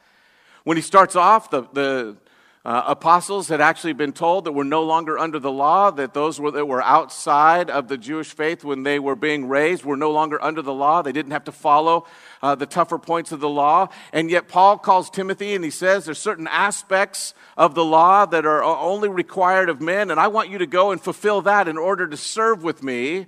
When 0.64 0.78
he 0.78 0.82
starts 0.82 1.16
off, 1.16 1.50
the, 1.50 1.64
the 1.74 2.18
uh, 2.64 2.84
apostles 2.88 3.50
had 3.50 3.60
actually 3.60 3.94
been 3.94 4.14
told 4.14 4.46
that 4.46 4.54
we're 4.54 4.64
no 4.64 4.84
longer 4.84 5.18
under 5.18 5.38
the 5.38 5.52
law, 5.52 5.92
that 5.92 6.14
those 6.14 6.40
were, 6.40 6.52
that 6.52 6.66
were 6.66 6.82
outside 6.82 7.70
of 7.70 7.90
the 7.90 7.98
Jewish 7.98 8.34
faith 8.34 8.64
when 8.64 8.84
they 8.84 9.00
were 9.00 9.16
being 9.16 9.50
raised 9.50 9.84
were 9.84 9.98
no 9.98 10.12
longer 10.12 10.42
under 10.42 10.62
the 10.62 10.74
law. 10.74 11.02
They 11.02 11.12
didn't 11.12 11.32
have 11.32 11.46
to 11.46 11.52
follow 11.52 12.06
uh, 12.42 12.56
the 12.56 12.66
tougher 12.66 13.00
points 13.00 13.32
of 13.32 13.40
the 13.40 13.50
law. 13.50 13.90
And 14.14 14.30
yet, 14.30 14.48
Paul 14.48 14.78
calls 14.78 15.10
Timothy 15.10 15.56
and 15.56 15.64
he 15.64 15.72
says 15.72 16.06
there's 16.06 16.20
certain 16.20 16.48
aspects 16.48 17.34
of 17.58 17.76
the 17.76 17.84
law 17.84 18.26
that 18.28 18.46
are 18.46 18.64
only 18.64 19.10
required 19.10 19.68
of 19.68 19.82
men, 19.82 20.10
and 20.10 20.20
I 20.20 20.28
want 20.28 20.50
you 20.50 20.60
to 20.60 20.68
go 20.68 20.92
and 20.92 21.02
fulfill 21.02 21.42
that 21.42 21.68
in 21.68 21.78
order 21.78 22.08
to 22.08 22.18
serve 22.18 22.64
with 22.64 22.82
me 22.84 23.26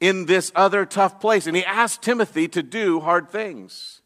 in 0.00 0.26
this 0.26 0.52
other 0.54 0.84
tough 0.84 1.20
place. 1.20 1.46
And 1.46 1.56
he 1.56 1.64
asked 1.64 2.02
Timothy 2.02 2.48
to 2.48 2.62
do 2.62 3.00
hard 3.00 3.30
things. 3.30 4.02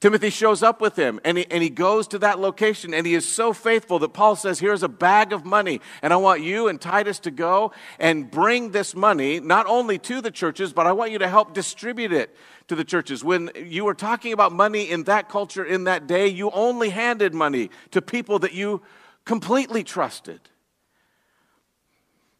Timothy 0.00 0.30
shows 0.30 0.62
up 0.62 0.80
with 0.80 0.96
him 0.96 1.20
and 1.26 1.36
he, 1.36 1.46
and 1.50 1.62
he 1.62 1.68
goes 1.68 2.08
to 2.08 2.18
that 2.20 2.38
location 2.38 2.94
and 2.94 3.06
he 3.06 3.14
is 3.14 3.28
so 3.28 3.52
faithful 3.52 3.98
that 3.98 4.14
Paul 4.14 4.34
says, 4.34 4.58
Here's 4.58 4.82
a 4.82 4.88
bag 4.88 5.34
of 5.34 5.44
money, 5.44 5.82
and 6.00 6.10
I 6.10 6.16
want 6.16 6.40
you 6.40 6.68
and 6.68 6.80
Titus 6.80 7.18
to 7.20 7.30
go 7.30 7.72
and 7.98 8.30
bring 8.30 8.70
this 8.70 8.94
money 8.94 9.40
not 9.40 9.66
only 9.66 9.98
to 9.98 10.22
the 10.22 10.30
churches, 10.30 10.72
but 10.72 10.86
I 10.86 10.92
want 10.92 11.12
you 11.12 11.18
to 11.18 11.28
help 11.28 11.52
distribute 11.52 12.12
it 12.12 12.34
to 12.68 12.74
the 12.74 12.84
churches. 12.84 13.22
When 13.22 13.50
you 13.54 13.84
were 13.84 13.94
talking 13.94 14.32
about 14.32 14.52
money 14.52 14.90
in 14.90 15.04
that 15.04 15.28
culture 15.28 15.64
in 15.64 15.84
that 15.84 16.06
day, 16.06 16.28
you 16.28 16.50
only 16.52 16.88
handed 16.88 17.34
money 17.34 17.68
to 17.90 18.00
people 18.00 18.38
that 18.38 18.54
you 18.54 18.80
completely 19.26 19.84
trusted. 19.84 20.40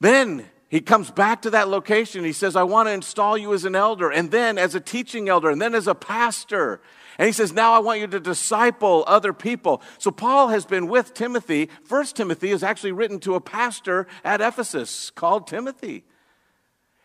Then 0.00 0.48
he 0.70 0.80
comes 0.80 1.10
back 1.10 1.42
to 1.42 1.50
that 1.50 1.68
location. 1.68 2.22
He 2.22 2.32
says, 2.32 2.54
I 2.54 2.62
want 2.62 2.88
to 2.88 2.92
install 2.92 3.36
you 3.36 3.52
as 3.52 3.64
an 3.64 3.74
elder, 3.74 4.08
and 4.08 4.30
then 4.30 4.56
as 4.56 4.76
a 4.76 4.80
teaching 4.80 5.28
elder, 5.28 5.50
and 5.50 5.60
then 5.60 5.74
as 5.74 5.88
a 5.88 5.96
pastor. 5.96 6.80
And 7.18 7.26
he 7.26 7.32
says, 7.32 7.52
Now 7.52 7.72
I 7.72 7.80
want 7.80 7.98
you 7.98 8.06
to 8.06 8.20
disciple 8.20 9.02
other 9.08 9.32
people. 9.32 9.82
So 9.98 10.12
Paul 10.12 10.48
has 10.48 10.64
been 10.64 10.86
with 10.86 11.12
Timothy. 11.12 11.68
First 11.82 12.14
Timothy 12.14 12.50
is 12.50 12.62
actually 12.62 12.92
written 12.92 13.18
to 13.20 13.34
a 13.34 13.40
pastor 13.40 14.06
at 14.22 14.40
Ephesus 14.40 15.10
called 15.10 15.48
Timothy. 15.48 16.04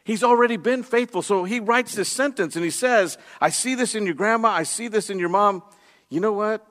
He's 0.04 0.24
already 0.24 0.58
been 0.58 0.84
faithful. 0.84 1.24
So 1.24 1.44
he 1.44 1.60
writes 1.60 1.96
this 1.96 2.08
sentence 2.08 2.56
and 2.56 2.64
he 2.64 2.70
says, 2.70 3.18
I 3.42 3.50
see 3.50 3.74
this 3.74 3.96
in 3.96 4.06
your 4.06 4.14
grandma, 4.14 4.50
I 4.50 4.62
see 4.62 4.88
this 4.88 5.10
in 5.10 5.18
your 5.18 5.30
mom. 5.30 5.64
You 6.10 6.20
know 6.20 6.34
what? 6.34 6.66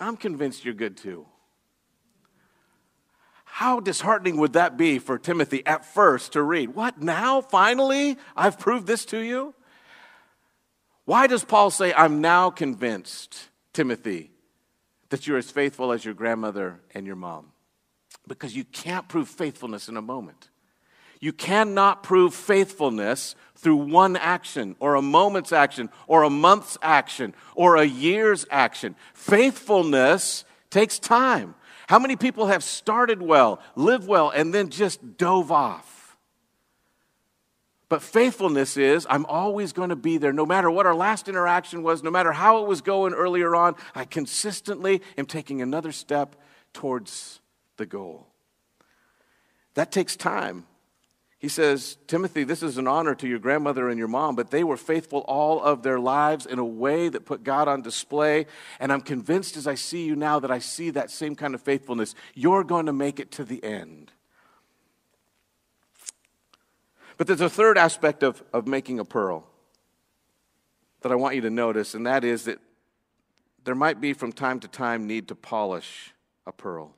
I'm 0.00 0.16
convinced 0.16 0.64
you're 0.64 0.74
good 0.74 0.96
too. 0.96 1.26
How 3.54 3.78
disheartening 3.78 4.38
would 4.38 4.54
that 4.54 4.76
be 4.76 4.98
for 4.98 5.16
Timothy 5.16 5.64
at 5.64 5.84
first 5.84 6.32
to 6.32 6.42
read? 6.42 6.74
What 6.74 7.00
now? 7.00 7.40
Finally? 7.40 8.18
I've 8.36 8.58
proved 8.58 8.88
this 8.88 9.04
to 9.04 9.18
you? 9.20 9.54
Why 11.04 11.28
does 11.28 11.44
Paul 11.44 11.70
say, 11.70 11.94
I'm 11.94 12.20
now 12.20 12.50
convinced, 12.50 13.50
Timothy, 13.72 14.32
that 15.10 15.28
you're 15.28 15.38
as 15.38 15.52
faithful 15.52 15.92
as 15.92 16.04
your 16.04 16.14
grandmother 16.14 16.80
and 16.96 17.06
your 17.06 17.14
mom? 17.14 17.52
Because 18.26 18.56
you 18.56 18.64
can't 18.64 19.06
prove 19.06 19.28
faithfulness 19.28 19.88
in 19.88 19.96
a 19.96 20.02
moment. 20.02 20.48
You 21.20 21.32
cannot 21.32 22.02
prove 22.02 22.34
faithfulness 22.34 23.36
through 23.54 23.76
one 23.76 24.16
action 24.16 24.74
or 24.80 24.96
a 24.96 25.00
moment's 25.00 25.52
action 25.52 25.90
or 26.08 26.24
a 26.24 26.28
month's 26.28 26.76
action 26.82 27.36
or 27.54 27.76
a 27.76 27.84
year's 27.84 28.46
action. 28.50 28.96
Faithfulness 29.12 30.44
takes 30.70 30.98
time. 30.98 31.54
How 31.88 31.98
many 31.98 32.16
people 32.16 32.46
have 32.46 32.64
started 32.64 33.20
well, 33.20 33.60
lived 33.76 34.06
well, 34.08 34.30
and 34.30 34.52
then 34.54 34.70
just 34.70 35.16
dove 35.16 35.52
off? 35.52 36.16
But 37.88 38.02
faithfulness 38.02 38.76
is, 38.76 39.06
I'm 39.10 39.26
always 39.26 39.72
going 39.72 39.90
to 39.90 39.96
be 39.96 40.16
there. 40.16 40.32
No 40.32 40.46
matter 40.46 40.70
what 40.70 40.86
our 40.86 40.94
last 40.94 41.28
interaction 41.28 41.82
was, 41.82 42.02
no 42.02 42.10
matter 42.10 42.32
how 42.32 42.62
it 42.62 42.66
was 42.66 42.80
going 42.80 43.12
earlier 43.12 43.54
on, 43.54 43.76
I 43.94 44.04
consistently 44.04 45.02
am 45.18 45.26
taking 45.26 45.60
another 45.60 45.92
step 45.92 46.36
towards 46.72 47.40
the 47.76 47.86
goal. 47.86 48.26
That 49.74 49.92
takes 49.92 50.16
time. 50.16 50.66
He 51.44 51.48
says, 51.48 51.98
Timothy, 52.06 52.44
this 52.44 52.62
is 52.62 52.78
an 52.78 52.88
honor 52.88 53.14
to 53.16 53.28
your 53.28 53.38
grandmother 53.38 53.90
and 53.90 53.98
your 53.98 54.08
mom, 54.08 54.34
but 54.34 54.50
they 54.50 54.64
were 54.64 54.78
faithful 54.78 55.18
all 55.28 55.62
of 55.62 55.82
their 55.82 56.00
lives 56.00 56.46
in 56.46 56.58
a 56.58 56.64
way 56.64 57.10
that 57.10 57.26
put 57.26 57.44
God 57.44 57.68
on 57.68 57.82
display. 57.82 58.46
And 58.80 58.90
I'm 58.90 59.02
convinced 59.02 59.58
as 59.58 59.66
I 59.66 59.74
see 59.74 60.06
you 60.06 60.16
now 60.16 60.40
that 60.40 60.50
I 60.50 60.58
see 60.58 60.88
that 60.88 61.10
same 61.10 61.36
kind 61.36 61.54
of 61.54 61.60
faithfulness. 61.60 62.14
You're 62.32 62.64
going 62.64 62.86
to 62.86 62.94
make 62.94 63.20
it 63.20 63.30
to 63.32 63.44
the 63.44 63.62
end. 63.62 64.10
But 67.18 67.26
there's 67.26 67.42
a 67.42 67.50
third 67.50 67.76
aspect 67.76 68.22
of, 68.22 68.42
of 68.54 68.66
making 68.66 68.98
a 68.98 69.04
pearl 69.04 69.46
that 71.02 71.12
I 71.12 71.14
want 71.14 71.34
you 71.34 71.42
to 71.42 71.50
notice, 71.50 71.94
and 71.94 72.06
that 72.06 72.24
is 72.24 72.44
that 72.44 72.58
there 73.64 73.74
might 73.74 74.00
be 74.00 74.14
from 74.14 74.32
time 74.32 74.60
to 74.60 74.68
time 74.68 75.06
need 75.06 75.28
to 75.28 75.34
polish 75.34 76.14
a 76.46 76.52
pearl. 76.52 76.94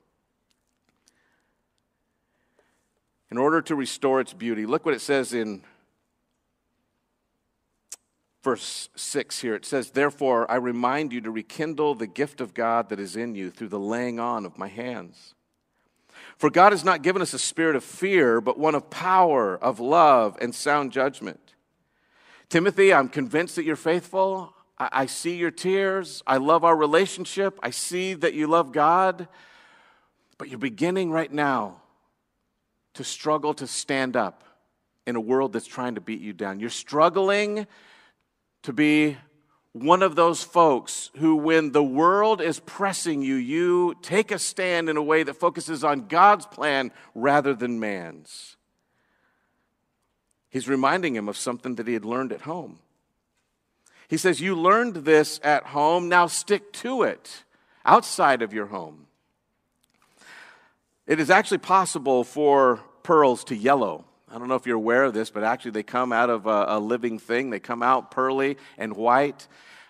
In 3.30 3.38
order 3.38 3.60
to 3.62 3.74
restore 3.74 4.20
its 4.20 4.32
beauty. 4.32 4.66
Look 4.66 4.84
what 4.84 4.94
it 4.94 5.00
says 5.00 5.32
in 5.32 5.62
verse 8.42 8.88
6 8.94 9.40
here. 9.40 9.54
It 9.54 9.66
says, 9.66 9.90
Therefore, 9.90 10.48
I 10.50 10.56
remind 10.56 11.12
you 11.12 11.20
to 11.22 11.30
rekindle 11.30 11.96
the 11.96 12.06
gift 12.06 12.40
of 12.40 12.54
God 12.54 12.90
that 12.90 13.00
is 13.00 13.16
in 13.16 13.34
you 13.34 13.50
through 13.50 13.68
the 13.68 13.78
laying 13.78 14.20
on 14.20 14.46
of 14.46 14.56
my 14.56 14.68
hands. 14.68 15.34
For 16.38 16.50
God 16.50 16.72
has 16.72 16.84
not 16.84 17.02
given 17.02 17.20
us 17.22 17.34
a 17.34 17.38
spirit 17.38 17.76
of 17.76 17.82
fear, 17.82 18.40
but 18.40 18.58
one 18.58 18.74
of 18.74 18.88
power, 18.90 19.56
of 19.56 19.80
love, 19.80 20.36
and 20.40 20.54
sound 20.54 20.92
judgment. 20.92 21.54
Timothy, 22.48 22.92
I'm 22.92 23.08
convinced 23.08 23.56
that 23.56 23.64
you're 23.64 23.74
faithful. 23.74 24.54
I, 24.78 24.88
I 24.92 25.06
see 25.06 25.36
your 25.36 25.50
tears. 25.50 26.22
I 26.26 26.36
love 26.36 26.62
our 26.62 26.76
relationship. 26.76 27.58
I 27.62 27.70
see 27.70 28.14
that 28.14 28.34
you 28.34 28.46
love 28.46 28.70
God. 28.70 29.26
But 30.38 30.48
you're 30.48 30.58
beginning 30.58 31.10
right 31.10 31.32
now 31.32 31.80
to 32.96 33.04
struggle 33.04 33.54
to 33.54 33.66
stand 33.66 34.16
up 34.16 34.42
in 35.06 35.16
a 35.16 35.20
world 35.20 35.52
that's 35.52 35.66
trying 35.66 35.94
to 35.94 36.00
beat 36.00 36.20
you 36.20 36.32
down. 36.32 36.60
You're 36.60 36.70
struggling 36.70 37.66
to 38.62 38.72
be 38.72 39.16
one 39.72 40.02
of 40.02 40.16
those 40.16 40.42
folks 40.42 41.10
who, 41.18 41.36
when 41.36 41.72
the 41.72 41.84
world 41.84 42.40
is 42.40 42.60
pressing 42.60 43.22
you, 43.22 43.34
you 43.34 43.94
take 44.02 44.30
a 44.30 44.38
stand 44.38 44.88
in 44.88 44.96
a 44.96 45.02
way 45.02 45.22
that 45.22 45.34
focuses 45.34 45.84
on 45.84 46.08
God's 46.08 46.46
plan 46.46 46.90
rather 47.14 47.54
than 47.54 47.78
man's. 47.78 48.56
He's 50.48 50.68
reminding 50.68 51.14
him 51.14 51.28
of 51.28 51.36
something 51.36 51.74
that 51.74 51.86
he 51.86 51.92
had 51.92 52.06
learned 52.06 52.32
at 52.32 52.42
home. 52.42 52.78
He 54.08 54.16
says, 54.16 54.40
You 54.40 54.54
learned 54.54 54.96
this 54.96 55.38
at 55.44 55.64
home, 55.64 56.08
now 56.08 56.26
stick 56.26 56.72
to 56.74 57.02
it 57.02 57.44
outside 57.84 58.40
of 58.40 58.54
your 58.54 58.66
home. 58.66 59.05
It 61.06 61.20
is 61.20 61.30
actually 61.30 61.58
possible 61.58 62.24
for 62.24 62.80
pearls 63.04 63.44
to 63.44 63.56
yellow. 63.56 64.04
I 64.28 64.38
don't 64.38 64.48
know 64.48 64.56
if 64.56 64.66
you're 64.66 64.76
aware 64.76 65.04
of 65.04 65.14
this, 65.14 65.30
but 65.30 65.44
actually 65.44 65.70
they 65.70 65.84
come 65.84 66.12
out 66.12 66.30
of 66.30 66.46
a, 66.46 66.64
a 66.68 66.80
living 66.80 67.20
thing. 67.20 67.50
They 67.50 67.60
come 67.60 67.80
out 67.80 68.10
pearly 68.10 68.56
and 68.76 68.96
white. 68.96 69.46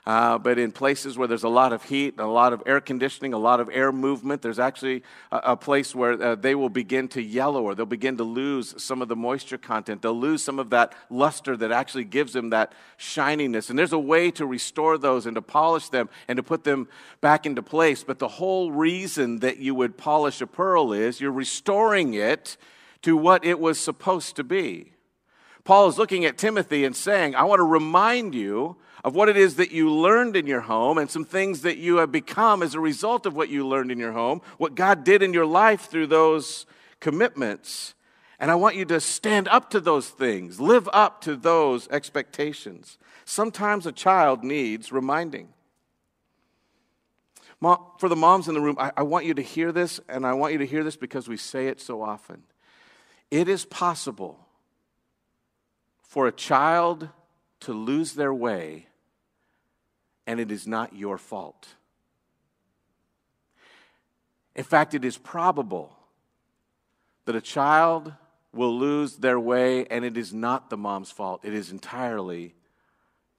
Uh, 0.06 0.38
but 0.38 0.56
in 0.56 0.70
places 0.70 1.18
where 1.18 1.26
there's 1.26 1.42
a 1.42 1.48
lot 1.48 1.72
of 1.72 1.82
heat, 1.82 2.14
a 2.18 2.26
lot 2.26 2.52
of 2.52 2.62
air 2.64 2.80
conditioning, 2.80 3.32
a 3.32 3.38
lot 3.38 3.58
of 3.58 3.68
air 3.72 3.90
movement, 3.90 4.40
there's 4.40 4.60
actually 4.60 5.02
a, 5.32 5.38
a 5.38 5.56
place 5.56 5.96
where 5.96 6.22
uh, 6.22 6.34
they 6.36 6.54
will 6.54 6.68
begin 6.68 7.08
to 7.08 7.20
yellow 7.20 7.64
or 7.64 7.74
they'll 7.74 7.86
begin 7.86 8.16
to 8.16 8.22
lose 8.22 8.80
some 8.80 9.02
of 9.02 9.08
the 9.08 9.16
moisture 9.16 9.58
content. 9.58 10.02
They'll 10.02 10.18
lose 10.18 10.44
some 10.44 10.60
of 10.60 10.70
that 10.70 10.94
luster 11.10 11.56
that 11.56 11.72
actually 11.72 12.04
gives 12.04 12.34
them 12.34 12.50
that 12.50 12.72
shininess. 12.96 13.68
And 13.68 13.76
there's 13.76 13.92
a 13.92 13.98
way 13.98 14.30
to 14.32 14.46
restore 14.46 14.96
those 14.96 15.26
and 15.26 15.34
to 15.34 15.42
polish 15.42 15.88
them 15.88 16.08
and 16.28 16.36
to 16.36 16.42
put 16.44 16.62
them 16.62 16.86
back 17.20 17.44
into 17.44 17.60
place. 17.60 18.04
But 18.04 18.20
the 18.20 18.28
whole 18.28 18.70
reason 18.70 19.40
that 19.40 19.58
you 19.58 19.74
would 19.74 19.96
polish 19.96 20.40
a 20.40 20.46
pearl 20.46 20.92
is 20.92 21.20
you're 21.20 21.32
restoring 21.32 22.14
it 22.14 22.56
to 23.02 23.16
what 23.16 23.44
it 23.44 23.58
was 23.58 23.80
supposed 23.80 24.36
to 24.36 24.44
be. 24.44 24.92
Paul 25.64 25.88
is 25.88 25.98
looking 25.98 26.24
at 26.24 26.38
Timothy 26.38 26.84
and 26.84 26.94
saying, 26.94 27.34
I 27.34 27.42
want 27.42 27.58
to 27.58 27.64
remind 27.64 28.36
you 28.36 28.76
of 29.06 29.14
what 29.14 29.28
it 29.28 29.36
is 29.36 29.54
that 29.54 29.70
you 29.70 29.88
learned 29.88 30.34
in 30.34 30.48
your 30.48 30.62
home 30.62 30.98
and 30.98 31.08
some 31.08 31.24
things 31.24 31.62
that 31.62 31.78
you 31.78 31.98
have 31.98 32.10
become 32.10 32.60
as 32.60 32.74
a 32.74 32.80
result 32.80 33.24
of 33.24 33.36
what 33.36 33.48
you 33.48 33.64
learned 33.64 33.92
in 33.92 34.00
your 34.00 34.10
home, 34.10 34.42
what 34.58 34.74
God 34.74 35.04
did 35.04 35.22
in 35.22 35.32
your 35.32 35.46
life 35.46 35.82
through 35.82 36.08
those 36.08 36.66
commitments. 36.98 37.94
And 38.40 38.50
I 38.50 38.56
want 38.56 38.74
you 38.74 38.84
to 38.86 38.98
stand 38.98 39.46
up 39.46 39.70
to 39.70 39.78
those 39.78 40.08
things, 40.08 40.60
live 40.60 40.88
up 40.92 41.20
to 41.20 41.36
those 41.36 41.86
expectations. 41.86 42.98
Sometimes 43.24 43.86
a 43.86 43.92
child 43.92 44.42
needs 44.42 44.90
reminding. 44.90 45.50
Mom, 47.60 47.78
For 48.00 48.08
the 48.08 48.16
moms 48.16 48.48
in 48.48 48.54
the 48.54 48.60
room, 48.60 48.76
I, 48.76 49.04
want 49.04 49.24
you 49.24 49.34
to 49.34 49.42
hear 49.42 49.70
this, 49.70 50.00
and 50.08 50.26
I 50.26 50.32
want 50.32 50.52
you 50.52 50.58
to 50.58 50.66
hear 50.66 50.82
this 50.82 50.96
because 50.96 51.28
we 51.28 51.36
say 51.36 51.68
it 51.68 51.80
so 51.80 52.02
often. 52.02 52.42
It 53.30 53.48
is 53.48 53.64
possible 53.64 54.48
for 56.02 56.26
a 56.26 56.32
child 56.32 57.08
to 57.60 57.72
lose 57.72 58.14
their 58.14 58.34
way 58.34 58.85
and 60.26 60.40
it 60.40 60.50
is 60.50 60.66
not 60.66 60.94
your 60.94 61.18
fault. 61.18 61.68
In 64.54 64.64
fact, 64.64 64.94
it 64.94 65.04
is 65.04 65.18
probable 65.18 65.96
that 67.26 67.36
a 67.36 67.40
child 67.40 68.12
will 68.52 68.76
lose 68.76 69.16
their 69.16 69.38
way, 69.38 69.84
and 69.86 70.04
it 70.04 70.16
is 70.16 70.32
not 70.32 70.70
the 70.70 70.76
mom's 70.76 71.10
fault. 71.10 71.44
It 71.44 71.52
is 71.52 71.70
entirely 71.70 72.54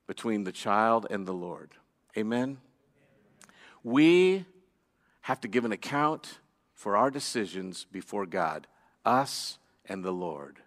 between 0.05 0.43
the 0.43 0.51
child 0.51 1.07
and 1.09 1.26
the 1.26 1.34
Lord. 1.34 1.72
Amen? 2.15 2.57
We 3.84 4.45
have 5.22 5.41
to 5.41 5.47
give 5.47 5.65
an 5.65 5.72
account 5.72 6.39
for 6.73 6.95
our 6.95 7.09
decisions 7.09 7.85
before 7.91 8.26
God, 8.26 8.68
us 9.03 9.57
and 9.85 10.03
the 10.03 10.11
Lord. 10.11 10.59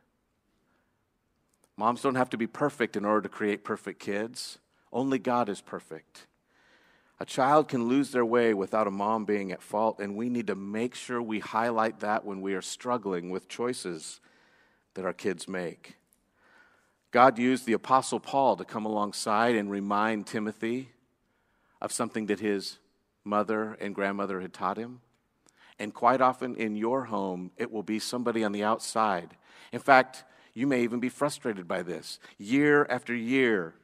Moms 1.76 2.02
don't 2.02 2.16
have 2.16 2.30
to 2.30 2.36
be 2.36 2.46
perfect 2.46 2.96
in 2.96 3.04
order 3.04 3.22
to 3.22 3.28
create 3.28 3.64
perfect 3.64 4.00
kids. 4.00 4.58
Only 4.92 5.18
God 5.18 5.48
is 5.48 5.60
perfect. 5.60 6.26
A 7.20 7.26
child 7.26 7.68
can 7.68 7.86
lose 7.86 8.12
their 8.12 8.24
way 8.24 8.54
without 8.54 8.86
a 8.86 8.90
mom 8.90 9.26
being 9.26 9.52
at 9.52 9.62
fault, 9.62 10.00
and 10.00 10.16
we 10.16 10.30
need 10.30 10.46
to 10.46 10.54
make 10.54 10.94
sure 10.94 11.20
we 11.20 11.38
highlight 11.38 12.00
that 12.00 12.24
when 12.24 12.40
we 12.40 12.54
are 12.54 12.62
struggling 12.62 13.28
with 13.28 13.48
choices 13.48 14.20
that 14.94 15.04
our 15.04 15.12
kids 15.12 15.46
make. 15.46 15.96
God 17.10 17.38
used 17.38 17.66
the 17.66 17.74
Apostle 17.74 18.20
Paul 18.20 18.56
to 18.56 18.64
come 18.64 18.86
alongside 18.86 19.54
and 19.54 19.70
remind 19.70 20.26
Timothy 20.26 20.90
of 21.80 21.92
something 21.92 22.26
that 22.26 22.40
his 22.40 22.78
mother 23.24 23.76
and 23.80 23.94
grandmother 23.94 24.40
had 24.40 24.52
taught 24.52 24.78
him. 24.78 25.00
And 25.78 25.92
quite 25.92 26.20
often 26.20 26.56
in 26.56 26.76
your 26.76 27.04
home, 27.04 27.50
it 27.56 27.70
will 27.70 27.82
be 27.82 27.98
somebody 27.98 28.44
on 28.44 28.52
the 28.52 28.64
outside. 28.64 29.36
In 29.72 29.80
fact, 29.80 30.24
you 30.54 30.66
may 30.66 30.82
even 30.82 31.00
be 31.00 31.08
frustrated 31.08 31.66
by 31.66 31.82
this. 31.82 32.18
Year 32.38 32.86
after 32.90 33.14
year, 33.14 33.74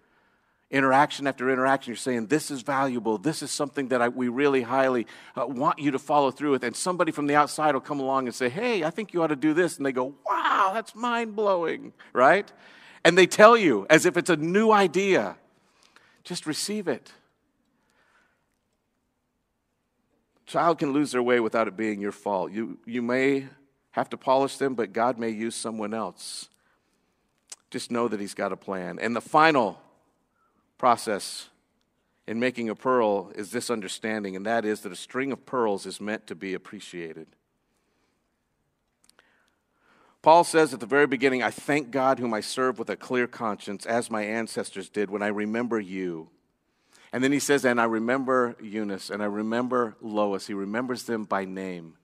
interaction 0.70 1.26
after 1.26 1.50
interaction, 1.50 1.92
you're 1.92 1.96
saying, 1.96 2.26
This 2.26 2.50
is 2.50 2.62
valuable. 2.62 3.18
This 3.18 3.42
is 3.42 3.50
something 3.50 3.88
that 3.88 4.02
I, 4.02 4.08
we 4.08 4.28
really 4.28 4.62
highly 4.62 5.06
uh, 5.36 5.46
want 5.46 5.78
you 5.78 5.92
to 5.92 5.98
follow 5.98 6.30
through 6.30 6.52
with. 6.52 6.64
And 6.64 6.74
somebody 6.74 7.12
from 7.12 7.26
the 7.26 7.36
outside 7.36 7.74
will 7.74 7.80
come 7.80 8.00
along 8.00 8.26
and 8.26 8.34
say, 8.34 8.48
Hey, 8.48 8.84
I 8.84 8.90
think 8.90 9.12
you 9.12 9.22
ought 9.22 9.28
to 9.28 9.36
do 9.36 9.54
this. 9.54 9.76
And 9.76 9.86
they 9.86 9.92
go, 9.92 10.14
Wow, 10.26 10.72
that's 10.74 10.94
mind 10.94 11.36
blowing, 11.36 11.92
right? 12.12 12.50
And 13.04 13.16
they 13.16 13.26
tell 13.26 13.56
you 13.56 13.86
as 13.88 14.06
if 14.06 14.16
it's 14.16 14.30
a 14.30 14.36
new 14.36 14.70
idea. 14.72 15.36
Just 16.24 16.46
receive 16.46 16.88
it. 16.88 17.12
Child 20.46 20.78
can 20.78 20.92
lose 20.92 21.12
their 21.12 21.22
way 21.22 21.40
without 21.40 21.68
it 21.68 21.76
being 21.76 22.00
your 22.00 22.12
fault. 22.12 22.52
You, 22.52 22.78
you 22.84 23.02
may 23.02 23.46
have 23.92 24.08
to 24.10 24.16
polish 24.16 24.56
them, 24.56 24.74
but 24.74 24.92
God 24.92 25.18
may 25.18 25.30
use 25.30 25.54
someone 25.54 25.94
else. 25.94 26.48
Just 27.70 27.90
know 27.90 28.08
that 28.08 28.20
He's 28.20 28.34
got 28.34 28.52
a 28.52 28.56
plan. 28.56 28.98
And 29.00 29.14
the 29.14 29.20
final 29.20 29.80
process 30.78 31.48
in 32.26 32.40
making 32.40 32.68
a 32.68 32.74
pearl 32.74 33.30
is 33.34 33.50
this 33.50 33.70
understanding, 33.70 34.34
and 34.36 34.44
that 34.46 34.64
is 34.64 34.80
that 34.80 34.92
a 34.92 34.96
string 34.96 35.32
of 35.32 35.46
pearls 35.46 35.86
is 35.86 36.00
meant 36.00 36.26
to 36.26 36.34
be 36.34 36.54
appreciated. 36.54 37.28
Paul 40.22 40.42
says 40.42 40.74
at 40.74 40.80
the 40.80 40.86
very 40.86 41.06
beginning, 41.06 41.44
I 41.44 41.52
thank 41.52 41.92
God 41.92 42.18
whom 42.18 42.34
I 42.34 42.40
serve 42.40 42.80
with 42.80 42.90
a 42.90 42.96
clear 42.96 43.28
conscience, 43.28 43.86
as 43.86 44.10
my 44.10 44.24
ancestors 44.24 44.88
did 44.88 45.08
when 45.08 45.22
I 45.22 45.28
remember 45.28 45.78
you. 45.78 46.30
And 47.12 47.22
then 47.22 47.30
he 47.30 47.38
says, 47.38 47.64
and 47.64 47.80
I 47.80 47.84
remember 47.84 48.56
Eunice, 48.60 49.08
and 49.08 49.22
I 49.22 49.26
remember 49.26 49.96
Lois. 50.00 50.48
He 50.48 50.54
remembers 50.54 51.04
them 51.04 51.24
by 51.24 51.44
name. 51.44 51.94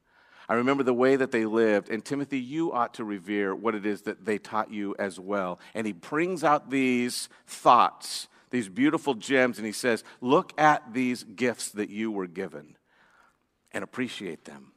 I 0.48 0.54
remember 0.54 0.84
the 0.84 0.94
way 0.94 1.16
that 1.16 1.32
they 1.32 1.44
lived. 1.44 1.90
And 1.90 2.04
Timothy, 2.04 2.38
you 2.38 2.72
ought 2.72 2.94
to 2.94 3.04
revere 3.04 3.54
what 3.56 3.74
it 3.74 3.84
is 3.84 4.02
that 4.02 4.24
they 4.24 4.38
taught 4.38 4.70
you 4.70 4.94
as 4.98 5.18
well. 5.18 5.58
And 5.74 5.84
he 5.84 5.92
brings 5.92 6.44
out 6.44 6.70
these 6.70 7.28
thoughts 7.46 8.28
these 8.52 8.68
beautiful 8.68 9.14
gems, 9.14 9.58
and 9.58 9.66
he 9.66 9.72
says, 9.72 10.04
Look 10.20 10.52
at 10.60 10.92
these 10.92 11.24
gifts 11.24 11.70
that 11.70 11.90
you 11.90 12.12
were 12.12 12.28
given 12.28 12.76
and 13.72 13.82
appreciate 13.82 14.44
them. 14.44 14.72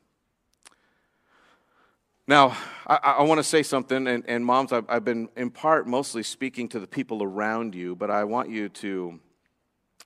Now, 2.27 2.57
I, 2.87 2.95
I 3.19 3.23
want 3.23 3.37
to 3.37 3.43
say 3.43 3.61
something, 3.61 4.07
and, 4.07 4.23
and 4.27 4.43
moms, 4.43 4.73
I've, 4.73 4.85
I've 4.89 5.05
been 5.05 5.29
in 5.35 5.51
part 5.51 5.87
mostly 5.87 6.23
speaking 6.23 6.67
to 6.69 6.79
the 6.79 6.87
people 6.87 7.21
around 7.21 7.75
you, 7.75 7.95
but 7.95 8.09
I 8.09 8.23
want 8.23 8.49
you 8.49 8.69
to 8.69 9.19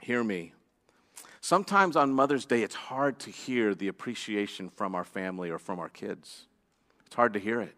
hear 0.01 0.21
me. 0.21 0.51
Sometimes 1.39 1.95
on 1.95 2.11
Mother's 2.11 2.45
Day, 2.45 2.63
it's 2.63 2.75
hard 2.75 3.19
to 3.19 3.29
hear 3.29 3.73
the 3.73 3.87
appreciation 3.87 4.69
from 4.69 4.95
our 4.95 5.05
family 5.05 5.49
or 5.49 5.57
from 5.57 5.79
our 5.79 5.87
kids. 5.87 6.47
It's 7.05 7.15
hard 7.15 7.33
to 7.33 7.39
hear 7.39 7.61
it. 7.61 7.75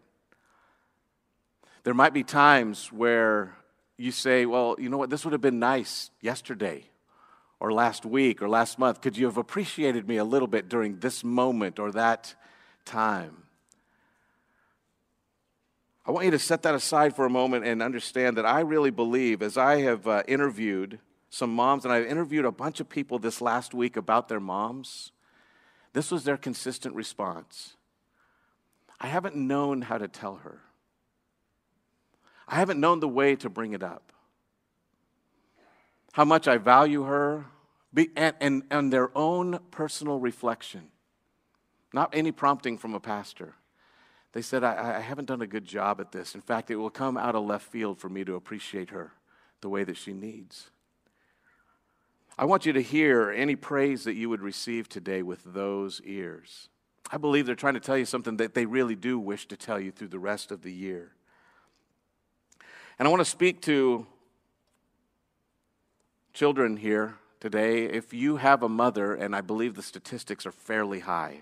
There 1.84 1.94
might 1.94 2.12
be 2.12 2.24
times 2.24 2.92
where 2.92 3.56
you 4.02 4.10
say, 4.10 4.46
well, 4.46 4.74
you 4.78 4.88
know 4.88 4.96
what, 4.98 5.10
this 5.10 5.24
would 5.24 5.32
have 5.32 5.40
been 5.40 5.60
nice 5.60 6.10
yesterday 6.20 6.84
or 7.60 7.72
last 7.72 8.04
week 8.04 8.42
or 8.42 8.48
last 8.48 8.76
month. 8.76 9.00
Could 9.00 9.16
you 9.16 9.26
have 9.26 9.36
appreciated 9.36 10.08
me 10.08 10.16
a 10.16 10.24
little 10.24 10.48
bit 10.48 10.68
during 10.68 10.98
this 10.98 11.22
moment 11.22 11.78
or 11.78 11.92
that 11.92 12.34
time? 12.84 13.44
I 16.04 16.10
want 16.10 16.24
you 16.24 16.32
to 16.32 16.38
set 16.40 16.62
that 16.62 16.74
aside 16.74 17.14
for 17.14 17.24
a 17.24 17.30
moment 17.30 17.64
and 17.64 17.80
understand 17.80 18.36
that 18.36 18.44
I 18.44 18.60
really 18.60 18.90
believe, 18.90 19.40
as 19.40 19.56
I 19.56 19.82
have 19.82 20.08
uh, 20.08 20.24
interviewed 20.26 20.98
some 21.30 21.54
moms, 21.54 21.84
and 21.84 21.94
I've 21.94 22.06
interviewed 22.06 22.44
a 22.44 22.50
bunch 22.50 22.80
of 22.80 22.88
people 22.88 23.20
this 23.20 23.40
last 23.40 23.72
week 23.72 23.96
about 23.96 24.28
their 24.28 24.40
moms, 24.40 25.12
this 25.92 26.10
was 26.10 26.24
their 26.24 26.36
consistent 26.36 26.96
response. 26.96 27.76
I 29.00 29.06
haven't 29.06 29.36
known 29.36 29.82
how 29.82 29.98
to 29.98 30.08
tell 30.08 30.36
her. 30.36 30.60
I 32.48 32.56
haven't 32.56 32.80
known 32.80 33.00
the 33.00 33.08
way 33.08 33.36
to 33.36 33.48
bring 33.48 33.72
it 33.72 33.82
up. 33.82 34.12
How 36.12 36.24
much 36.24 36.46
I 36.46 36.58
value 36.58 37.04
her, 37.04 37.46
and, 37.96 38.34
and, 38.40 38.62
and 38.70 38.92
their 38.92 39.16
own 39.16 39.58
personal 39.70 40.18
reflection, 40.18 40.88
not 41.92 42.10
any 42.14 42.32
prompting 42.32 42.78
from 42.78 42.94
a 42.94 43.00
pastor. 43.00 43.54
They 44.32 44.42
said, 44.42 44.64
I, 44.64 44.96
I 44.96 45.00
haven't 45.00 45.26
done 45.26 45.42
a 45.42 45.46
good 45.46 45.64
job 45.64 46.00
at 46.00 46.12
this. 46.12 46.34
In 46.34 46.40
fact, 46.40 46.70
it 46.70 46.76
will 46.76 46.90
come 46.90 47.16
out 47.16 47.34
of 47.34 47.44
left 47.44 47.66
field 47.66 47.98
for 47.98 48.08
me 48.08 48.24
to 48.24 48.34
appreciate 48.34 48.90
her 48.90 49.12
the 49.60 49.68
way 49.68 49.84
that 49.84 49.96
she 49.96 50.12
needs. 50.12 50.70
I 52.38 52.46
want 52.46 52.64
you 52.64 52.72
to 52.72 52.82
hear 52.82 53.30
any 53.30 53.56
praise 53.56 54.04
that 54.04 54.14
you 54.14 54.30
would 54.30 54.40
receive 54.40 54.88
today 54.88 55.22
with 55.22 55.44
those 55.44 56.00
ears. 56.04 56.68
I 57.10 57.18
believe 57.18 57.44
they're 57.44 57.54
trying 57.54 57.74
to 57.74 57.80
tell 57.80 57.98
you 57.98 58.06
something 58.06 58.38
that 58.38 58.54
they 58.54 58.64
really 58.64 58.96
do 58.96 59.18
wish 59.18 59.46
to 59.48 59.56
tell 59.56 59.78
you 59.78 59.90
through 59.90 60.08
the 60.08 60.18
rest 60.18 60.50
of 60.50 60.62
the 60.62 60.72
year. 60.72 61.12
And 62.98 63.08
I 63.08 63.10
want 63.10 63.20
to 63.20 63.24
speak 63.24 63.62
to 63.62 64.06
children 66.32 66.76
here 66.76 67.16
today. 67.40 67.84
If 67.84 68.12
you 68.12 68.36
have 68.36 68.62
a 68.62 68.68
mother, 68.68 69.14
and 69.14 69.34
I 69.34 69.40
believe 69.40 69.74
the 69.74 69.82
statistics 69.82 70.46
are 70.46 70.52
fairly 70.52 71.00
high, 71.00 71.40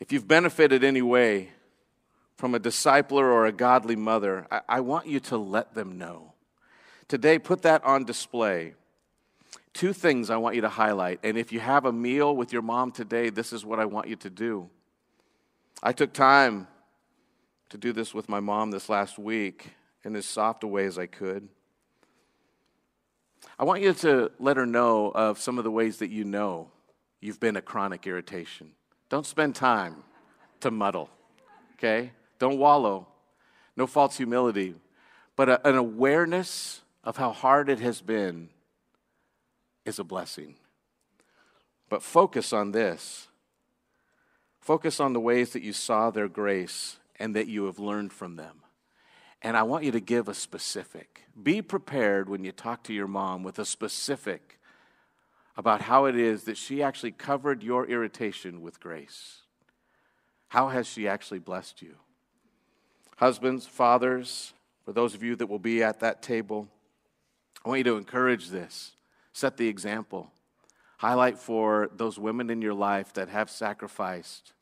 if 0.00 0.12
you've 0.12 0.26
benefited 0.26 0.82
any 0.82 1.02
way 1.02 1.50
from 2.36 2.56
a 2.56 2.60
discipler 2.60 3.22
or 3.22 3.46
a 3.46 3.52
godly 3.52 3.94
mother, 3.94 4.48
I, 4.50 4.60
I 4.68 4.80
want 4.80 5.06
you 5.06 5.20
to 5.20 5.36
let 5.36 5.74
them 5.74 5.96
know. 5.96 6.32
Today, 7.06 7.38
put 7.38 7.62
that 7.62 7.84
on 7.84 8.04
display. 8.04 8.74
Two 9.72 9.92
things 9.92 10.28
I 10.28 10.36
want 10.38 10.56
you 10.56 10.62
to 10.62 10.68
highlight. 10.68 11.20
And 11.22 11.38
if 11.38 11.52
you 11.52 11.60
have 11.60 11.84
a 11.84 11.92
meal 11.92 12.34
with 12.34 12.52
your 12.52 12.62
mom 12.62 12.90
today, 12.90 13.30
this 13.30 13.52
is 13.52 13.64
what 13.64 13.78
I 13.78 13.84
want 13.84 14.08
you 14.08 14.16
to 14.16 14.30
do. 14.30 14.68
I 15.82 15.92
took 15.92 16.12
time 16.12 16.66
to 17.72 17.78
do 17.78 17.94
this 17.94 18.12
with 18.12 18.28
my 18.28 18.38
mom 18.38 18.70
this 18.70 18.90
last 18.90 19.18
week 19.18 19.70
in 20.04 20.14
as 20.14 20.26
soft 20.26 20.62
a 20.62 20.66
way 20.66 20.84
as 20.84 20.98
I 20.98 21.06
could. 21.06 21.48
I 23.58 23.64
want 23.64 23.80
you 23.80 23.94
to 23.94 24.30
let 24.38 24.58
her 24.58 24.66
know 24.66 25.10
of 25.14 25.40
some 25.40 25.56
of 25.56 25.64
the 25.64 25.70
ways 25.70 25.96
that 26.00 26.10
you 26.10 26.22
know 26.22 26.70
you've 27.22 27.40
been 27.40 27.56
a 27.56 27.62
chronic 27.62 28.06
irritation. 28.06 28.72
Don't 29.08 29.24
spend 29.24 29.54
time 29.54 30.04
to 30.60 30.70
muddle, 30.70 31.08
okay? 31.78 32.12
Don't 32.38 32.58
wallow. 32.58 33.06
No 33.74 33.86
false 33.86 34.18
humility, 34.18 34.74
but 35.34 35.48
a, 35.48 35.66
an 35.66 35.76
awareness 35.76 36.82
of 37.02 37.16
how 37.16 37.32
hard 37.32 37.70
it 37.70 37.80
has 37.80 38.02
been 38.02 38.50
is 39.86 39.98
a 39.98 40.04
blessing. 40.04 40.56
But 41.88 42.02
focus 42.02 42.52
on 42.52 42.72
this. 42.72 43.28
Focus 44.60 45.00
on 45.00 45.14
the 45.14 45.20
ways 45.20 45.54
that 45.54 45.62
you 45.62 45.72
saw 45.72 46.10
their 46.10 46.28
grace 46.28 46.98
and 47.18 47.36
that 47.36 47.48
you 47.48 47.66
have 47.66 47.78
learned 47.78 48.12
from 48.12 48.36
them. 48.36 48.62
And 49.42 49.56
I 49.56 49.64
want 49.64 49.84
you 49.84 49.90
to 49.92 50.00
give 50.00 50.28
a 50.28 50.34
specific. 50.34 51.22
Be 51.40 51.62
prepared 51.62 52.28
when 52.28 52.44
you 52.44 52.52
talk 52.52 52.84
to 52.84 52.92
your 52.92 53.08
mom 53.08 53.42
with 53.42 53.58
a 53.58 53.64
specific 53.64 54.60
about 55.56 55.82
how 55.82 56.06
it 56.06 56.16
is 56.16 56.44
that 56.44 56.56
she 56.56 56.82
actually 56.82 57.10
covered 57.10 57.62
your 57.62 57.86
irritation 57.86 58.62
with 58.62 58.80
grace. 58.80 59.40
How 60.48 60.68
has 60.68 60.86
she 60.86 61.08
actually 61.08 61.40
blessed 61.40 61.82
you? 61.82 61.96
Husbands, 63.16 63.66
fathers, 63.66 64.54
for 64.84 64.92
those 64.92 65.14
of 65.14 65.22
you 65.22 65.36
that 65.36 65.46
will 65.46 65.58
be 65.58 65.82
at 65.82 66.00
that 66.00 66.22
table, 66.22 66.68
I 67.64 67.68
want 67.68 67.78
you 67.78 67.84
to 67.84 67.96
encourage 67.96 68.48
this. 68.48 68.92
Set 69.32 69.56
the 69.56 69.68
example. 69.68 70.30
Highlight 70.98 71.38
for 71.38 71.90
those 71.96 72.18
women 72.18 72.50
in 72.50 72.62
your 72.62 72.74
life 72.74 73.12
that 73.14 73.28
have 73.28 73.50
sacrificed 73.50 74.52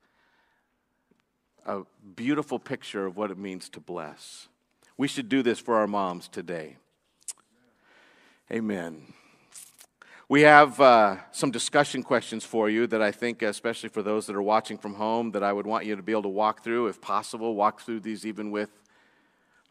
a 1.67 1.83
beautiful 2.17 2.59
picture 2.59 3.07
of 3.07 3.17
what 3.17 3.31
it 3.31 3.39
means 3.39 3.69
to 3.71 3.81
bless. 3.81 4.49
We 4.97 5.09
should 5.09 5.29
do 5.29 5.43
this 5.43 5.59
for 5.59 5.77
our 5.77 5.87
moms 5.87 6.29
today. 6.29 6.77
Amen. 8.53 9.13
We 10.29 10.43
have 10.43 10.81
uh, 10.81 11.17
some 11.33 11.51
discussion 11.51 12.03
questions 12.03 12.45
for 12.45 12.71
you 12.71 12.87
that 12.87 13.03
I 13.03 13.11
think, 13.11 13.43
especially 13.43 13.89
for 13.89 14.03
those 14.03 14.27
that 14.27 14.37
are 14.37 14.43
watching 14.43 14.79
from 14.79 14.95
home, 14.95 15.33
that 15.33 15.43
I 15.43 15.53
would 15.53 15.67
want 15.67 15.87
you 15.87 15.97
to 15.97 16.03
be 16.03 16.13
able 16.13 16.23
to 16.23 16.29
walk 16.29 16.63
through, 16.63 16.87
if 16.87 17.01
possible. 17.01 17.55
Walk 17.55 17.81
through 17.81 18.01
these 18.01 18.25
even 18.25 18.51
with 18.51 18.71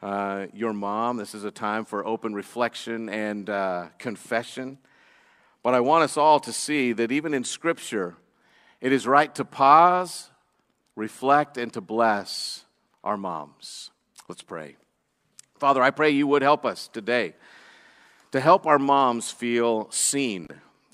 uh, 0.02 0.48
your 0.54 0.74
mom. 0.74 1.18
This 1.18 1.34
is 1.34 1.44
a 1.44 1.52
time 1.52 1.86
for 1.86 2.06
open 2.06 2.34
reflection 2.34 3.08
and 3.08 3.50
uh, 3.50 3.88
confession. 4.00 4.80
But 5.64 5.76
I 5.76 5.80
want 5.80 6.04
us 6.04 6.18
all 6.18 6.40
to 6.42 6.52
see 6.52 6.94
that 6.94 7.12
even 7.12 7.34
in 7.34 7.44
Scripture, 7.44 8.16
it 8.82 8.92
is 8.92 9.06
right 9.06 9.34
to 9.36 9.46
pause 9.46 10.29
reflect 11.00 11.58
and 11.58 11.72
to 11.74 11.82
bless 11.82 12.66
our 13.06 13.16
moms. 13.16 13.90
Let's 14.28 14.42
pray. 14.42 14.76
Father, 15.58 15.82
I 15.82 15.92
pray 15.92 16.10
you 16.10 16.28
would 16.28 16.42
help 16.42 16.66
us 16.66 16.90
today 16.90 17.36
to 18.32 18.40
help 18.40 18.68
our 18.68 18.78
moms 18.78 19.32
feel 19.32 19.90
seen, 19.92 20.48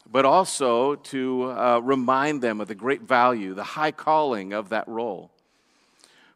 but 0.10 0.24
also 0.24 0.96
to 0.96 1.52
uh, 1.52 1.80
remind 1.84 2.42
them 2.42 2.62
of 2.62 2.68
the 2.68 2.76
great 2.76 3.02
value, 3.02 3.54
the 3.54 3.64
high 3.64 3.92
calling 3.92 4.54
of 4.54 4.70
that 4.70 4.88
role. 4.88 5.32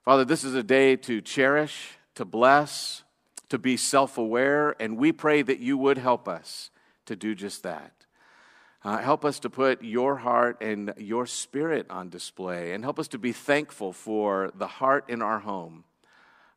Father, 0.03 0.25
this 0.25 0.43
is 0.43 0.55
a 0.55 0.63
day 0.63 0.95
to 0.95 1.21
cherish, 1.21 1.91
to 2.15 2.25
bless, 2.25 3.03
to 3.49 3.59
be 3.59 3.77
self 3.77 4.17
aware, 4.17 4.75
and 4.81 4.97
we 4.97 5.11
pray 5.11 5.43
that 5.43 5.59
you 5.59 5.77
would 5.77 5.99
help 5.99 6.27
us 6.27 6.71
to 7.05 7.15
do 7.15 7.35
just 7.35 7.63
that. 7.63 7.98
Uh, 8.83 8.97
help 8.97 9.25
us 9.25 9.39
to 9.39 9.49
put 9.49 9.83
your 9.83 10.15
heart 10.15 10.57
and 10.61 10.93
your 10.97 11.25
spirit 11.25 11.85
on 11.89 12.09
display, 12.09 12.71
and 12.71 12.83
help 12.83 12.97
us 12.97 13.09
to 13.09 13.17
be 13.17 13.33
thankful 13.33 13.91
for 13.91 14.51
the 14.55 14.67
heart 14.67 15.05
in 15.09 15.21
our 15.21 15.39
home 15.39 15.83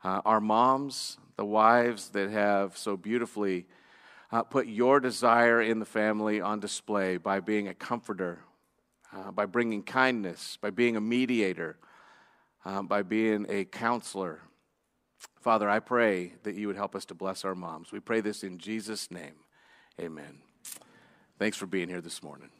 uh, 0.04 0.20
our 0.24 0.40
moms, 0.40 1.18
the 1.36 1.44
wives 1.44 2.10
that 2.10 2.30
have 2.30 2.76
so 2.76 2.96
beautifully 2.96 3.66
uh, 4.30 4.42
put 4.42 4.66
your 4.66 5.00
desire 5.00 5.60
in 5.60 5.78
the 5.78 5.84
family 5.84 6.40
on 6.40 6.60
display 6.60 7.16
by 7.16 7.40
being 7.40 7.68
a 7.68 7.74
comforter, 7.74 8.40
uh, 9.12 9.30
by 9.30 9.46
bringing 9.46 9.82
kindness, 9.82 10.58
by 10.60 10.70
being 10.70 10.96
a 10.96 11.00
mediator, 11.00 11.76
uh, 12.64 12.82
by 12.82 13.02
being 13.02 13.46
a 13.48 13.64
counselor. 13.64 14.40
Father, 15.40 15.68
I 15.68 15.80
pray 15.80 16.34
that 16.44 16.54
you 16.54 16.66
would 16.66 16.76
help 16.76 16.94
us 16.94 17.04
to 17.06 17.14
bless 17.14 17.44
our 17.44 17.54
moms. 17.54 17.92
We 17.92 18.00
pray 18.00 18.20
this 18.20 18.42
in 18.42 18.58
Jesus' 18.58 19.10
name. 19.10 19.34
Amen. 20.00 20.51
Thanks 21.42 21.56
for 21.56 21.66
being 21.66 21.88
here 21.88 22.00
this 22.00 22.22
morning. 22.22 22.50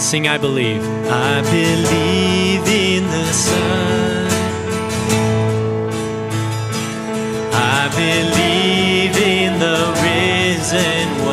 Sing, 0.00 0.26
I 0.26 0.36
believe. 0.36 0.82
I 1.06 1.42
believe 1.42 2.66
in 2.66 3.04
the 3.04 3.24
sun. 3.26 4.26
I 7.54 7.88
believe 7.94 9.16
in 9.16 9.60
the 9.60 9.78
risen 10.02 11.27